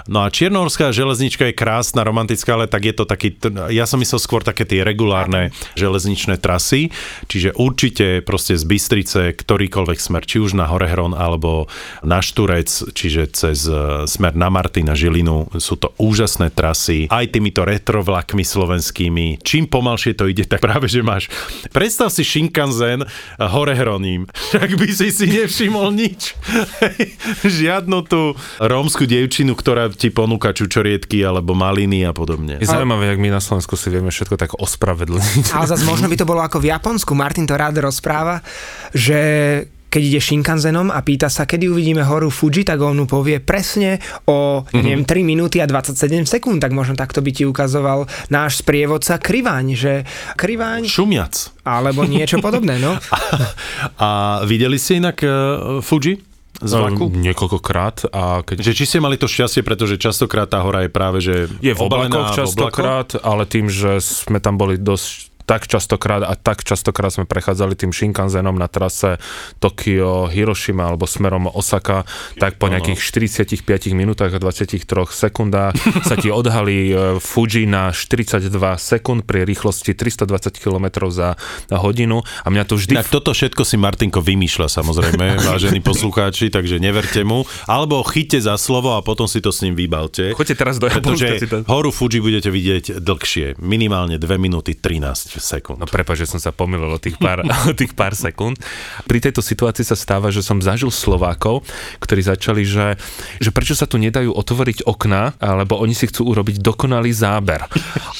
No 0.09 0.25
a 0.25 0.33
Čiernohorská 0.33 0.89
železnička 0.89 1.45
je 1.45 1.53
krásna, 1.53 2.01
romantická, 2.01 2.57
ale 2.57 2.65
tak 2.65 2.89
je 2.89 2.93
to 2.97 3.05
taký, 3.05 3.37
ja 3.69 3.85
som 3.85 4.01
myslel 4.01 4.17
skôr 4.17 4.41
také 4.41 4.65
tie 4.65 4.81
regulárne 4.81 5.53
železničné 5.77 6.41
trasy, 6.41 6.89
čiže 7.29 7.53
určite 7.53 8.25
proste 8.31 8.55
z 8.55 8.63
Bystrice 8.63 9.35
ktorýkoľvek 9.35 9.99
smer, 9.99 10.23
či 10.23 10.39
už 10.39 10.55
na 10.55 10.71
Horehron 10.71 11.11
alebo 11.11 11.67
na 11.99 12.23
Šturec, 12.23 12.95
čiže 12.95 13.27
cez 13.35 13.67
e, 13.67 14.07
smer 14.07 14.39
na 14.39 14.47
Martin 14.47 14.87
na 14.87 14.95
Žilinu. 14.95 15.51
Sú 15.59 15.75
to 15.75 15.91
úžasné 15.99 16.55
trasy, 16.55 17.11
aj 17.11 17.35
týmito 17.35 17.67
retrovlakmi 17.67 18.47
slovenskými. 18.47 19.43
Čím 19.43 19.67
pomalšie 19.67 20.15
to 20.15 20.31
ide, 20.31 20.47
tak 20.47 20.63
práve, 20.63 20.87
že 20.87 21.03
máš... 21.03 21.27
Predstav 21.75 22.07
si 22.07 22.23
Shinkansen 22.23 23.03
Horehroním. 23.35 24.31
Tak 24.55 24.75
by 24.79 24.87
si 24.87 25.11
si 25.11 25.27
nevšimol 25.27 25.91
nič. 25.91 26.39
Žiadnu 27.43 27.97
tú 28.07 28.39
rómsku 28.63 29.03
dievčinu, 29.03 29.57
ktorá 29.57 29.91
ti 29.91 30.07
ponúka 30.07 30.55
čučoriedky 30.55 31.19
alebo 31.25 31.51
maliny 31.51 32.07
a 32.07 32.15
podobne. 32.15 32.61
Je 32.61 32.69
zaujímavé, 32.69 33.11
jak 33.11 33.19
my 33.19 33.29
na 33.35 33.41
Slovensku 33.43 33.75
si 33.75 33.91
vieme 33.91 34.13
všetko 34.13 34.39
tak 34.39 34.55
ospravedlniť. 34.55 35.51
Ale 35.51 35.65
zase 35.67 35.83
možno 35.83 36.07
by 36.07 36.15
to 36.15 36.29
bolo 36.29 36.45
ako 36.45 36.61
v 36.61 36.69
Japonsku. 36.69 37.11
Martin 37.17 37.49
to 37.49 37.57
rád 37.57 37.81
rozpráva 37.81 38.20
rozpráva, 38.21 38.45
že 38.93 39.19
keď 39.91 40.01
ide 40.07 40.21
Shinkansenom 40.23 40.87
a 40.87 41.03
pýta 41.03 41.27
sa, 41.27 41.43
kedy 41.43 41.67
uvidíme 41.67 41.99
horu 42.07 42.31
Fuji, 42.31 42.63
tak 42.63 42.79
on 42.79 42.95
mu 42.95 43.03
povie 43.11 43.43
presne 43.43 43.99
o, 44.23 44.63
mm-hmm. 44.63 44.79
neviem, 44.79 45.03
3 45.03 45.19
minúty 45.35 45.59
a 45.59 45.67
27 45.67 46.23
sekúnd, 46.23 46.63
tak 46.63 46.71
možno 46.71 46.95
takto 46.95 47.19
by 47.19 47.27
ti 47.35 47.43
ukazoval 47.43 48.07
náš 48.31 48.63
sprievodca 48.63 49.19
Kriváň, 49.19 49.75
že 49.75 49.93
Kriváň... 50.39 50.87
Šumiac. 50.87 51.35
Alebo 51.67 52.07
niečo 52.07 52.39
podobné, 52.39 52.79
no. 52.79 52.95
a, 52.95 53.19
a 53.99 54.09
videli 54.47 54.79
ste 54.79 55.03
inak 55.03 55.19
uh, 55.27 55.83
Fuji? 55.83 56.31
z 56.61 56.73
vlaku? 56.77 57.09
Um, 57.09 57.17
niekoľkokrát. 57.17 58.13
A 58.13 58.45
keď... 58.45 58.61
Že 58.61 58.73
či 58.77 58.85
ste 58.85 58.97
mali 59.01 59.17
to 59.17 59.25
šťastie, 59.25 59.65
pretože 59.65 59.97
častokrát 59.97 60.45
tá 60.45 60.61
hora 60.61 60.85
je 60.85 60.91
práve, 60.93 61.17
že 61.19 61.49
Je 61.59 61.73
v 61.73 61.81
oblakoch 61.81 62.37
častokrát, 62.37 63.17
ale 63.19 63.49
tým, 63.49 63.67
že 63.67 63.97
sme 63.99 64.37
tam 64.37 64.61
boli 64.61 64.77
dosť 64.77 65.30
tak 65.51 65.67
častokrát 65.67 66.23
a 66.23 66.31
tak 66.39 66.63
častokrát 66.63 67.11
sme 67.11 67.27
prechádzali 67.27 67.75
tým 67.75 67.91
Shinkansenom 67.91 68.55
na 68.55 68.71
trase 68.71 69.19
Tokio, 69.59 70.31
Hiroshima 70.31 70.87
alebo 70.87 71.03
smerom 71.03 71.51
Osaka, 71.51 72.07
tak 72.39 72.55
po 72.55 72.71
nejakých 72.71 73.03
45 73.35 73.67
minútach 73.91 74.31
a 74.31 74.39
23 74.39 74.79
sekundách 75.11 75.75
sa 76.07 76.15
ti 76.15 76.31
odhalí 76.31 76.95
e, 76.95 77.19
Fuji 77.19 77.67
na 77.67 77.91
42 77.91 78.47
sekúnd 78.79 79.27
pri 79.27 79.43
rýchlosti 79.43 79.91
320 79.91 80.55
km 80.55 81.11
za 81.11 81.35
hodinu 81.67 82.23
a 82.23 82.47
mňa 82.47 82.63
to 82.63 82.79
vždy... 82.79 82.95
Tak 82.95 83.11
toto 83.11 83.35
všetko 83.35 83.67
si 83.67 83.75
Martinko 83.75 84.23
vymýšľa 84.23 84.71
samozrejme, 84.71 85.35
vážení 85.51 85.83
poslucháči, 85.83 86.47
takže 86.47 86.79
neverte 86.79 87.27
mu, 87.27 87.43
alebo 87.67 87.99
chyťte 88.07 88.39
za 88.39 88.55
slovo 88.55 88.95
a 88.95 89.03
potom 89.03 89.27
si 89.27 89.43
to 89.43 89.51
s 89.51 89.67
ním 89.67 89.75
vybavte. 89.75 90.31
Choďte 90.31 90.55
teraz 90.55 90.79
do 90.79 90.87
Japonska. 90.87 91.43
To... 91.43 91.67
horu 91.67 91.91
Fuji 91.91 92.23
budete 92.23 92.47
vidieť 92.47 93.03
dlhšie, 93.03 93.59
minimálne 93.59 94.15
2 94.15 94.39
minúty 94.39 94.79
13 94.79 95.40
sekúnd. 95.41 95.81
No 95.81 95.89
prepáč, 95.89 96.23
že 96.23 96.31
som 96.31 96.39
sa 96.39 96.53
pomýlil 96.53 96.93
o 96.93 97.01
tých 97.01 97.17
pár, 97.17 97.41
o 97.71 97.73
tých 97.73 97.97
pár 97.97 98.13
sekúnd. 98.13 98.61
Pri 99.09 99.17
tejto 99.17 99.41
situácii 99.41 99.83
sa 99.83 99.97
stáva, 99.97 100.29
že 100.29 100.45
som 100.45 100.61
zažil 100.61 100.93
Slovákov, 100.93 101.65
ktorí 101.99 102.21
začali, 102.21 102.61
že, 102.63 102.95
že 103.41 103.49
prečo 103.49 103.73
sa 103.73 103.89
tu 103.89 103.97
nedajú 103.97 104.31
otvoriť 104.31 104.85
okna, 104.85 105.35
lebo 105.41 105.81
oni 105.81 105.97
si 105.97 106.07
chcú 106.07 106.29
urobiť 106.31 106.61
dokonalý 106.61 107.11
záber. 107.11 107.65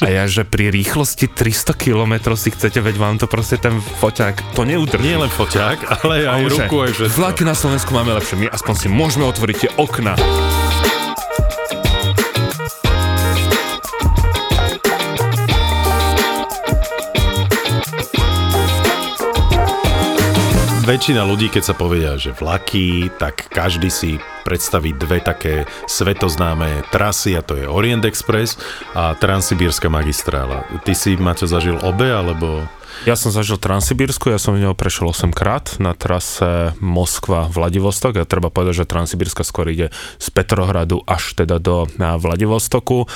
A 0.02 0.08
ja, 0.10 0.26
že 0.26 0.44
pri 0.44 0.74
rýchlosti 0.74 1.30
300 1.30 1.78
km 1.78 2.34
si 2.34 2.50
chcete, 2.50 2.82
veď 2.82 2.96
vám 2.98 3.16
to 3.22 3.30
proste 3.30 3.62
ten 3.62 3.78
foťák, 3.80 4.58
to 4.58 4.66
neudrží. 4.66 5.14
Nie 5.14 5.22
len 5.22 5.32
foťák, 5.32 6.02
ale 6.02 6.26
aj 6.26 6.42
ruku, 6.50 6.76
aj 6.82 6.92
všetko. 6.98 7.16
Vlaky 7.16 7.44
na 7.46 7.56
Slovensku 7.56 7.94
máme 7.94 8.18
lepšie, 8.18 8.36
my 8.42 8.48
aspoň 8.50 8.74
si 8.76 8.88
môžeme 8.90 9.30
otvoriť 9.30 9.56
tie 9.62 9.70
okna. 9.78 10.18
Väčšina 20.92 21.24
ľudí, 21.24 21.48
keď 21.48 21.72
sa 21.72 21.76
povedia, 21.80 22.20
že 22.20 22.36
vlaky, 22.36 23.08
tak 23.16 23.48
každý 23.48 23.88
si 23.88 24.20
predstaví 24.44 24.92
dve 24.92 25.24
také 25.24 25.64
svetoznáme 25.88 26.84
trasy 26.92 27.32
a 27.40 27.40
to 27.40 27.56
je 27.56 27.64
Orient 27.64 28.04
Express 28.04 28.60
a 28.92 29.16
Transsibírska 29.16 29.88
magistrála. 29.88 30.68
Ty 30.84 30.92
si, 30.92 31.16
Maťo, 31.16 31.48
zažil 31.48 31.80
obe, 31.80 32.12
alebo... 32.12 32.68
Ja 33.08 33.16
som 33.16 33.32
zažil 33.32 33.56
Transsibírsku, 33.56 34.36
ja 34.36 34.36
som 34.36 34.52
v 34.52 34.68
ňou 34.68 34.76
prešiel 34.76 35.08
8 35.08 35.32
krát 35.32 35.80
na 35.80 35.96
trase 35.96 36.76
Moskva-Vladivostok 36.84 38.20
a 38.20 38.28
treba 38.28 38.52
povedať, 38.52 38.84
že 38.84 38.92
Transsibírska 38.92 39.48
skôr 39.48 39.72
ide 39.72 39.96
z 40.20 40.28
Petrohradu 40.28 41.08
až 41.08 41.40
teda 41.40 41.64
do 41.64 41.88
Vladivostoku. 41.96 43.08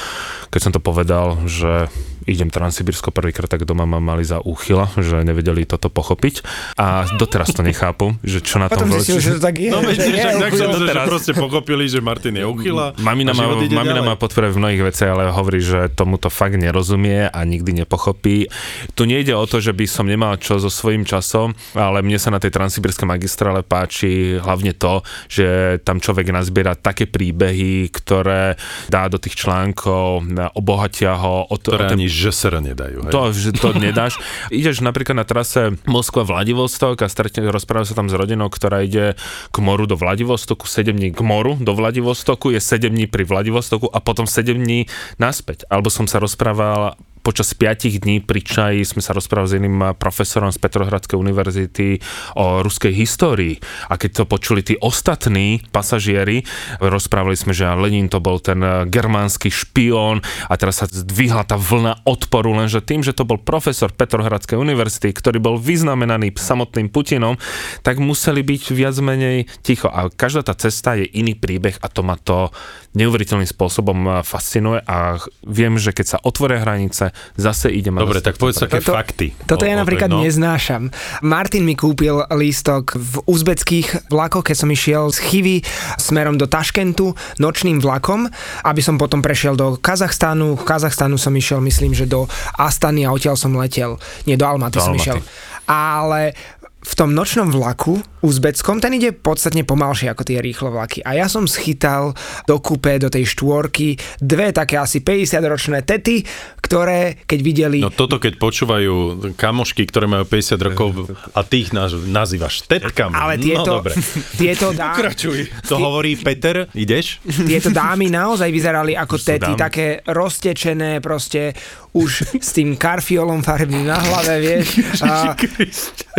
Keď 0.47 0.61
som 0.63 0.71
to 0.71 0.79
povedal, 0.79 1.43
že 1.43 1.91
idem 2.25 2.49
Transsibirsko 2.49 3.13
prvýkrát, 3.13 3.47
tak 3.49 3.65
doma 3.65 3.85
ma 3.85 4.01
mali 4.01 4.25
za 4.25 4.41
úchyla, 4.41 4.89
že 4.97 5.21
nevedeli 5.21 5.65
toto 5.69 5.93
pochopiť 5.93 6.41
a 6.77 7.05
doteraz 7.17 7.53
to 7.53 7.61
nechápu, 7.61 8.17
že 8.25 8.41
čo 8.41 8.57
na 8.57 8.67
tom 8.67 8.89
zistil, 8.89 9.21
že 9.21 9.31
to 9.38 9.41
tak 9.41 9.55
je. 9.61 9.69
No, 9.69 9.81
že 9.93 10.09
je, 10.09 10.21
tak, 10.21 10.53
že, 10.53 10.65
že, 10.65 10.89
že 10.89 11.01
proste 11.05 11.31
pochopili, 11.38 11.85
že 11.85 12.01
Martin 12.01 12.38
je 12.38 12.45
úchyla. 12.45 12.97
Mamina, 12.97 13.38
ma, 13.38 13.53
mamina 13.53 14.01
ma 14.01 14.15
podporuje 14.17 14.53
v 14.53 14.59
mnohých 14.59 14.83
veciach, 14.89 15.09
ale 15.13 15.29
hovorí, 15.29 15.61
že 15.61 15.93
tomuto 15.93 16.33
fakt 16.33 16.57
nerozumie 16.57 17.29
a 17.29 17.39
nikdy 17.45 17.85
nepochopí. 17.85 18.49
Tu 18.97 19.03
nejde 19.05 19.38
o 19.38 19.45
to, 19.45 19.61
že 19.61 19.71
by 19.71 19.85
som 19.85 20.09
nemal 20.09 20.35
čo 20.41 20.57
so 20.57 20.69
svojím 20.73 21.05
časom, 21.05 21.53
ale 21.77 22.01
mne 22.01 22.17
sa 22.17 22.33
na 22.33 22.41
tej 22.41 22.51
transsibirskej 22.51 23.05
magistrále 23.05 23.61
páči 23.61 24.41
hlavne 24.41 24.73
to, 24.73 25.05
že 25.29 25.79
tam 25.85 26.01
človek 26.01 26.33
nazbiera 26.33 26.73
také 26.73 27.05
príbehy, 27.05 27.93
ktoré 27.93 28.57
dá 28.89 29.05
do 29.07 29.21
tých 29.21 29.38
článkov, 29.45 30.25
obohatia 30.57 31.13
ho. 31.15 31.45
O 31.45 31.55
to, 31.61 31.75
ktoré 31.75 31.88
o 31.88 31.91
ten, 31.93 31.99
ani 32.01 32.07
že 32.15 32.32
sa 32.32 32.47
nedajú. 32.56 33.06
Hej? 33.06 33.12
To, 33.12 33.21
že 33.36 33.51
to 33.51 33.75
nedáš. 33.75 34.15
Ideš 34.56 34.80
napríklad 34.80 35.19
na 35.19 35.28
trase 35.28 35.75
Moskva-Vladivostok 35.84 37.04
a 37.04 37.12
stretne, 37.12 37.51
rozpráva 37.51 37.84
sa 37.84 37.93
tam 37.93 38.08
s 38.08 38.15
rodinou, 38.15 38.47
ktorá 38.47 38.88
ide 38.88 39.19
k 39.51 39.58
moru 39.60 39.84
do 39.84 39.99
Vladivostoku, 39.99 40.63
7 40.63 40.95
dní 40.95 41.12
k 41.12 41.19
moru 41.19 41.60
do 41.60 41.75
Vladivostoku, 41.75 42.56
je 42.56 42.63
7 42.63 42.88
dní 42.88 43.12
pri 43.12 43.28
Vladivostoku 43.28 43.91
a 43.91 43.99
potom 43.99 44.23
7 44.23 44.56
dní 44.56 44.88
naspäť. 45.19 45.67
Alebo 45.67 45.91
som 45.91 46.08
sa 46.08 46.23
rozprával 46.23 46.95
počas 47.25 47.57
5 47.57 48.05
dní 48.05 48.21
pri 48.21 48.45
čaji 48.45 48.85
sme 48.85 49.01
sa 49.01 49.17
rozprávali 49.17 49.49
s 49.49 49.57
iným 49.57 49.97
profesorom 49.97 50.53
z 50.53 50.61
Petrohradskej 50.61 51.17
univerzity 51.17 51.97
o 52.38 52.61
ruskej 52.61 52.93
histórii. 52.93 53.57
A 53.89 53.97
keď 53.97 54.21
to 54.21 54.29
počuli 54.29 54.61
tí 54.61 54.77
ostatní 54.77 55.65
pasažieri, 55.73 56.45
rozprávali 56.77 57.33
sme, 57.33 57.57
že 57.57 57.65
Lenin 57.65 58.13
to 58.13 58.21
bol 58.21 58.38
ten 58.38 58.61
germánsky 58.93 59.49
špión 59.49 60.21
a 60.45 60.53
teraz 60.53 60.85
sa 60.85 60.85
zdvihla 60.85 61.49
tá 61.49 61.57
vlna 61.57 62.05
odporu, 62.05 62.53
lenže 62.53 62.85
tým, 62.85 63.01
že 63.01 63.17
to 63.17 63.25
bol 63.25 63.41
profesor 63.41 63.89
Petrohradskej 63.89 64.61
univerzity, 64.61 65.09
ktorý 65.09 65.41
bol 65.41 65.57
vyznamenaný 65.57 66.38
samotným 66.38 66.93
Putinom, 66.93 67.41
tak 67.81 67.97
museli 67.97 68.45
byť 68.45 68.69
viac 68.69 69.01
menej 69.01 69.49
ticho. 69.65 69.89
A 69.89 70.13
každá 70.13 70.45
tá 70.45 70.53
cesta 70.53 70.93
je 70.93 71.09
iný 71.09 71.33
príbeh 71.33 71.81
a 71.81 71.89
to 71.89 72.05
ma 72.05 72.21
to 72.21 72.53
neuveriteľným 72.93 73.49
spôsobom 73.49 74.21
fascinuje 74.21 74.86
a 74.86 75.17
viem, 75.43 75.76
že 75.82 75.89
keď 75.89 76.05
sa 76.05 76.21
otvoria 76.21 76.61
hranice, 76.61 77.14
zase 77.36 77.72
ideme... 77.72 78.01
Dobre, 78.01 78.22
tak 78.22 78.39
povedz 78.39 78.61
také 78.63 78.80
toto, 78.80 78.95
fakty. 78.95 79.36
Toto 79.45 79.63
o, 79.63 79.68
ja 79.68 79.76
napríklad 79.76 80.09
no. 80.11 80.24
neznášam. 80.24 80.89
Martin 81.26 81.68
mi 81.68 81.74
kúpil 81.74 82.24
lístok 82.32 82.95
v 82.95 83.13
uzbeckých 83.26 84.11
vlakoch, 84.11 84.45
keď 84.47 84.55
som 84.55 84.70
išiel 84.72 85.03
z 85.11 85.18
Chivy 85.26 85.57
smerom 85.99 86.39
do 86.39 86.45
Taškentu 86.45 87.13
nočným 87.41 87.82
vlakom, 87.82 88.28
aby 88.63 88.82
som 88.82 88.95
potom 88.99 89.20
prešiel 89.20 89.57
do 89.57 89.76
Kazachstánu. 89.80 90.59
V 90.59 90.63
Kazachstánu 90.63 91.20
som 91.20 91.34
išiel, 91.36 91.59
myslím, 91.63 91.91
že 91.91 92.07
do 92.09 92.30
Astany 92.55 93.03
a 93.07 93.11
odtiaľ 93.11 93.36
som 93.36 93.55
letel. 93.57 93.97
Nie, 94.30 94.39
do 94.39 94.45
Almaty 94.47 94.80
do 94.80 94.86
som 94.86 94.95
Almaty. 94.95 95.03
išiel. 95.03 95.20
Ale 95.66 96.38
v 96.86 96.93
tom 96.93 97.17
nočnom 97.17 97.49
vlaku 97.49 97.97
uzbeckom, 98.21 98.77
ten 98.77 98.93
ide 98.93 99.09
podstatne 99.09 99.65
pomalšie 99.65 100.09
ako 100.13 100.21
tie 100.21 100.38
rýchlo 100.38 100.69
vlaky. 100.69 101.01
A 101.01 101.17
ja 101.17 101.25
som 101.25 101.49
schytal 101.49 102.13
do 102.45 102.61
kúpe, 102.61 103.01
do 103.01 103.09
tej 103.09 103.25
štvorky, 103.25 103.97
dve 104.21 104.53
také 104.53 104.77
asi 104.77 105.01
50-ročné 105.01 105.81
tety, 105.81 106.21
ktoré 106.61 107.25
keď 107.25 107.39
videli... 107.41 107.77
No 107.81 107.89
toto 107.89 108.21
keď 108.21 108.38
počúvajú 108.38 108.93
kamošky, 109.33 109.86
ktoré 109.89 110.05
majú 110.05 110.25
50 110.29 110.61
rokov 110.61 110.89
a 111.33 111.41
ty 111.41 111.65
ich 111.65 111.73
nazývaš 112.09 112.65
tetkami. 112.69 113.17
Ale 113.17 113.41
tieto... 113.41 113.65
No 113.65 113.81
dobre. 113.81 113.93
Tieto 114.38 114.69
dá... 114.73 114.93
Pokračuj. 114.93 115.65
To 115.69 115.81
hovorí 115.81 116.17
Peter, 116.21 116.69
ideš? 116.77 117.21
Tieto 117.25 117.73
dámy 117.73 118.13
naozaj 118.13 118.49
vyzerali 118.53 118.93
ako 118.93 119.17
tety, 119.17 119.57
také 119.57 120.05
roztečené, 120.05 121.01
proste 121.01 121.53
už 121.96 122.36
s 122.43 122.52
tým 122.52 122.76
karfiolom 122.76 123.39
farbným 123.39 123.88
na 123.88 123.96
hlave, 123.96 124.36
vieš. 124.43 124.68
A 125.08 125.32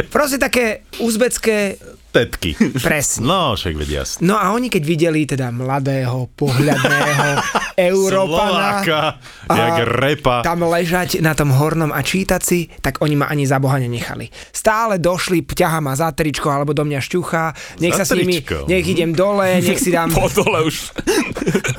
proste 0.09 0.41
také 0.41 0.89
uzbecké 1.05 1.77
tetky. 2.17 2.51
Presne. 2.81 3.29
No, 3.29 3.53
však 3.53 3.75
vedia. 3.77 4.03
No 4.25 4.41
a 4.41 4.57
oni 4.57 4.73
keď 4.73 4.83
videli 4.89 5.29
teda 5.29 5.53
mladého, 5.53 6.33
pohľadného 6.33 7.27
Európana, 7.93 8.81
Slováka, 8.81 9.01
jak 9.53 9.77
repa. 9.85 10.37
tam 10.41 10.65
ležať 10.65 11.21
na 11.21 11.37
tom 11.37 11.53
hornom 11.53 11.93
a 11.93 12.01
čítať 12.01 12.41
si, 12.41 12.73
tak 12.81 13.05
oni 13.05 13.21
ma 13.21 13.29
ani 13.29 13.45
za 13.45 13.61
Boha 13.61 13.77
nenechali. 13.77 14.33
Stále 14.49 14.97
došli, 14.97 15.45
ťaha 15.45 15.85
ma 15.85 15.93
za 15.93 16.09
tričko, 16.17 16.49
alebo 16.49 16.73
do 16.73 16.89
mňa 16.89 17.01
šťucha, 17.05 17.45
nech 17.85 17.93
za 17.93 18.09
sa 18.09 18.17
s 18.17 18.17
nimi, 18.17 18.41
nech 18.41 18.87
idem 18.89 19.13
dole, 19.13 19.61
nech 19.61 19.77
si 19.77 19.93
dám... 19.93 20.09
Po 20.17 20.33
dole 20.33 20.65
už. 20.65 20.97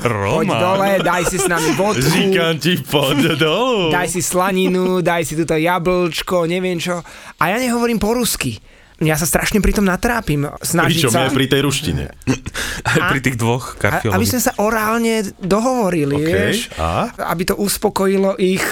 Roma. 0.06 0.34
Poď 0.38 0.48
dole, 0.54 0.90
daj 1.02 1.22
si 1.26 1.36
s 1.42 1.50
nami 1.50 1.74
vodku. 1.74 2.06
Říkam 2.06 2.54
ti, 2.62 2.78
poď 2.78 3.34
dole. 3.34 3.90
Daj 3.90 4.06
si 4.14 4.22
slaninu, 4.22 5.02
daj 5.02 5.26
si 5.26 5.34
túto 5.34 5.58
jablčko, 5.58 6.46
neviem 6.46 6.78
čo. 6.78 7.02
A 7.42 7.42
ja 7.50 7.56
nehovorím 7.58 7.98
po 7.98 8.14
rusky 8.14 8.77
ja 8.98 9.14
sa 9.14 9.30
strašne 9.30 9.62
pri 9.62 9.78
tom 9.78 9.86
natrápim. 9.86 10.50
Snažiť 10.58 11.06
Pričom 11.06 11.14
sa... 11.14 11.30
pri 11.30 11.46
tej 11.46 11.60
ruštine. 11.62 12.04
Aj 12.82 13.00
pri 13.14 13.20
tých 13.22 13.38
dvoch 13.38 13.78
karfioloch. 13.78 14.18
Aby 14.18 14.26
sme 14.26 14.40
sa 14.42 14.52
orálne 14.58 15.22
dohovorili, 15.38 16.18
okay. 16.18 16.34
vieš? 16.34 16.58
A? 16.82 17.14
Aby 17.30 17.46
to 17.46 17.54
uspokojilo 17.54 18.34
ich 18.42 18.62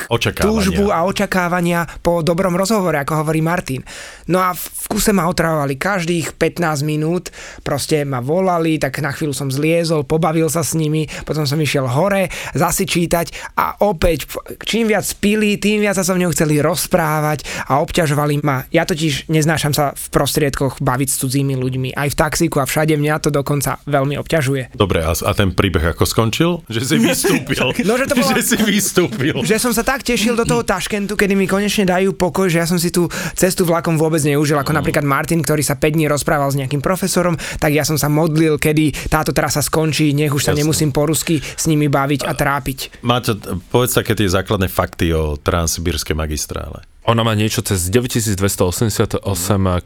túžbu 0.43 0.91
a 0.91 1.07
očakávania 1.07 1.87
po 2.03 2.27
dobrom 2.27 2.59
rozhovore, 2.59 2.99
ako 2.99 3.22
hovorí 3.22 3.39
Martin. 3.39 3.87
No 4.27 4.43
a 4.43 4.51
v 4.59 4.87
kuse 4.91 5.14
ma 5.14 5.31
otravovali 5.31 5.79
každých 5.79 6.35
15 6.35 6.83
minút, 6.83 7.31
proste 7.62 8.03
ma 8.03 8.18
volali, 8.18 8.83
tak 8.83 8.99
na 8.99 9.14
chvíľu 9.14 9.31
som 9.31 9.47
zliezol, 9.47 10.03
pobavil 10.03 10.51
sa 10.51 10.66
s 10.66 10.74
nimi, 10.74 11.07
potom 11.22 11.47
som 11.47 11.59
išiel 11.62 11.87
hore, 11.87 12.27
zasi 12.59 12.83
čítať 12.83 13.55
a 13.55 13.79
opäť, 13.87 14.27
čím 14.66 14.91
viac 14.91 15.07
pili, 15.22 15.55
tým 15.62 15.87
viac 15.87 15.95
sa 15.95 16.03
so 16.03 16.18
mnou 16.18 16.35
chceli 16.35 16.59
rozprávať 16.59 17.47
a 17.70 17.79
obťažovali 17.79 18.43
ma. 18.43 18.66
Ja 18.74 18.83
totiž 18.83 19.31
neznášam 19.31 19.70
sa 19.70 19.95
v 19.95 20.05
prostriedkoch 20.16 20.80
baviť 20.80 21.08
s 21.12 21.16
cudzími 21.20 21.60
ľuďmi. 21.60 21.92
Aj 21.92 22.08
v 22.08 22.16
taxíku 22.16 22.56
a 22.56 22.64
všade 22.64 22.96
mňa 22.96 23.20
to 23.20 23.28
dokonca 23.28 23.76
veľmi 23.84 24.16
obťažuje. 24.16 24.72
Dobre, 24.72 25.04
a, 25.04 25.12
a 25.12 25.30
ten 25.36 25.52
príbeh 25.52 25.92
ako 25.92 26.08
skončil? 26.08 26.64
Že 26.72 26.80
si 26.80 26.96
vystúpil. 27.04 27.66
no, 27.84 28.00
že, 28.00 28.08
to 28.08 28.16
bola, 28.16 28.32
že 28.40 28.44
si 28.48 28.56
vystúpil. 28.64 29.36
Že 29.44 29.56
som 29.60 29.72
sa 29.76 29.84
tak 29.84 30.00
tešil 30.00 30.32
do 30.32 30.48
toho 30.48 30.64
Taškentu, 30.64 31.12
kedy 31.20 31.36
mi 31.36 31.44
konečne 31.44 31.84
dajú 31.84 32.16
pokoj, 32.16 32.48
že 32.48 32.64
ja 32.64 32.66
som 32.66 32.80
si 32.80 32.88
tú 32.88 33.12
cestu 33.36 33.68
vlakom 33.68 34.00
vôbec 34.00 34.24
neužil. 34.24 34.56
Ako 34.56 34.72
mm. 34.72 34.78
napríklad 34.80 35.04
Martin, 35.04 35.44
ktorý 35.44 35.60
sa 35.60 35.76
5 35.76 35.84
dní 35.92 36.08
rozprával 36.08 36.48
s 36.48 36.56
nejakým 36.56 36.80
profesorom, 36.80 37.36
tak 37.60 37.76
ja 37.76 37.84
som 37.84 38.00
sa 38.00 38.08
modlil, 38.08 38.56
kedy 38.56 39.12
táto 39.12 39.36
trasa 39.36 39.60
skončí, 39.60 40.16
nech 40.16 40.32
už 40.32 40.40
sa 40.40 40.56
Jasne. 40.56 40.64
nemusím 40.64 40.90
po 40.96 41.04
rusky 41.04 41.44
s 41.44 41.68
nimi 41.68 41.92
baviť 41.92 42.24
a 42.24 42.32
trápiť. 42.32 43.04
Máte, 43.04 43.36
povedz 43.68 43.92
také 43.92 44.16
tie 44.16 44.32
základné 44.32 44.72
fakty 44.72 45.12
o 45.12 45.36
transsibírskej 45.36 46.16
magistrále. 46.16 46.95
Ona 47.07 47.22
má 47.22 47.38
niečo 47.38 47.62
cez 47.62 47.86
9288 47.86 49.22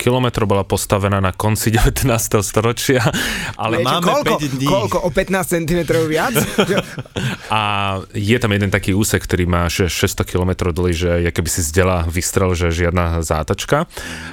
km, 0.00 0.26
bola 0.48 0.64
postavená 0.64 1.20
na 1.20 1.36
konci 1.36 1.68
19. 1.68 2.08
storočia, 2.40 3.04
ale 3.60 3.84
Viete, 3.84 3.92
máme 3.92 4.08
koľko, 4.08 4.34
5 4.40 4.54
dní. 4.56 4.66
Koľko? 4.72 4.96
O 5.04 5.12
15 5.12 5.52
cm 5.52 5.80
viac? 6.08 6.32
a 7.52 7.60
je 8.16 8.36
tam 8.40 8.56
jeden 8.56 8.72
taký 8.72 8.96
úsek, 8.96 9.20
ktorý 9.20 9.44
má 9.44 9.68
600 9.68 10.24
km 10.24 10.72
dlhý, 10.72 10.94
že 10.96 11.10
je 11.28 11.30
keby 11.30 11.50
si 11.52 11.60
zdela 11.60 12.08
vystrel, 12.08 12.56
že 12.56 12.72
žiadna 12.72 13.20
zátačka. 13.20 13.84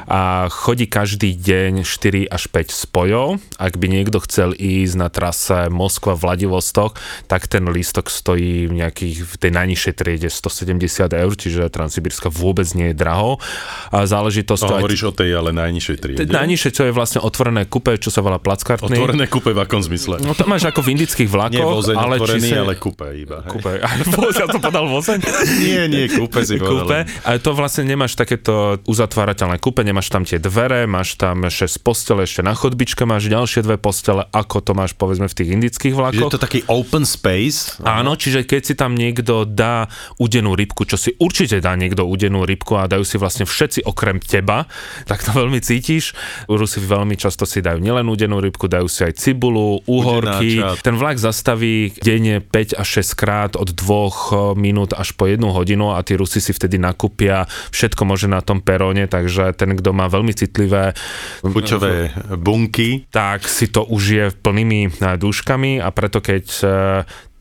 A 0.07 0.47
chodí 0.47 0.87
každý 0.87 1.35
deň 1.35 1.83
4 1.83 2.23
až 2.31 2.47
5 2.47 2.71
spojov. 2.71 3.43
Ak 3.59 3.75
by 3.75 3.91
niekto 3.91 4.23
chcel 4.23 4.55
ísť 4.55 4.95
na 4.95 5.11
trase 5.11 5.67
Moskva-Vladivostok, 5.67 6.95
tak 7.27 7.51
ten 7.51 7.67
lístok 7.67 8.07
stojí 8.07 8.71
v 8.71 8.79
nejakých 8.79 9.27
v 9.27 9.33
tej 9.35 9.51
najnižšej 9.51 9.93
triede 9.99 10.29
170 10.31 11.11
eur, 11.11 11.33
čiže 11.35 11.67
Transsibírska 11.67 12.31
vôbec 12.31 12.76
nie 12.77 12.93
je 12.93 12.95
draho. 12.95 13.41
A 13.89 14.05
záležitosť... 14.05 14.61
No, 14.69 14.77
hovoríš 14.77 15.09
o 15.09 15.13
tej 15.15 15.33
ale 15.33 15.49
najnižšej 15.57 15.97
triede. 15.97 16.29
Najnižšie, 16.29 16.69
čo 16.69 16.83
je 16.85 16.91
vlastne 16.93 17.19
otvorené 17.25 17.65
kupe, 17.65 17.97
čo 17.97 18.13
sa 18.13 18.21
volá 18.21 18.37
plackartný. 18.37 18.93
Otvorené 18.93 19.25
kupe 19.25 19.57
v 19.57 19.59
akom 19.65 19.81
zmysle? 19.81 20.21
No 20.21 20.37
to 20.37 20.45
máš 20.45 20.69
ako 20.69 20.85
v 20.85 20.93
indických 20.93 21.29
vlakoch. 21.31 21.57
Nie 21.57 21.65
vozeň 21.65 21.95
ale 21.97 22.15
otvorený, 22.21 22.49
sa... 22.53 22.61
ale 22.61 22.73
kupe 22.77 23.07
iba. 23.17 23.37
Hej. 23.41 23.51
Kupe. 23.57 23.71
ja 24.43 24.45
som 24.45 24.61
podal 24.61 24.85
vozeň? 24.85 25.19
nie, 25.65 25.81
nie, 25.89 26.05
kupe 26.11 26.45
si 26.45 26.61
povedal. 26.61 26.85
Kupe. 26.85 26.99
Ale 27.25 27.37
to 27.41 27.51
vlastne 27.57 27.83
nemáš 27.87 28.13
takéto 28.13 28.77
uzatvárateľné 28.85 29.57
kupe, 29.57 29.81
nemáš 29.81 30.11
tam 30.13 30.27
tie 30.27 30.37
dvere, 30.37 30.85
máš 30.85 31.15
tam 31.15 31.47
6 31.47 31.81
postele, 31.81 32.27
ešte 32.27 32.43
na 32.43 32.53
chodbičke 32.53 33.07
máš 33.07 33.31
ďalšie 33.31 33.63
dve 33.63 33.79
postele, 33.79 34.27
ako 34.29 34.59
to 34.59 34.71
máš 34.75 34.91
povedzme 34.93 35.31
v 35.31 35.35
tých 35.35 35.49
indických 35.55 35.93
vlakoch. 35.95 36.29
Je 36.29 36.35
to 36.35 36.41
taký 36.41 36.59
open 36.67 37.07
space? 37.07 37.79
Áno, 37.87 38.19
čiže 38.19 38.43
keď 38.43 38.61
si 38.67 38.73
tam 38.75 38.93
niekto 38.93 39.47
dá 39.47 39.87
udenú 40.19 40.53
rybku, 40.57 40.83
čo 40.83 40.99
si 40.99 41.15
určite 41.15 41.63
dá 41.63 41.77
niekto 41.79 42.03
udenú 42.03 42.43
rybku 42.43 42.66
a 42.75 42.89
dajú 42.89 43.07
si 43.07 43.15
vlastne 43.15 43.47
všetci 43.47 43.87
okrem 43.87 44.19
teba, 44.19 44.67
tak 45.07 45.23
to 45.23 45.31
veľmi 45.31 45.63
cítiš. 45.63 46.11
Rusi 46.51 46.83
veľmi 46.83 47.15
často 47.15 47.47
si 47.47 47.63
dajú 47.63 47.79
nielen 47.79 48.09
udenú 48.09 48.43
rybku, 48.43 48.67
dajú 48.67 48.91
si 48.91 49.07
aj 49.07 49.13
cibulu, 49.15 49.79
uhorky. 49.87 50.59
Ten 50.83 50.99
vlak 50.99 51.21
zastaví 51.21 51.93
denne 52.01 52.41
5 52.41 52.75
až 52.75 52.87
6 53.05 53.13
krát 53.13 53.51
od 53.53 53.71
2 53.71 53.77
eh, 53.77 54.09
minút 54.57 54.91
až 54.97 55.13
po 55.13 55.29
1 55.29 55.39
hodinu 55.39 55.93
a 55.93 56.01
tí 56.01 56.17
Rusi 56.17 56.41
si 56.43 56.51
vtedy 56.51 56.81
nakúpia 56.81 57.45
všetko 57.71 58.03
možné 58.03 58.39
na 58.39 58.41
tom 58.41 58.59
peróne, 58.59 59.05
takže 59.05 59.53
ten, 59.53 59.77
kto 59.77 59.93
má 59.93 60.09
veľmi 60.09 60.33
citlivé 60.33 60.97
bučové 61.45 62.11
bunky, 62.35 63.05
tak 63.13 63.45
si 63.45 63.69
to 63.69 63.85
užije 63.85 64.33
plnými 64.41 64.89
eh, 64.89 65.15
dúškami 65.19 65.79
a 65.83 65.93
preto 65.93 66.23
keď 66.23 66.45
eh, 66.63 66.69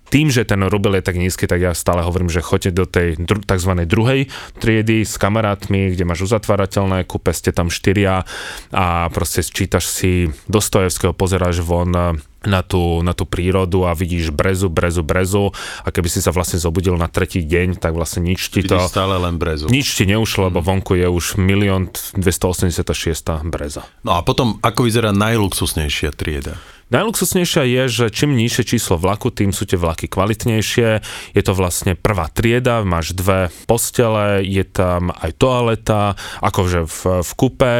tým, 0.09 0.31
že 0.31 0.47
ten 0.47 0.63
rubel 0.67 0.99
je 0.99 1.05
tak 1.05 1.19
nízky, 1.19 1.51
tak 1.51 1.61
ja 1.63 1.73
stále 1.75 2.03
hovorím, 2.03 2.31
že 2.31 2.45
choďte 2.45 2.71
do 2.73 2.85
tej 2.87 3.19
dru- 3.19 3.43
tzv. 3.43 3.73
druhej 3.87 4.31
triedy 4.59 5.03
s 5.03 5.19
kamarátmi, 5.19 5.93
kde 5.93 6.05
máš 6.07 6.31
uzatvárateľné, 6.31 7.07
kúpe 7.07 7.35
ste 7.35 7.51
tam 7.51 7.69
štyria 7.69 8.23
a 8.71 9.11
proste 9.11 9.43
čítaš 9.43 9.91
si 9.91 10.31
Dostojevského, 10.47 11.15
pozeráš 11.15 11.63
von 11.63 12.23
na 12.47 12.63
tú, 12.63 13.03
na 13.03 13.13
tú 13.13 13.27
prírodu 13.27 13.85
a 13.85 13.93
vidíš 13.93 14.31
brezu, 14.31 14.71
brezu, 14.71 15.03
brezu 15.03 15.51
a 15.83 15.89
keby 15.91 16.07
si 16.07 16.23
sa 16.23 16.31
vlastne 16.31 16.63
zobudil 16.63 16.95
na 16.95 17.11
tretí 17.11 17.43
deň, 17.43 17.83
tak 17.83 17.93
vlastne 17.93 18.23
nič 18.23 18.49
ti 18.55 18.63
to... 18.63 18.79
stále 18.87 19.19
len 19.19 19.37
brezu. 19.37 19.67
Nič 19.67 19.99
ti 19.99 20.07
neušlo, 20.07 20.47
mm. 20.47 20.49
lebo 20.55 20.59
vonku 20.63 20.95
je 20.95 21.11
už 21.11 21.43
1 21.43 22.17
286 22.17 23.51
breza. 23.51 23.83
No 24.07 24.17
a 24.17 24.23
potom, 24.23 24.63
ako 24.63 24.87
vyzerá 24.87 25.11
najluxusnejšia 25.11 26.15
trieda? 26.15 26.57
Najluxusnejšia 26.87 27.67
je, 27.67 27.83
že 27.91 28.05
čím 28.15 28.39
nižšie 28.39 28.63
číslo 28.63 28.95
vlaku, 28.95 29.35
tým 29.35 29.51
sú 29.51 29.67
tie 29.67 29.75
vlaky 29.75 30.07
kvalitnejšie. 30.07 31.03
Je 31.35 31.43
to 31.43 31.51
vlastne 31.51 31.99
prvá 31.99 32.31
trieda, 32.31 32.87
máš 32.87 33.11
dve 33.11 33.51
postele, 33.67 34.47
je 34.47 34.63
tam 34.63 35.11
aj 35.11 35.35
toaleta, 35.35 36.15
akože 36.39 36.87
v, 36.87 36.99
v 37.27 37.31
kupe. 37.35 37.75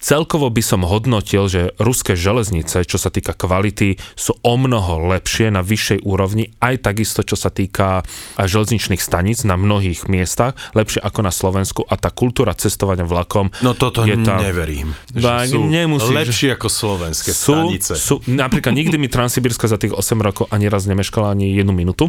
Celkovo 0.00 0.48
by 0.48 0.64
som 0.64 0.80
hodnotil, 0.80 1.44
že 1.44 1.76
ruské 1.76 2.16
železnice, 2.16 2.88
čo 2.88 2.96
sa 2.96 3.12
týka 3.12 3.36
kvality, 3.36 4.00
sú 4.16 4.32
o 4.40 4.56
mnoho 4.56 5.12
lepšie 5.12 5.52
na 5.52 5.60
vyššej 5.60 6.08
úrovni, 6.08 6.56
aj 6.64 6.88
takisto, 6.88 7.20
čo 7.20 7.36
sa 7.36 7.52
týka 7.52 8.00
železničných 8.40 8.96
staníc 8.96 9.44
na 9.44 9.60
mnohých 9.60 10.08
miestach, 10.08 10.56
lepšie 10.72 11.04
ako 11.04 11.20
na 11.20 11.28
Slovensku 11.28 11.84
a 11.84 12.00
tá 12.00 12.08
kultúra 12.08 12.56
cestovania 12.56 13.04
vlakom 13.04 13.52
No 13.60 13.76
toto 13.76 14.08
je 14.08 14.16
tam... 14.24 14.40
neverím. 14.40 14.96
Že 15.12 15.52
sú 15.52 15.60
nemusíš. 15.68 16.16
lepšie 16.16 16.48
ako 16.56 16.68
slovenské 16.72 17.30
sú, 17.36 17.52
stanice. 17.52 17.92
sú, 18.00 18.24
napríklad 18.40 18.72
nikdy 18.72 18.96
mi 18.96 19.12
Transsibírska 19.12 19.68
za 19.68 19.76
tých 19.76 19.92
8 19.92 20.16
rokov 20.24 20.48
ani 20.48 20.72
raz 20.72 20.88
nemeškala 20.88 21.36
ani 21.36 21.52
jednu 21.52 21.76
minútu. 21.76 22.08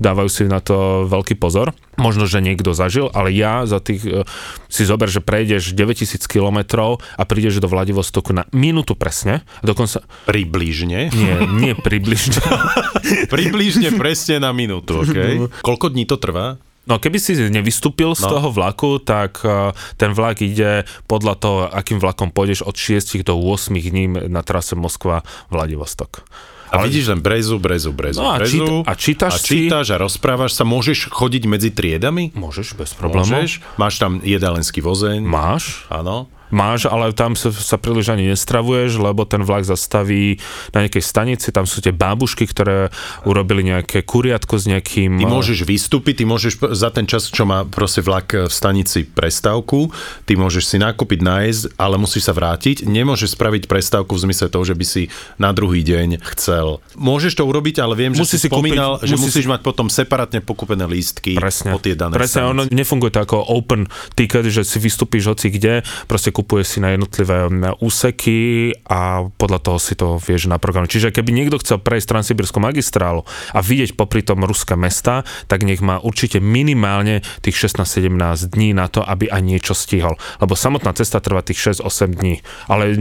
Dávajú 0.00 0.28
si 0.32 0.42
na 0.48 0.64
to 0.64 1.04
veľký 1.04 1.36
pozor. 1.36 1.76
Možno, 2.00 2.24
že 2.24 2.44
niekto 2.44 2.72
zažil, 2.76 3.08
ale 3.12 3.32
ja 3.32 3.64
za 3.64 3.80
tých, 3.80 4.04
e, 4.04 4.24
si 4.68 4.82
zober, 4.84 5.08
že 5.08 5.24
prejdeš 5.24 5.72
9000 5.72 6.24
km 6.28 6.92
a 6.96 7.22
prídeš 7.24 7.60
do 7.60 7.68
Vladivostoku 7.68 8.36
na 8.36 8.44
minútu 8.52 8.96
presne. 8.96 9.44
Dokonca, 9.64 10.04
Približne. 10.28 11.08
nie, 11.12 11.34
nie 11.56 11.72
približne. 11.72 12.40
Približne 13.34 13.96
presne 13.96 14.40
na 14.40 14.52
minútu, 14.52 15.04
OK? 15.04 15.16
Koľko 15.66 15.92
dní 15.92 16.04
to 16.04 16.20
trvá? 16.20 16.60
No 16.86 16.96
keby 16.96 17.18
si 17.18 17.34
nevystúpil 17.44 18.12
z 18.12 18.22
No. 18.22 18.30
toho 18.32 18.48
vlaku, 18.48 18.98
tak 18.98 19.42
eh, 19.42 19.70
ten 19.96 20.10
vlak 20.10 20.38
ide 20.38 20.82
podľa 21.04 21.34
toho, 21.34 21.58
akým 21.68 21.98
vlakom 21.98 22.30
pôjdeš 22.30 22.62
od 22.62 22.72
6 22.72 23.20
do 23.20 23.34
8 23.34 23.50
dní 23.74 24.06
na 24.24 24.40
trase 24.40 24.74
Moskva-Vladivostok. 24.74 26.22
A 26.66 26.82
vidíš 26.82 27.08
len 27.08 27.20
brezu, 27.20 27.56
brezu, 27.56 27.90
brezu, 27.90 28.18
No 28.18 28.28
a 28.28 28.38
brezu. 28.38 28.58
číta- 28.58 28.82
a 28.82 28.92
čítaš 28.94 29.32
a 29.32 29.38
si- 29.38 29.46
čítaš 29.64 29.86
a 29.88 29.96
rozprávaš 29.96 30.50
sa. 30.52 30.62
Môžeš 30.62 31.08
chodiť 31.08 31.42
medzi 31.44 31.70
triedami? 31.70 32.34
Môžeš, 32.34 32.74
bez 32.74 32.90
problémov. 32.92 33.30
Môžeš. 33.38 33.62
Máš 33.76 33.94
tam 33.96 34.18
jedalenský 34.18 34.78
vozeň. 34.80 35.22
Máš, 35.22 35.86
Áno. 35.88 36.26
Máš, 36.50 36.86
ale 36.86 37.10
tam 37.12 37.34
sa, 37.34 37.50
sa 37.50 37.76
príliš 37.76 38.10
ani 38.10 38.30
nestravuješ, 38.30 38.98
lebo 38.98 39.24
ten 39.24 39.42
vlak 39.42 39.66
zastaví 39.66 40.38
na 40.70 40.86
nejakej 40.86 41.02
stanici, 41.02 41.50
tam 41.50 41.64
sú 41.64 41.80
tie 41.80 41.90
bábušky, 41.90 42.46
ktoré 42.46 42.88
urobili 43.24 43.66
nejaké 43.66 44.02
kuriatko 44.02 44.54
s 44.56 44.64
nejakým... 44.66 45.18
Ty 45.18 45.26
môžeš 45.26 45.58
vystúpiť, 45.62 46.22
ty 46.22 46.24
môžeš 46.24 46.52
za 46.72 46.90
ten 46.90 47.04
čas, 47.04 47.28
čo 47.28 47.44
má 47.44 47.66
proste 47.66 48.00
vlak 48.00 48.46
v 48.46 48.52
stanici 48.52 49.02
prestávku, 49.06 49.90
ty 50.24 50.38
môžeš 50.38 50.64
si 50.64 50.76
nakúpiť, 50.78 51.20
nájsť, 51.22 51.62
ale 51.76 51.96
musíš 51.98 52.28
sa 52.28 52.34
vrátiť. 52.36 52.86
Nemôžeš 52.86 53.34
spraviť 53.34 53.66
prestávku 53.66 54.14
v 54.14 54.30
zmysle 54.30 54.46
toho, 54.46 54.62
že 54.62 54.74
by 54.78 54.84
si 54.86 55.02
na 55.36 55.50
druhý 55.50 55.82
deň 55.82 56.22
chcel. 56.36 56.78
Môžeš 56.94 57.34
to 57.34 57.44
urobiť, 57.44 57.82
ale 57.82 57.94
viem, 57.98 58.12
že 58.14 58.22
Musí 58.22 58.38
si 58.38 58.46
si 58.46 58.48
kúpiť- 58.48 58.54
spomínal, 58.56 58.92
že 59.02 59.14
musí 59.14 59.24
musíš 59.26 59.44
si- 59.46 59.50
mať 59.50 59.60
potom 59.62 59.86
separátne 59.88 60.40
pokúpené 60.40 60.86
lístky 60.86 61.34
Presne. 61.34 61.74
po 61.74 61.80
tie 61.82 61.98
dané 61.98 62.14
Presne, 62.14 62.46
ono 62.46 62.62
nefunguje 62.68 63.10
to 63.10 63.20
ako 63.22 63.36
open 63.50 63.86
ticket, 64.14 64.46
že 64.46 64.62
si 64.62 64.78
vystúpiš 64.78 65.26
hoci 65.26 65.50
kde, 65.50 65.80
proste 66.06 66.30
kupuješ 66.36 66.76
si 66.76 66.78
na 66.84 66.92
jednotlivé 66.92 67.48
mm, 67.48 67.80
úseky 67.80 68.72
a 68.84 69.24
podľa 69.40 69.60
toho 69.64 69.78
si 69.80 69.96
to 69.96 70.20
vieš 70.20 70.52
na 70.52 70.60
program. 70.60 70.84
Čiže 70.84 71.08
keby 71.08 71.32
niekto 71.32 71.56
chcel 71.64 71.80
prejsť 71.80 72.12
Transsibírskou 72.12 72.60
magistrálu 72.60 73.24
a 73.56 73.64
vidieť 73.64 73.96
popri 73.96 74.20
tom 74.20 74.44
ruské 74.44 74.76
mesta, 74.76 75.24
tak 75.48 75.64
nech 75.64 75.80
má 75.80 75.96
určite 75.96 76.44
minimálne 76.44 77.24
tých 77.40 77.72
16-17 77.72 78.52
dní 78.52 78.76
na 78.76 78.92
to, 78.92 79.00
aby 79.00 79.32
aj 79.32 79.40
niečo 79.40 79.72
stihol. 79.72 80.20
Lebo 80.36 80.52
samotná 80.52 80.92
cesta 80.92 81.24
trvá 81.24 81.40
tých 81.40 81.80
6-8 81.80 82.12
dní, 82.12 82.44
ale 82.68 82.92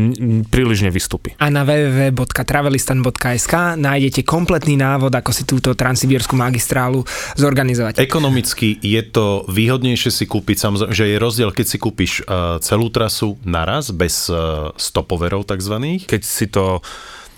príliš 0.48 0.88
nevystúpi. 0.88 1.36
A 1.42 1.52
na 1.52 1.68
www.travelistan.sk 1.68 3.54
nájdete 3.76 4.22
kompletný 4.24 4.80
návod, 4.80 5.12
ako 5.12 5.32
si 5.36 5.44
túto 5.44 5.76
transsibírskú 5.76 6.38
magistrálu 6.40 7.04
zorganizovať. 7.36 8.00
Ekonomicky 8.00 8.78
je 8.80 9.02
to 9.04 9.44
výhodnejšie 9.50 10.12
si 10.14 10.26
kúpiť, 10.30 10.58
samozrejme, 10.62 10.94
že 10.94 11.06
je 11.10 11.18
rozdiel, 11.18 11.50
keď 11.50 11.66
si 11.66 11.78
kúpiš 11.82 12.12
uh, 12.24 12.62
celú 12.62 12.88
trasu 12.94 13.25
naraz, 13.42 13.90
bez 13.90 14.30
uh, 14.30 14.70
stopoverov 14.78 15.50
takzvaných. 15.50 16.06
Keď 16.06 16.22
si 16.22 16.46
to 16.48 16.86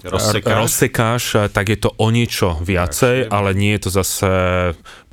Rozsekáš. 0.05 0.57
rozsekáš, 0.57 1.23
tak 1.49 1.73
je 1.73 1.77
to 1.81 1.89
o 1.97 2.07
niečo 2.13 2.59
viacej, 2.61 3.33
ale 3.33 3.57
nie 3.57 3.73
je 3.75 3.81
to 3.81 3.89
zase 3.89 4.29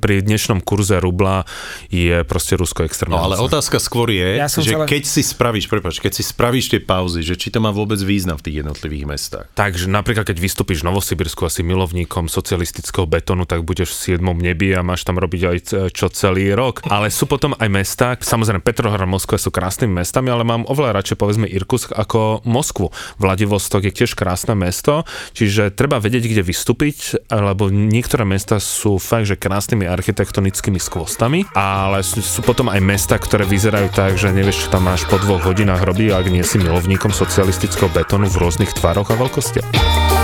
pri 0.05 0.21
dnešnom 0.21 0.61
kurze 0.61 1.01
rubla 1.01 1.49
je 1.89 2.21
proste 2.29 2.53
Rusko 2.53 2.85
extrémne. 2.85 3.17
No 3.17 3.25
ale 3.25 3.41
otázka 3.41 3.81
skôr 3.81 4.13
je, 4.13 4.37
Ja 4.37 4.45
že 4.45 4.61
chcela- 4.61 4.85
keď 4.85 5.01
si 5.01 5.25
spravíš, 5.25 5.65
prepáč, 5.65 5.97
keď 5.97 6.13
si 6.13 6.21
spravíš 6.21 6.69
tie 6.69 6.77
pauzy, 6.77 7.25
že 7.25 7.33
či 7.33 7.49
to 7.49 7.57
má 7.57 7.73
vôbec 7.73 7.97
význam 7.97 8.37
v 8.37 8.45
tých 8.45 8.55
jednotlivých 8.61 9.05
mestách. 9.09 9.45
Takže 9.57 9.89
napríklad, 9.89 10.29
keď 10.29 10.37
vystúpiš 10.37 10.85
v 10.85 10.93
Novosibirsku 10.93 11.49
asi 11.49 11.65
milovníkom 11.65 12.29
socialistického 12.29 13.09
betónu, 13.09 13.49
tak 13.49 13.65
budeš 13.65 13.97
v 13.97 14.21
7. 14.21 14.37
nebi 14.37 14.77
a 14.77 14.85
máš 14.85 15.09
tam 15.09 15.17
robiť 15.17 15.41
aj 15.41 15.57
čo 15.89 16.05
celý 16.13 16.53
rok. 16.53 16.85
Ale 16.85 17.09
sú 17.09 17.25
potom 17.25 17.57
aj 17.57 17.69
mesta, 17.73 18.13
samozrejme 18.13 18.61
Petrohrad 18.61 19.01
a 19.01 19.09
Moskva 19.09 19.41
sú 19.41 19.49
krásnymi 19.49 20.05
mestami, 20.05 20.29
ale 20.29 20.45
mám 20.45 20.69
oveľa 20.69 21.01
radšej 21.01 21.17
povedzme 21.17 21.49
Irkutsk 21.49 21.97
ako 21.97 22.45
Moskvu. 22.45 22.93
Vladivostok 23.17 23.89
je 23.89 24.05
tiež 24.05 24.13
krásne 24.13 24.53
mesto, 24.53 25.01
čiže 25.33 25.73
treba 25.73 25.97
vedieť, 25.97 26.29
kde 26.29 26.43
vystúpiť, 26.45 27.25
lebo 27.33 27.73
niektoré 27.73 28.21
mesta 28.21 28.61
sú 28.61 29.01
fakt, 29.01 29.25
že 29.25 29.39
krásnymi 29.39 29.94
architektonickými 29.95 30.77
skvostami, 30.77 31.47
ale 31.55 32.03
sú, 32.03 32.19
sú 32.19 32.43
potom 32.43 32.67
aj 32.67 32.81
mesta, 32.83 33.15
ktoré 33.15 33.47
vyzerajú 33.47 33.87
tak, 33.95 34.19
že 34.19 34.35
nevieš, 34.35 34.67
čo 34.67 34.73
tam 34.75 34.91
máš 34.91 35.07
po 35.07 35.15
dvoch 35.15 35.47
hodinách 35.47 35.81
robí, 35.87 36.11
ak 36.11 36.27
nie 36.27 36.43
si 36.43 36.59
milovníkom 36.59 37.15
socialistického 37.15 37.87
betónu 37.87 38.27
v 38.27 38.39
rôznych 38.43 38.75
tvaroch 38.75 39.09
a 39.11 39.15
veľkostiach. 39.15 40.14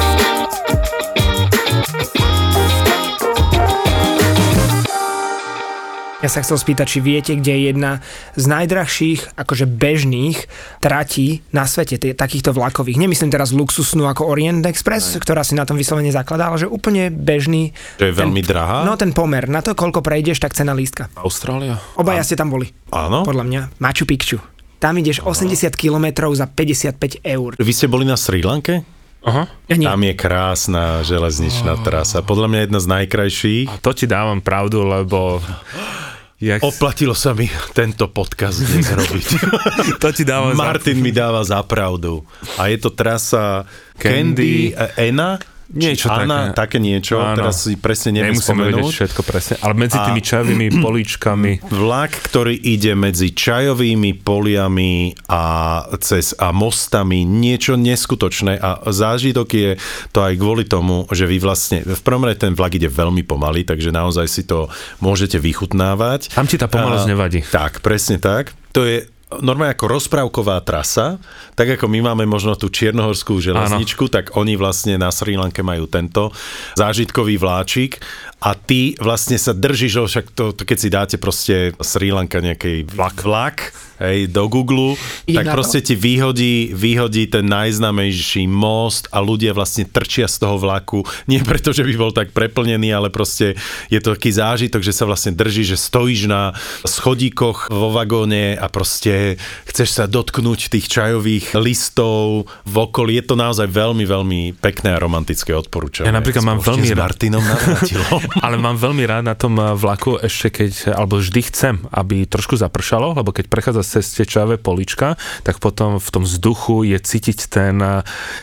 Ja 6.21 6.29
sa 6.29 6.45
chcel 6.45 6.55
spýtať, 6.55 6.85
či 6.85 6.99
viete, 7.01 7.33
kde 7.33 7.49
je 7.49 7.61
jedna 7.67 7.97
z 8.37 8.45
najdrahších, 8.45 9.33
akože 9.33 9.65
bežných 9.65 10.37
tratí 10.77 11.41
na 11.49 11.65
svete, 11.65 11.97
t- 11.97 12.13
takýchto 12.13 12.53
vlakových. 12.53 13.01
Nemyslím 13.01 13.33
teraz 13.33 13.49
luxusnú 13.49 14.05
ako 14.05 14.29
Orient 14.29 14.61
Express, 14.63 15.17
ktorá 15.17 15.41
si 15.41 15.57
na 15.57 15.65
tom 15.65 15.81
vyslovene 15.81 16.13
zakladá, 16.13 16.53
ale 16.53 16.61
že 16.61 16.69
úplne 16.69 17.09
bežný. 17.09 17.73
To 17.97 18.05
je 18.05 18.13
veľmi 18.13 18.45
drahá? 18.45 18.85
No 18.85 18.93
ten 18.93 19.11
pomer, 19.11 19.49
na 19.49 19.65
to, 19.65 19.73
koľko 19.73 20.05
prejdeš, 20.05 20.37
tak 20.37 20.53
cena 20.53 20.77
lístka. 20.77 21.09
Austrália? 21.17 21.81
Obaja 21.97 22.21
ste 22.21 22.37
tam 22.37 22.53
boli, 22.53 22.69
Áno. 22.89 23.25
podľa 23.25 23.41
mňa. 23.41 23.61
Machu 23.81 24.05
Picchu. 24.05 24.37
Tam 24.77 24.93
ideš 24.97 25.25
80 25.25 25.73
km 25.73 26.05
za 26.33 26.45
55 26.45 26.97
eur. 27.21 27.57
Vy 27.57 27.71
ste 27.73 27.85
boli 27.85 28.05
na 28.05 28.13
Sri 28.13 28.45
Lanke? 28.45 28.85
Aha. 29.21 29.45
Ja 29.69 29.75
nie. 29.77 29.85
Tam 29.85 30.01
je 30.01 30.13
krásna 30.13 31.01
železničná 31.01 31.77
trasa. 31.81 32.21
Podľa 32.21 32.45
mňa 32.45 32.59
jedna 32.61 32.79
z 32.81 32.87
najkrajších. 32.89 33.65
A 33.69 33.77
to 33.77 33.93
ti 33.93 34.05
dávam 34.05 34.37
pravdu, 34.37 34.81
lebo... 34.81 35.41
Jak... 36.41 36.65
Oplatilo 36.65 37.13
sa 37.13 37.37
mi 37.37 37.45
tento 37.77 38.09
podcast 38.09 38.65
dnes 38.65 38.89
robiť. 38.89 39.27
to 40.01 40.09
ti 40.09 40.25
dávam 40.25 40.57
za... 40.57 40.57
Martin 40.57 40.97
mi 40.97 41.13
dáva 41.13 41.45
za 41.45 41.61
pravdu. 41.61 42.25
A 42.57 42.65
je 42.65 42.81
to 42.81 42.89
trasa 42.89 43.69
Candy. 43.93 44.73
Candy, 44.73 44.97
Ena? 44.97 45.37
Niečo 45.71 46.05
Či 46.05 46.11
také. 46.11 46.23
Anna, 46.27 46.39
také 46.51 46.77
niečo, 46.77 47.15
Áno. 47.17 47.39
teraz 47.39 47.63
si 47.63 47.79
presne 47.79 48.19
neviem 48.19 48.35
Nemusíme 48.35 48.63
vedieť 48.67 48.91
všetko 48.91 49.21
presne, 49.23 49.55
ale 49.59 49.73
medzi 49.73 49.95
A- 49.95 50.03
tými 50.05 50.19
čajovými 50.19 50.67
políčkami 50.85 51.51
Vlak, 51.71 52.11
ktorý 52.27 52.51
ide 52.53 52.91
medzi 52.91 53.31
čajovými 53.31 54.19
poliami 54.19 55.15
a 55.25 55.43
cez 55.97 56.35
a 56.35 56.51
mostami, 56.51 57.23
niečo 57.23 57.79
neskutočné 57.79 58.59
a 58.59 58.83
zážitok 58.83 59.47
je 59.47 59.69
to 60.09 60.19
aj 60.19 60.33
kvôli 60.35 60.67
tomu, 60.67 61.07
že 61.07 61.23
vy 61.23 61.39
vlastne, 61.39 61.81
v 61.81 62.01
prvom 62.03 62.27
rade 62.27 62.37
ten 62.37 62.51
vlak 62.51 62.75
ide 62.75 62.91
veľmi 62.91 63.23
pomaly, 63.23 63.63
takže 63.63 63.89
naozaj 63.89 64.27
si 64.27 64.43
to 64.43 64.67
môžete 64.99 65.39
vychutnávať. 65.39 66.35
Tam 66.35 66.45
ti 66.45 66.59
tá 66.59 66.67
pomalosť 66.67 67.07
A- 67.07 67.11
nevadí. 67.11 67.39
Tak, 67.47 67.79
presne 67.79 68.19
tak. 68.19 68.51
To 68.71 68.83
je 68.83 69.07
normálne 69.39 69.71
ako 69.71 69.87
rozprávková 69.87 70.59
trasa, 70.67 71.15
tak 71.55 71.79
ako 71.79 71.87
my 71.87 72.11
máme 72.11 72.27
možno 72.27 72.59
tú 72.59 72.67
čiernohorskú 72.67 73.39
železničku, 73.39 74.11
tak 74.11 74.35
oni 74.35 74.59
vlastne 74.59 74.99
na 74.99 75.07
Sri 75.07 75.39
Lanke 75.39 75.63
majú 75.63 75.87
tento 75.87 76.35
zážitkový 76.75 77.39
vláčik 77.39 78.03
a 78.43 78.51
ty 78.57 78.99
vlastne 78.99 79.39
sa 79.39 79.55
držíš, 79.55 80.03
však 80.03 80.25
to, 80.35 80.51
to 80.51 80.67
keď 80.67 80.77
si 80.77 80.89
dáte 80.91 81.15
proste 81.15 81.55
Sri 81.79 82.11
Lanka 82.11 82.43
nejaký 82.43 82.91
vlak, 82.91 83.17
vlak 83.23 83.57
hej, 84.01 84.27
do 84.27 84.49
Google, 84.49 84.97
tak 85.29 85.45
to? 85.45 85.53
proste 85.53 85.79
ti 85.85 85.93
vyhodí, 85.93 86.73
vyhodí 86.73 87.29
ten 87.29 87.45
najznamejší 87.45 88.49
most 88.49 89.05
a 89.13 89.21
ľudia 89.21 89.53
vlastne 89.53 89.85
trčia 89.85 90.25
z 90.25 90.41
toho 90.41 90.57
vlaku, 90.57 91.05
nie 91.31 91.39
preto, 91.45 91.69
že 91.69 91.85
by 91.85 91.93
bol 91.93 92.11
tak 92.11 92.33
preplnený, 92.33 92.89
ale 92.89 93.13
proste 93.13 93.53
je 93.93 93.99
to 94.01 94.17
taký 94.17 94.33
zážitok, 94.33 94.81
že 94.81 94.95
sa 94.95 95.05
vlastne 95.05 95.37
drží, 95.37 95.61
že 95.61 95.77
stojíš 95.77 96.25
na 96.25 96.57
schodíkoch 96.83 97.69
vo 97.69 97.93
vagóne 97.93 98.57
a 98.57 98.65
proste 98.67 99.37
chceš 99.69 100.01
sa 100.01 100.03
dotknúť 100.09 100.73
tých 100.73 100.89
čajových 100.89 101.53
listov 101.61 102.49
v 102.65 102.75
okolí. 102.75 103.21
Je 103.21 103.25
to 103.29 103.35
naozaj 103.37 103.69
veľmi, 103.69 104.03
veľmi 104.03 104.41
pekné 104.57 104.95
a 104.95 104.99
romantické 104.99 105.53
odporúčanie. 105.53 106.09
Ja 106.09 106.15
napríklad 106.17 106.41
mám 106.41 106.59
Spoločne 106.59 106.81
veľmi 106.81 106.89
rád- 106.97 107.11
Martinom. 107.11 107.43
Ale 108.45 108.55
mám 108.57 108.79
veľmi 108.79 109.03
rád 109.05 109.23
na 109.27 109.35
tom 109.35 109.59
vlaku 109.59 110.17
ešte 110.21 110.49
keď, 110.51 110.95
alebo 110.95 111.19
vždy 111.19 111.41
chcem, 111.51 111.75
aby 111.91 112.25
trošku 112.25 112.55
zapršalo, 112.57 113.13
lebo 113.17 113.35
keď 113.35 113.45
prechádza 113.51 113.83
ceste 113.91 114.23
čajové 114.23 114.55
polička, 114.55 115.19
tak 115.43 115.59
potom 115.59 115.99
v 115.99 116.09
tom 116.09 116.23
vzduchu 116.23 116.87
je 116.87 116.97
cítiť 116.97 117.39
ten, 117.51 117.75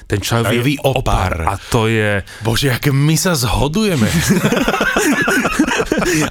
ten 0.04 0.20
čajový, 0.20 0.60
Čajový 0.60 0.74
opar. 0.84 1.32
A 1.48 1.54
to 1.56 1.88
je... 1.88 2.20
Bože, 2.44 2.68
aké 2.68 2.92
my 2.92 3.16
sa 3.16 3.32
zhodujeme. 3.32 4.08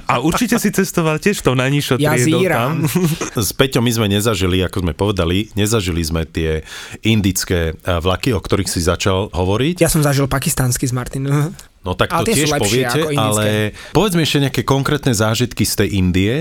A 0.08 0.18
určite 0.22 0.56
si 0.58 0.70
cestoval 0.72 1.20
tiež 1.22 1.40
v 1.42 1.44
tom 1.44 1.56
najnižšou 1.58 1.96
Ja 2.00 2.14
triedou 2.14 2.40
zíram. 2.40 2.58
tam. 2.58 2.74
S 3.46 3.50
Peťom 3.54 3.82
my 3.84 3.92
sme 3.94 4.06
nezažili, 4.10 4.62
ako 4.64 4.82
sme 4.84 4.92
povedali, 4.94 5.52
nezažili 5.54 6.02
sme 6.02 6.24
tie 6.24 6.62
indické 7.04 7.72
eh, 7.72 8.00
vlaky, 8.00 8.34
o 8.34 8.40
ktorých 8.40 8.68
si 8.70 8.80
začal 8.82 9.30
hovoriť. 9.32 9.82
Ja 9.82 9.90
som 9.90 10.02
zažil 10.02 10.26
pakistánsky 10.26 10.88
z 10.88 10.94
Martinu. 10.94 11.52
No 11.84 11.94
tak 11.94 12.10
Ale 12.10 12.26
to 12.26 12.34
tie 12.34 12.36
tiež 12.44 12.50
poviete, 12.58 13.00
ale 13.14 13.72
povedzme 13.94 14.20
ešte 14.26 14.42
nejaké 14.44 14.62
konkrétne 14.66 15.14
zážitky 15.14 15.62
z 15.62 15.74
tej 15.84 15.88
Indie, 15.96 16.34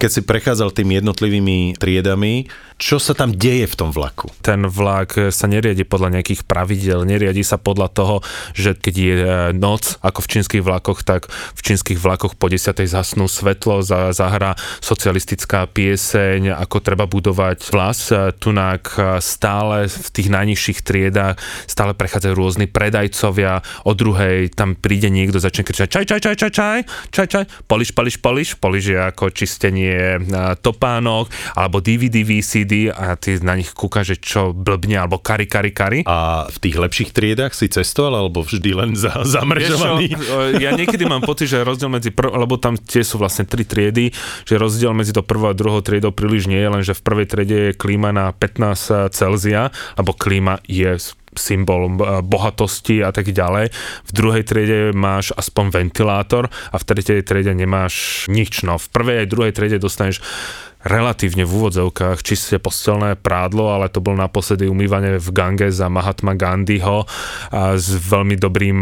keď 0.00 0.10
si 0.10 0.20
prechádzal 0.24 0.72
tými 0.72 0.96
jednotlivými 0.96 1.76
triedami, 1.76 2.48
čo 2.80 2.96
sa 2.96 3.12
tam 3.12 3.36
deje 3.36 3.68
v 3.68 3.76
tom 3.76 3.92
vlaku? 3.92 4.32
ten 4.40 4.64
vlak 4.64 5.30
sa 5.30 5.44
neriadi 5.44 5.84
podľa 5.84 6.16
nejakých 6.18 6.48
pravidel, 6.48 7.04
neriadi 7.04 7.44
sa 7.44 7.60
podľa 7.60 7.92
toho, 7.92 8.16
že 8.56 8.72
keď 8.72 8.94
je 8.96 9.14
e, 9.14 9.26
noc, 9.52 10.00
ako 10.00 10.24
v 10.24 10.30
čínskych 10.32 10.62
vlakoch, 10.64 11.04
tak 11.04 11.28
v 11.28 11.60
čínskych 11.60 12.00
vlakoch 12.00 12.34
po 12.40 12.48
10. 12.48 12.72
zasnú 12.88 13.28
svetlo, 13.28 13.84
za, 13.84 14.16
zahra 14.16 14.56
socialistická 14.80 15.68
pieseň, 15.68 16.56
ako 16.56 16.80
treba 16.80 17.04
budovať 17.04 17.58
vlas. 17.68 18.08
E, 18.08 18.32
Tunak 18.40 18.96
e, 18.96 19.20
stále 19.20 19.86
v 19.86 20.08
tých 20.08 20.32
najnižších 20.32 20.80
triedách 20.80 21.36
stále 21.68 21.92
prechádzajú 21.92 22.32
rôzni 22.32 22.66
predajcovia, 22.66 23.60
o 23.84 23.92
druhej 23.92 24.50
tam 24.56 24.72
príde 24.72 25.12
niekto, 25.12 25.36
začne 25.36 25.68
kričať 25.68 26.00
čaj, 26.00 26.04
čaj, 26.08 26.20
čaj, 26.24 26.36
čaj, 26.40 26.52
čaj, 26.56 26.78
čaj, 27.12 27.26
čaj, 27.28 27.44
poliš, 27.68 27.92
poliš, 27.92 28.16
poliš, 28.24 28.48
poliš 28.56 28.84
je 28.96 28.98
ako 28.98 29.24
čistenie 29.30 29.89
e, 29.90 30.18
topánok, 30.60 31.28
alebo 31.58 31.82
DVD, 31.82 32.22
VCD 32.22 32.90
a 32.90 33.18
ty 33.18 33.36
na 33.42 33.58
nich 33.58 33.70
kúkaš, 33.74 34.14
že 34.14 34.16
čo 34.20 34.42
blbne, 34.54 35.02
alebo 35.02 35.18
kari, 35.18 35.46
kari, 35.50 35.72
kari. 35.74 36.00
A 36.06 36.46
v 36.48 36.58
tých 36.62 36.76
lepších 36.78 37.10
triedách 37.10 37.52
si 37.52 37.66
cestoval, 37.66 38.26
alebo 38.26 38.46
vždy 38.46 38.70
len 38.74 38.90
za, 38.94 39.22
zamrežovaný? 39.26 40.14
Vieš 40.14 40.26
čo, 40.26 40.36
e, 40.56 40.62
ja 40.62 40.70
niekedy 40.74 41.04
mám 41.06 41.22
pocit, 41.22 41.50
že 41.50 41.66
rozdiel 41.66 41.90
medzi 41.90 42.10
prv, 42.14 42.34
lebo 42.34 42.56
tam 42.56 42.78
tie 42.78 43.02
sú 43.02 43.18
vlastne 43.20 43.44
tri 43.44 43.66
triedy, 43.66 44.14
že 44.46 44.54
rozdiel 44.56 44.94
medzi 44.94 45.10
to 45.10 45.26
prvou 45.26 45.50
a 45.50 45.56
druhou 45.56 45.82
triedou 45.82 46.14
príliš 46.14 46.46
nie 46.46 46.58
je, 46.58 46.68
len 46.70 46.82
že 46.86 46.96
v 46.96 47.02
prvej 47.02 47.26
triede 47.26 47.56
je 47.70 47.76
klíma 47.76 48.14
na 48.14 48.32
15 48.34 49.10
Celzia, 49.10 49.74
alebo 49.96 50.14
klíma 50.16 50.62
je 50.66 50.96
symbol 51.34 51.86
e, 51.86 52.22
bohatosti 52.24 53.02
a 53.02 53.10
tak 53.14 53.30
ďalej. 53.30 53.70
V 54.06 54.10
druhej 54.10 54.42
triede 54.42 54.78
máš 54.96 55.30
aspoň 55.34 55.70
ventilátor 55.70 56.50
a 56.50 56.76
v 56.78 56.86
tretej 56.86 57.22
triede 57.22 57.54
nemáš 57.54 58.26
nič. 58.26 58.66
No, 58.66 58.78
v 58.78 58.86
prvej 58.90 59.16
aj 59.26 59.30
druhej 59.30 59.52
triede 59.54 59.78
dostaneš 59.78 60.22
relatívne 60.80 61.44
v 61.44 61.52
úvodzovkách 61.60 62.24
čisté 62.24 62.56
postelné 62.56 63.12
prádlo, 63.12 63.68
ale 63.68 63.92
to 63.92 64.00
bol 64.00 64.16
naposledy 64.16 64.64
umývanie 64.64 65.20
v 65.20 65.28
Gange 65.28 65.68
za 65.68 65.92
Mahatma 65.92 66.32
Gandhiho 66.32 67.04
a 67.52 67.76
s 67.76 67.92
veľmi 67.92 68.40
dobrým 68.40 68.80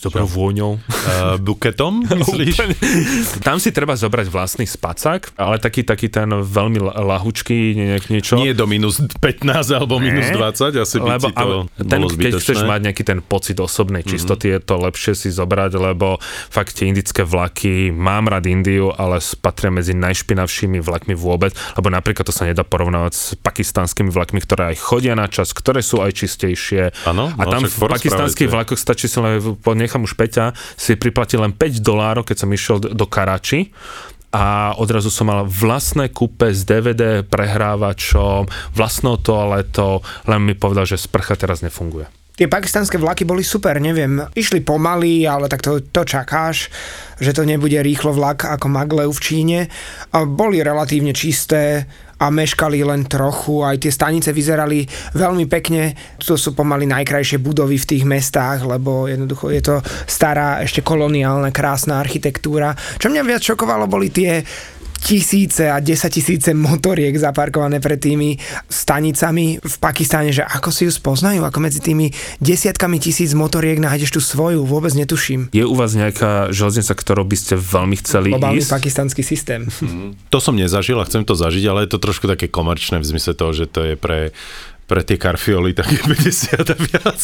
s 0.00 0.08
dobrou 0.08 0.24
vôňou. 0.24 0.72
Uh, 0.80 1.36
buketom, 1.36 2.00
myslíš? 2.08 2.56
Tam 3.44 3.60
si 3.60 3.68
treba 3.68 3.92
zobrať 3.92 4.32
vlastný 4.32 4.64
spacák, 4.64 5.36
ale 5.36 5.60
taký, 5.60 5.84
taký 5.84 6.08
ten 6.08 6.32
veľmi 6.32 6.80
la- 6.80 6.96
lahučký, 7.04 7.76
nie, 7.76 8.00
niečo. 8.08 8.40
Nie 8.40 8.56
do 8.56 8.64
minus 8.64 8.96
15 9.20 9.76
alebo 9.76 10.00
minus 10.00 10.32
20, 10.32 10.80
asi 10.80 10.96
by 11.04 11.20
lebo, 11.20 11.28
ti 11.28 11.32
to 11.36 11.44
ale 11.44 11.54
ten, 11.84 12.00
bolo 12.00 12.16
keď 12.16 12.32
chceš 12.40 12.64
mať 12.64 12.80
nejaký 12.88 13.02
ten 13.04 13.20
pocit 13.20 13.60
osobnej 13.60 14.00
čistoty, 14.00 14.48
mm-hmm. 14.48 14.64
je 14.64 14.68
to 14.72 14.74
lepšie 14.80 15.12
si 15.12 15.28
zobrať, 15.28 15.76
lebo 15.76 16.16
fakt 16.48 16.80
tie 16.80 16.88
indické 16.88 17.20
vlaky, 17.20 17.92
mám 17.92 18.32
rád 18.32 18.48
Indiu, 18.48 18.96
ale 18.96 19.20
patria 19.44 19.68
medzi 19.68 19.92
najšpinavšími 19.92 20.80
vlakmi 20.80 21.12
vôbec, 21.12 21.52
lebo 21.76 21.92
napríklad 21.92 22.24
to 22.24 22.32
sa 22.32 22.48
nedá 22.48 22.64
porovnávať 22.64 23.12
s 23.12 23.24
pakistanskými 23.36 24.08
vlakmi, 24.08 24.40
ktoré 24.40 24.72
aj 24.72 24.76
chodia 24.80 25.12
na 25.12 25.28
čas, 25.28 25.52
ktoré 25.52 25.84
sú 25.84 26.00
aj 26.00 26.16
čistejšie. 26.16 26.96
Áno, 27.04 27.28
a 27.36 27.42
no 27.44 27.50
tam 27.52 27.68
v 27.68 27.76
pakistanských 27.84 28.48
vlakoch 28.48 28.80
stačí 28.80 29.04
si 29.04 29.20
len, 29.20 29.44
po- 29.60 29.76
nechám 29.90 30.06
už 30.06 30.14
Peťa, 30.14 30.54
si 30.78 30.94
priplatil 30.94 31.42
len 31.42 31.50
5 31.50 31.82
dolárov, 31.82 32.22
keď 32.22 32.46
som 32.46 32.54
išiel 32.54 32.78
do 32.78 33.06
Karači 33.10 33.74
a 34.30 34.78
odrazu 34.78 35.10
som 35.10 35.26
mal 35.26 35.42
vlastné 35.42 36.14
kúpe 36.14 36.54
s 36.54 36.62
DVD 36.62 37.26
prehrávačom, 37.26 38.46
vlastnou 38.70 39.18
toaletou, 39.18 40.06
len 40.30 40.46
mi 40.46 40.54
povedal, 40.54 40.86
že 40.86 40.94
sprcha 40.94 41.34
teraz 41.34 41.66
nefunguje. 41.66 42.06
Tie 42.38 42.48
pakistanské 42.48 42.96
vlaky 42.96 43.26
boli 43.28 43.44
super, 43.44 43.82
neviem, 43.82 44.22
išli 44.32 44.62
pomaly, 44.62 45.28
ale 45.28 45.50
tak 45.50 45.60
to, 45.60 45.82
to 45.92 46.06
čakáš, 46.06 46.72
že 47.20 47.36
to 47.36 47.44
nebude 47.44 47.76
rýchlo 47.82 48.16
vlak 48.16 48.48
ako 48.48 48.70
Maglev 48.70 49.12
v 49.12 49.20
Číne. 49.20 49.58
A 50.14 50.24
boli 50.24 50.62
relatívne 50.64 51.12
čisté 51.12 51.84
a 52.20 52.28
meškali 52.28 52.84
len 52.84 53.08
trochu, 53.08 53.64
aj 53.64 53.80
tie 53.80 53.92
stanice 53.92 54.30
vyzerali 54.36 54.84
veľmi 55.16 55.48
pekne. 55.48 55.96
To 56.20 56.36
sú 56.36 56.52
pomaly 56.52 56.84
najkrajšie 56.84 57.40
budovy 57.40 57.80
v 57.80 57.88
tých 57.96 58.04
mestách, 58.04 58.68
lebo 58.68 59.08
jednoducho 59.08 59.48
je 59.48 59.62
to 59.64 59.76
stará, 60.04 60.60
ešte 60.60 60.84
koloniálna, 60.84 61.48
krásna 61.48 61.96
architektúra. 61.96 62.76
Čo 63.00 63.08
mňa 63.08 63.22
viac 63.24 63.40
šokovalo, 63.40 63.88
boli 63.88 64.12
tie 64.12 64.44
tisíce 65.00 65.66
a 65.66 65.80
desatisíce 65.80 66.52
motoriek 66.52 67.16
zaparkované 67.16 67.80
pred 67.80 67.96
tými 67.96 68.36
stanicami 68.68 69.56
v 69.58 69.74
Pakistáne, 69.80 70.30
že 70.30 70.44
ako 70.44 70.68
si 70.68 70.86
ju 70.86 70.92
spoznajú, 70.92 71.40
ako 71.42 71.58
medzi 71.58 71.80
tými 71.80 72.12
desiatkami 72.38 73.00
tisíc 73.00 73.32
motoriek 73.32 73.80
nájdeš 73.80 74.16
tú 74.16 74.20
svoju, 74.20 74.62
vôbec 74.68 74.92
netuším. 74.92 75.48
Je 75.50 75.64
u 75.64 75.74
vás 75.74 75.96
nejaká 75.96 76.52
železnica, 76.52 76.92
ktorou 76.92 77.24
by 77.24 77.36
ste 77.36 77.54
veľmi 77.56 77.96
chceli 78.04 78.28
Globálny 78.36 78.60
ísť? 78.60 78.70
pakistanský 78.70 79.22
systém. 79.24 79.66
To 80.28 80.38
som 80.38 80.54
nezažil 80.54 81.00
a 81.00 81.08
chcem 81.08 81.24
to 81.24 81.32
zažiť, 81.32 81.64
ale 81.66 81.88
je 81.88 81.96
to 81.96 81.98
trošku 81.98 82.28
také 82.28 82.46
komerčné 82.46 83.00
v 83.00 83.06
zmysle 83.08 83.32
toho, 83.32 83.56
že 83.56 83.66
to 83.66 83.82
je 83.82 83.94
pre 83.96 84.30
pre 84.90 85.06
tie 85.06 85.14
karfioly 85.22 85.70
také 85.70 86.02
50 86.10 86.66
a 86.66 86.74
viac. 86.74 87.20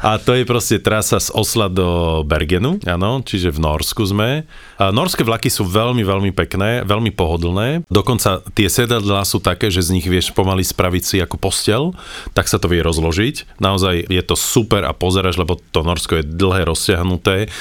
a 0.00 0.16
to 0.16 0.32
je 0.32 0.48
proste 0.48 0.80
trasa 0.80 1.20
z 1.20 1.28
Osla 1.36 1.68
do 1.68 2.20
Bergenu, 2.24 2.80
áno, 2.88 3.20
čiže 3.20 3.52
v 3.52 3.60
Norsku 3.60 4.08
sme. 4.08 4.48
Norské 4.80 5.28
vlaky 5.28 5.52
sú 5.52 5.68
veľmi, 5.68 6.00
veľmi 6.00 6.32
pekné, 6.32 6.88
veľmi 6.88 7.12
pohodlné. 7.12 7.84
Dokonca 7.92 8.40
tie 8.56 8.72
sedadlá 8.72 9.28
sú 9.28 9.36
také, 9.36 9.68
že 9.68 9.84
z 9.84 10.00
nich 10.00 10.08
vieš 10.08 10.32
pomaly 10.32 10.64
spraviť 10.64 11.02
si 11.04 11.16
ako 11.20 11.36
postel, 11.36 11.92
tak 12.32 12.48
sa 12.48 12.56
to 12.56 12.72
vie 12.72 12.80
rozložiť. 12.80 13.60
Naozaj 13.60 14.08
je 14.08 14.22
to 14.24 14.40
super 14.40 14.88
a 14.88 14.96
pozeráš, 14.96 15.36
lebo 15.36 15.60
to 15.60 15.84
Norsko 15.84 16.24
je 16.24 16.24
dlhé, 16.24 16.64
rozsiahnuté. 16.64 17.52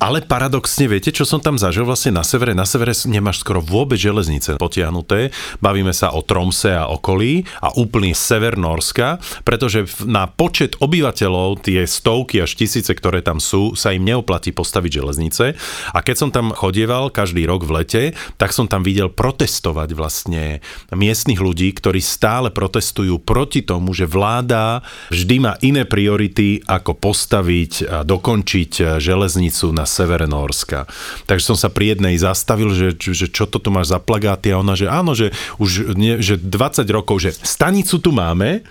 Ale 0.00 0.24
paradoxne, 0.24 0.88
viete, 0.88 1.12
čo 1.12 1.28
som 1.28 1.44
tam 1.44 1.60
zažil 1.60 1.84
vlastne 1.84 2.16
na 2.16 2.24
severe? 2.24 2.56
Na 2.56 2.64
severe 2.64 2.96
nemáš 3.04 3.44
skoro 3.44 3.60
vôbec 3.60 4.00
železnice 4.00 4.56
potiahnuté. 4.56 5.28
Bavíme 5.60 5.92
sa 5.92 6.16
o 6.16 6.24
Tromse 6.24 6.72
a 6.72 6.88
okolí 6.88 7.44
a 7.60 7.76
úplný 7.76 8.16
sever 8.16 8.56
Norska, 8.56 9.20
pretože 9.44 9.84
na 10.08 10.24
počet 10.24 10.80
obyvateľov 10.80 11.68
tie 11.68 11.84
stovky 11.84 12.40
až 12.40 12.56
tisíce, 12.56 12.88
ktoré 12.96 13.20
tam 13.20 13.44
sú, 13.44 13.76
sa 13.76 13.92
im 13.92 14.08
neoplatí 14.08 14.56
postaviť 14.56 15.04
železnice. 15.04 15.52
A 15.92 15.98
keď 16.00 16.16
som 16.16 16.30
tam 16.32 16.56
chodieval 16.62 17.10
každý 17.10 17.42
rok 17.42 17.66
v 17.66 17.82
lete, 17.82 18.02
tak 18.38 18.54
som 18.54 18.70
tam 18.70 18.86
videl 18.86 19.10
protestovať 19.10 19.98
vlastne 19.98 20.62
miestnych 20.94 21.42
ľudí, 21.42 21.74
ktorí 21.74 21.98
stále 21.98 22.54
protestujú 22.54 23.18
proti 23.18 23.66
tomu, 23.66 23.90
že 23.90 24.06
vláda 24.06 24.86
vždy 25.10 25.36
má 25.42 25.58
iné 25.66 25.82
priority, 25.82 26.62
ako 26.62 26.94
postaviť 26.94 27.72
a 27.90 28.06
dokončiť 28.06 29.02
železnicu 29.02 29.74
na 29.74 29.82
severe 29.82 30.30
Norska. 30.30 30.86
Takže 31.26 31.44
som 31.50 31.58
sa 31.58 31.72
pri 31.72 31.98
jednej 31.98 32.14
zastavil, 32.20 32.70
že, 32.70 32.94
že 32.94 33.26
čo 33.26 33.50
to 33.50 33.58
tu 33.58 33.74
máš 33.74 33.90
za 33.90 33.98
plagáty 33.98 34.54
a 34.54 34.62
ona, 34.62 34.78
že 34.78 34.86
áno, 34.86 35.18
že 35.18 35.34
už 35.58 35.96
nie, 35.98 36.22
že 36.22 36.38
20 36.38 36.86
rokov, 36.92 37.24
že 37.24 37.30
stanicu 37.34 37.98
tu 37.98 38.14
máme, 38.14 38.62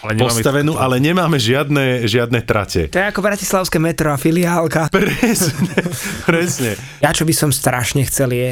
Ale 0.00 0.14
nemáme- 0.14 0.30
postavenú, 0.30 0.72
ale 0.74 0.96
nemáme 0.98 1.36
žiadne, 1.36 2.06
žiadne 2.06 2.38
trate. 2.42 2.86
To 2.86 2.98
je 2.98 3.06
ako 3.08 3.18
bratislavské 3.18 3.78
metro 3.78 4.10
a 4.10 4.16
filiálka. 4.16 4.86
Presne, 4.88 5.74
presne. 6.30 6.70
Ja 6.98 7.10
čo 7.10 7.26
by 7.26 7.34
som 7.34 7.50
strašne 7.50 8.06
chcel 8.06 8.30
je 8.30 8.50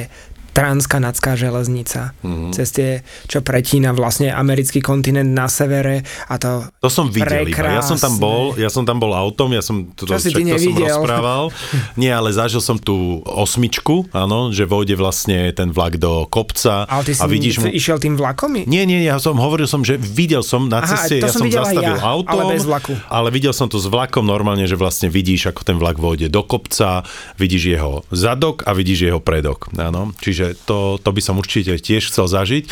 transkanadská 0.56 1.36
železnica. 1.36 2.16
Mm-hmm. 2.24 2.50
Cez 2.56 2.68
tie, 2.72 2.90
čo 3.28 3.44
pretína 3.44 3.92
vlastne 3.92 4.32
americký 4.32 4.80
kontinent 4.80 5.36
na 5.36 5.52
severe 5.52 6.00
a 6.32 6.40
to 6.40 6.72
To 6.80 6.88
som 6.88 7.12
videl 7.12 7.44
iba. 7.44 7.76
Ja 7.76 7.84
som 7.84 8.00
tam 8.00 8.16
bol, 8.16 8.56
ja 8.56 8.72
som 8.72 8.88
tam 8.88 8.96
bol 8.96 9.12
autom, 9.12 9.52
ja 9.52 9.60
som 9.60 9.92
to, 9.92 10.08
Čo 10.08 10.16
si 10.16 10.32
však 10.32 10.40
ty 10.40 10.52
to 10.56 10.56
som 10.56 10.74
rozprával. 10.80 11.44
Nie, 12.00 12.16
ale 12.16 12.32
zažil 12.32 12.64
som 12.64 12.80
tú 12.80 13.20
osmičku, 13.28 14.08
áno, 14.16 14.48
že 14.48 14.64
vojde 14.64 14.96
vlastne 14.96 15.52
ten 15.52 15.68
vlak 15.68 16.00
do 16.00 16.24
kopca 16.32 16.88
Ale 16.88 17.04
ty 17.04 17.12
si 17.12 17.20
a 17.20 17.28
vidíš 17.28 17.54
mu... 17.60 17.68
išiel 17.68 18.00
tým 18.00 18.16
vlakom? 18.16 18.56
Nie, 18.56 18.88
nie, 18.88 19.04
ja 19.04 19.20
som 19.20 19.36
hovoril 19.36 19.68
som, 19.68 19.84
že 19.84 20.00
videl 20.00 20.40
som 20.40 20.72
na 20.72 20.80
Aha, 20.80 20.96
ceste, 20.96 21.20
ja 21.20 21.28
som 21.28 21.44
zastavil 21.52 21.98
ja, 21.98 22.00
autom, 22.00 22.32
ale 22.32 22.56
bez 22.56 22.64
vlaku. 22.64 22.96
ale 23.12 23.28
videl 23.28 23.52
som 23.52 23.68
to 23.68 23.76
s 23.76 23.90
vlakom 23.90 24.24
normálne, 24.24 24.64
že 24.64 24.78
vlastne 24.78 25.12
vidíš, 25.12 25.52
ako 25.52 25.66
ten 25.66 25.76
vlak 25.76 25.98
vojde 25.98 26.30
do 26.30 26.40
kopca, 26.46 27.02
vidíš 27.36 27.76
jeho 27.76 27.92
zadok 28.14 28.62
a 28.64 28.72
vidíš 28.72 29.10
jeho 29.10 29.20
predok. 29.20 29.68
Áno, 29.74 30.14
čiže 30.22 30.45
to, 30.54 31.02
to 31.02 31.10
by 31.10 31.22
som 31.24 31.40
určite 31.40 31.74
tiež 31.80 32.12
chcel 32.12 32.30
zažiť. 32.30 32.70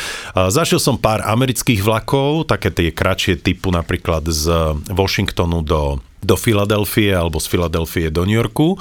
Zažil 0.53 0.79
som 0.79 1.01
pár 1.01 1.25
amerických 1.27 1.83
vlakov, 1.83 2.47
také 2.47 2.70
tie 2.70 2.95
kratšie 2.95 3.41
typu 3.41 3.75
napríklad 3.75 4.29
z 4.31 4.77
Washingtonu 4.93 5.64
do 5.66 5.99
do 6.25 6.35
Filadelfie 6.35 7.12
alebo 7.12 7.39
z 7.39 7.47
Filadelfie 7.53 8.09
do 8.09 8.25
New 8.25 8.35
Yorku. 8.35 8.81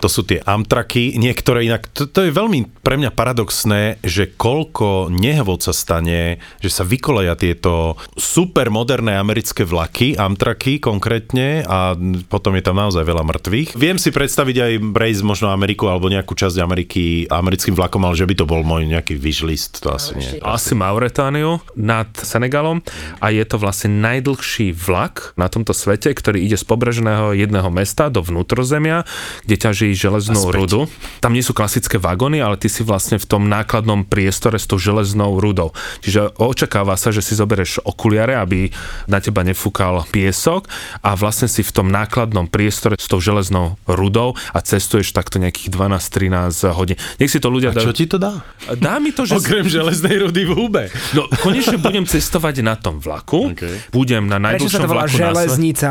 To 0.00 0.08
sú 0.08 0.22
tie 0.22 0.40
Amtraky, 0.40 1.18
niektoré 1.18 1.66
inak, 1.66 1.90
to, 1.90 2.06
to 2.06 2.24
je 2.24 2.32
veľmi 2.32 2.80
pre 2.80 2.96
mňa 2.96 3.10
paradoxné, 3.12 3.98
že 4.00 4.30
koľko 4.38 5.10
nehôd 5.10 5.60
sa 5.60 5.74
stane, 5.74 6.38
že 6.62 6.70
sa 6.70 6.86
vykoleja 6.86 7.34
tieto 7.34 7.98
super 8.14 8.70
moderné 8.70 9.18
americké 9.18 9.66
vlaky, 9.66 10.14
Amtraky 10.14 10.78
konkrétne 10.78 11.66
a 11.66 11.98
potom 12.30 12.54
je 12.54 12.62
tam 12.62 12.78
naozaj 12.78 13.02
veľa 13.02 13.26
mŕtvych. 13.26 13.68
Viem 13.74 13.98
si 13.98 14.14
predstaviť 14.14 14.56
aj 14.60 14.72
prejsť 14.94 15.22
možno 15.26 15.50
Ameriku 15.50 15.90
alebo 15.90 16.06
nejakú 16.06 16.32
časť 16.36 16.56
Ameriky 16.62 17.26
americkým 17.26 17.74
vlakom, 17.74 18.04
ale 18.06 18.14
že 18.14 18.28
by 18.28 18.34
to 18.38 18.46
bol 18.46 18.62
môj 18.62 18.86
nejaký 18.86 19.18
wishlist, 19.18 19.82
to 19.82 19.90
asi 19.90 20.14
nie. 20.14 20.30
Asi 20.44 20.76
Mauretániu 20.76 21.58
nad 21.74 22.08
Senegalom 22.14 22.84
a 23.18 23.32
je 23.32 23.44
to 23.48 23.56
vlastne 23.58 23.98
najdlhší 23.98 24.76
vlak 24.76 25.34
na 25.34 25.48
tomto 25.48 25.72
svete, 25.72 26.12
ktorý 26.12 26.44
ide 26.44 26.60
z 26.60 26.64
pobrežného 26.84 27.32
jedného 27.32 27.72
mesta 27.72 28.12
do 28.12 28.20
vnútrozemia, 28.20 29.08
kde 29.48 29.56
ťaží 29.56 29.88
železnú 29.96 30.52
rudu. 30.52 30.84
Tam 31.24 31.32
nie 31.32 31.40
sú 31.40 31.56
klasické 31.56 31.96
vagóny, 31.96 32.44
ale 32.44 32.60
ty 32.60 32.68
si 32.68 32.84
vlastne 32.84 33.16
v 33.16 33.24
tom 33.24 33.48
nákladnom 33.48 34.04
priestore 34.04 34.60
s 34.60 34.68
tou 34.68 34.76
železnou 34.76 35.40
rudou. 35.40 35.72
Čiže 36.04 36.36
očakáva 36.36 37.00
sa, 37.00 37.08
že 37.08 37.24
si 37.24 37.40
zoberieš 37.40 37.80
okuliare, 37.88 38.36
aby 38.36 38.68
na 39.08 39.16
teba 39.24 39.40
nefúkal 39.40 40.04
piesok 40.12 40.68
a 41.00 41.16
vlastne 41.16 41.48
si 41.48 41.64
v 41.64 41.72
tom 41.72 41.88
nákladnom 41.88 42.52
priestore 42.52 43.00
s 43.00 43.08
tou 43.08 43.16
železnou 43.16 43.80
rudou 43.88 44.36
a 44.52 44.60
cestuješ 44.60 45.16
takto 45.16 45.40
nejakých 45.40 45.72
12-13 45.72 46.68
hodín. 46.76 47.00
Nech 47.16 47.32
si 47.32 47.40
to 47.40 47.48
ľudia... 47.48 47.72
A 47.72 47.80
čo 47.80 47.96
ti 47.96 48.04
to 48.04 48.20
dá? 48.20 48.44
Dá 48.76 49.00
mi 49.00 49.16
to, 49.16 49.24
že... 49.24 49.40
Okrem 49.40 49.64
železnej 49.72 50.20
rudy 50.20 50.44
v 50.44 50.52
hube. 50.52 50.92
No, 51.16 51.32
konečne 51.40 51.80
budem 51.80 52.04
cestovať 52.04 52.60
na 52.60 52.76
tom 52.76 53.00
vlaku, 53.00 53.56
Okay. 53.56 53.76
budem 53.94 54.26
na 54.26 54.40
Prečo 54.40 54.66
sa 54.66 54.82
najdlhšom 54.82 54.82
to 54.82 54.88
volá 54.90 55.04
vlaku 55.06 55.18
na 55.20 55.30
svete. 55.46 55.90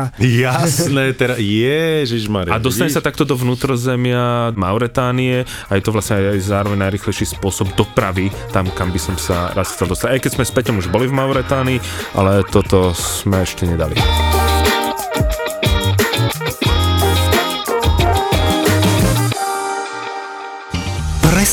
Jasné, 0.84 1.04
teraz, 1.16 1.36
ježišmarja. 1.40 2.52
A 2.52 2.60
dostane 2.60 2.92
sa 2.92 3.00
takto 3.00 3.24
do 3.24 3.34
vnútrozemia 3.34 4.52
Mauretánie 4.54 5.48
a 5.68 5.72
je 5.74 5.82
to 5.82 5.90
vlastne 5.90 6.36
aj 6.36 6.40
zároveň 6.44 6.78
najrychlejší 6.84 7.34
spôsob 7.36 7.72
dopravy 7.72 8.28
tam, 8.52 8.68
kam 8.70 8.92
by 8.92 9.00
som 9.00 9.16
sa 9.16 9.50
raz 9.56 9.72
chcel 9.72 9.88
dostať. 9.90 10.08
Aj 10.12 10.20
keď 10.20 10.30
sme 10.36 10.44
s 10.44 10.52
Peťom 10.52 10.76
už 10.78 10.92
boli 10.92 11.08
v 11.08 11.16
Mauretánii, 11.16 11.78
ale 12.14 12.44
toto 12.44 12.92
sme 12.92 13.42
ešte 13.42 13.64
nedali. 13.64 13.96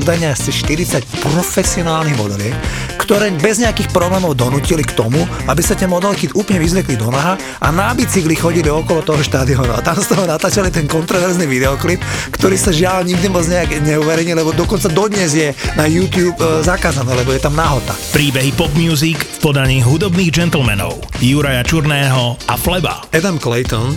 údajne 0.00 0.32
asi 0.32 0.50
40 0.52 1.02
profesionálnych 1.24 2.16
modeliek, 2.16 2.54
ktoré 3.00 3.28
bez 3.36 3.60
nejakých 3.60 3.92
problémov 3.92 4.32
donútili 4.32 4.80
k 4.80 4.96
tomu, 4.96 5.20
aby 5.44 5.60
sa 5.60 5.76
tie 5.76 5.84
modelky 5.84 6.32
úplne 6.32 6.62
vyzvekli 6.62 6.96
do 6.96 7.12
naha 7.12 7.36
a 7.60 7.68
na 7.68 7.92
bicykli 7.92 8.32
chodili 8.32 8.72
okolo 8.72 9.04
toho 9.04 9.20
štádionu. 9.20 9.76
A 9.76 9.84
tam 9.84 10.00
z 10.00 10.16
toho 10.16 10.24
natáčali 10.24 10.72
ten 10.72 10.88
kontroverzný 10.88 11.44
videoklip, 11.44 12.00
ktorý 12.32 12.56
sa 12.56 12.72
žiaľ 12.72 13.04
nikdy 13.04 13.28
moc 13.28 13.44
nejak 13.44 13.84
neuverejnil, 13.84 14.40
lebo 14.40 14.56
dokonca 14.56 14.88
dodnes 14.88 15.36
je 15.36 15.52
na 15.76 15.84
YouTube 15.84 16.36
e, 16.40 16.64
zakázané, 16.64 17.12
lebo 17.12 17.36
je 17.36 17.44
tam 17.44 17.52
nahota. 17.52 17.92
Príbehy 18.16 18.56
pop 18.56 18.72
music 18.72 19.20
v 19.20 19.38
podaní 19.52 19.84
hudobných 19.84 20.32
gentlemanov 20.32 20.96
Juraja 21.20 21.60
Čurného 21.60 22.40
a 22.48 22.54
Fleba. 22.56 23.04
Adam 23.12 23.36
Clayton, 23.36 23.96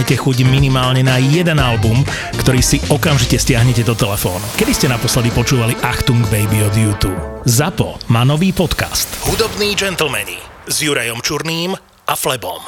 chuť 0.00 0.48
minimálne 0.48 1.04
na 1.04 1.20
jeden 1.20 1.60
album, 1.60 2.00
ktorý 2.40 2.64
si 2.64 2.80
okamžite 2.88 3.36
stiahnete 3.36 3.84
do 3.84 3.92
telefónu. 3.92 4.44
Kedy 4.56 4.72
ste 4.72 4.86
naposledy 4.88 5.28
počúvali 5.32 5.76
Achtung 5.84 6.24
Baby 6.32 6.64
od 6.64 6.74
YouTube? 6.76 7.20
ZAPO 7.44 8.08
má 8.08 8.24
nový 8.24 8.56
podcast. 8.56 9.08
Hudobní 9.28 9.76
gentlemani 9.76 10.40
s 10.64 10.80
Jurajom 10.80 11.20
Čurným 11.20 11.76
a 12.08 12.14
Flebom. 12.16 12.60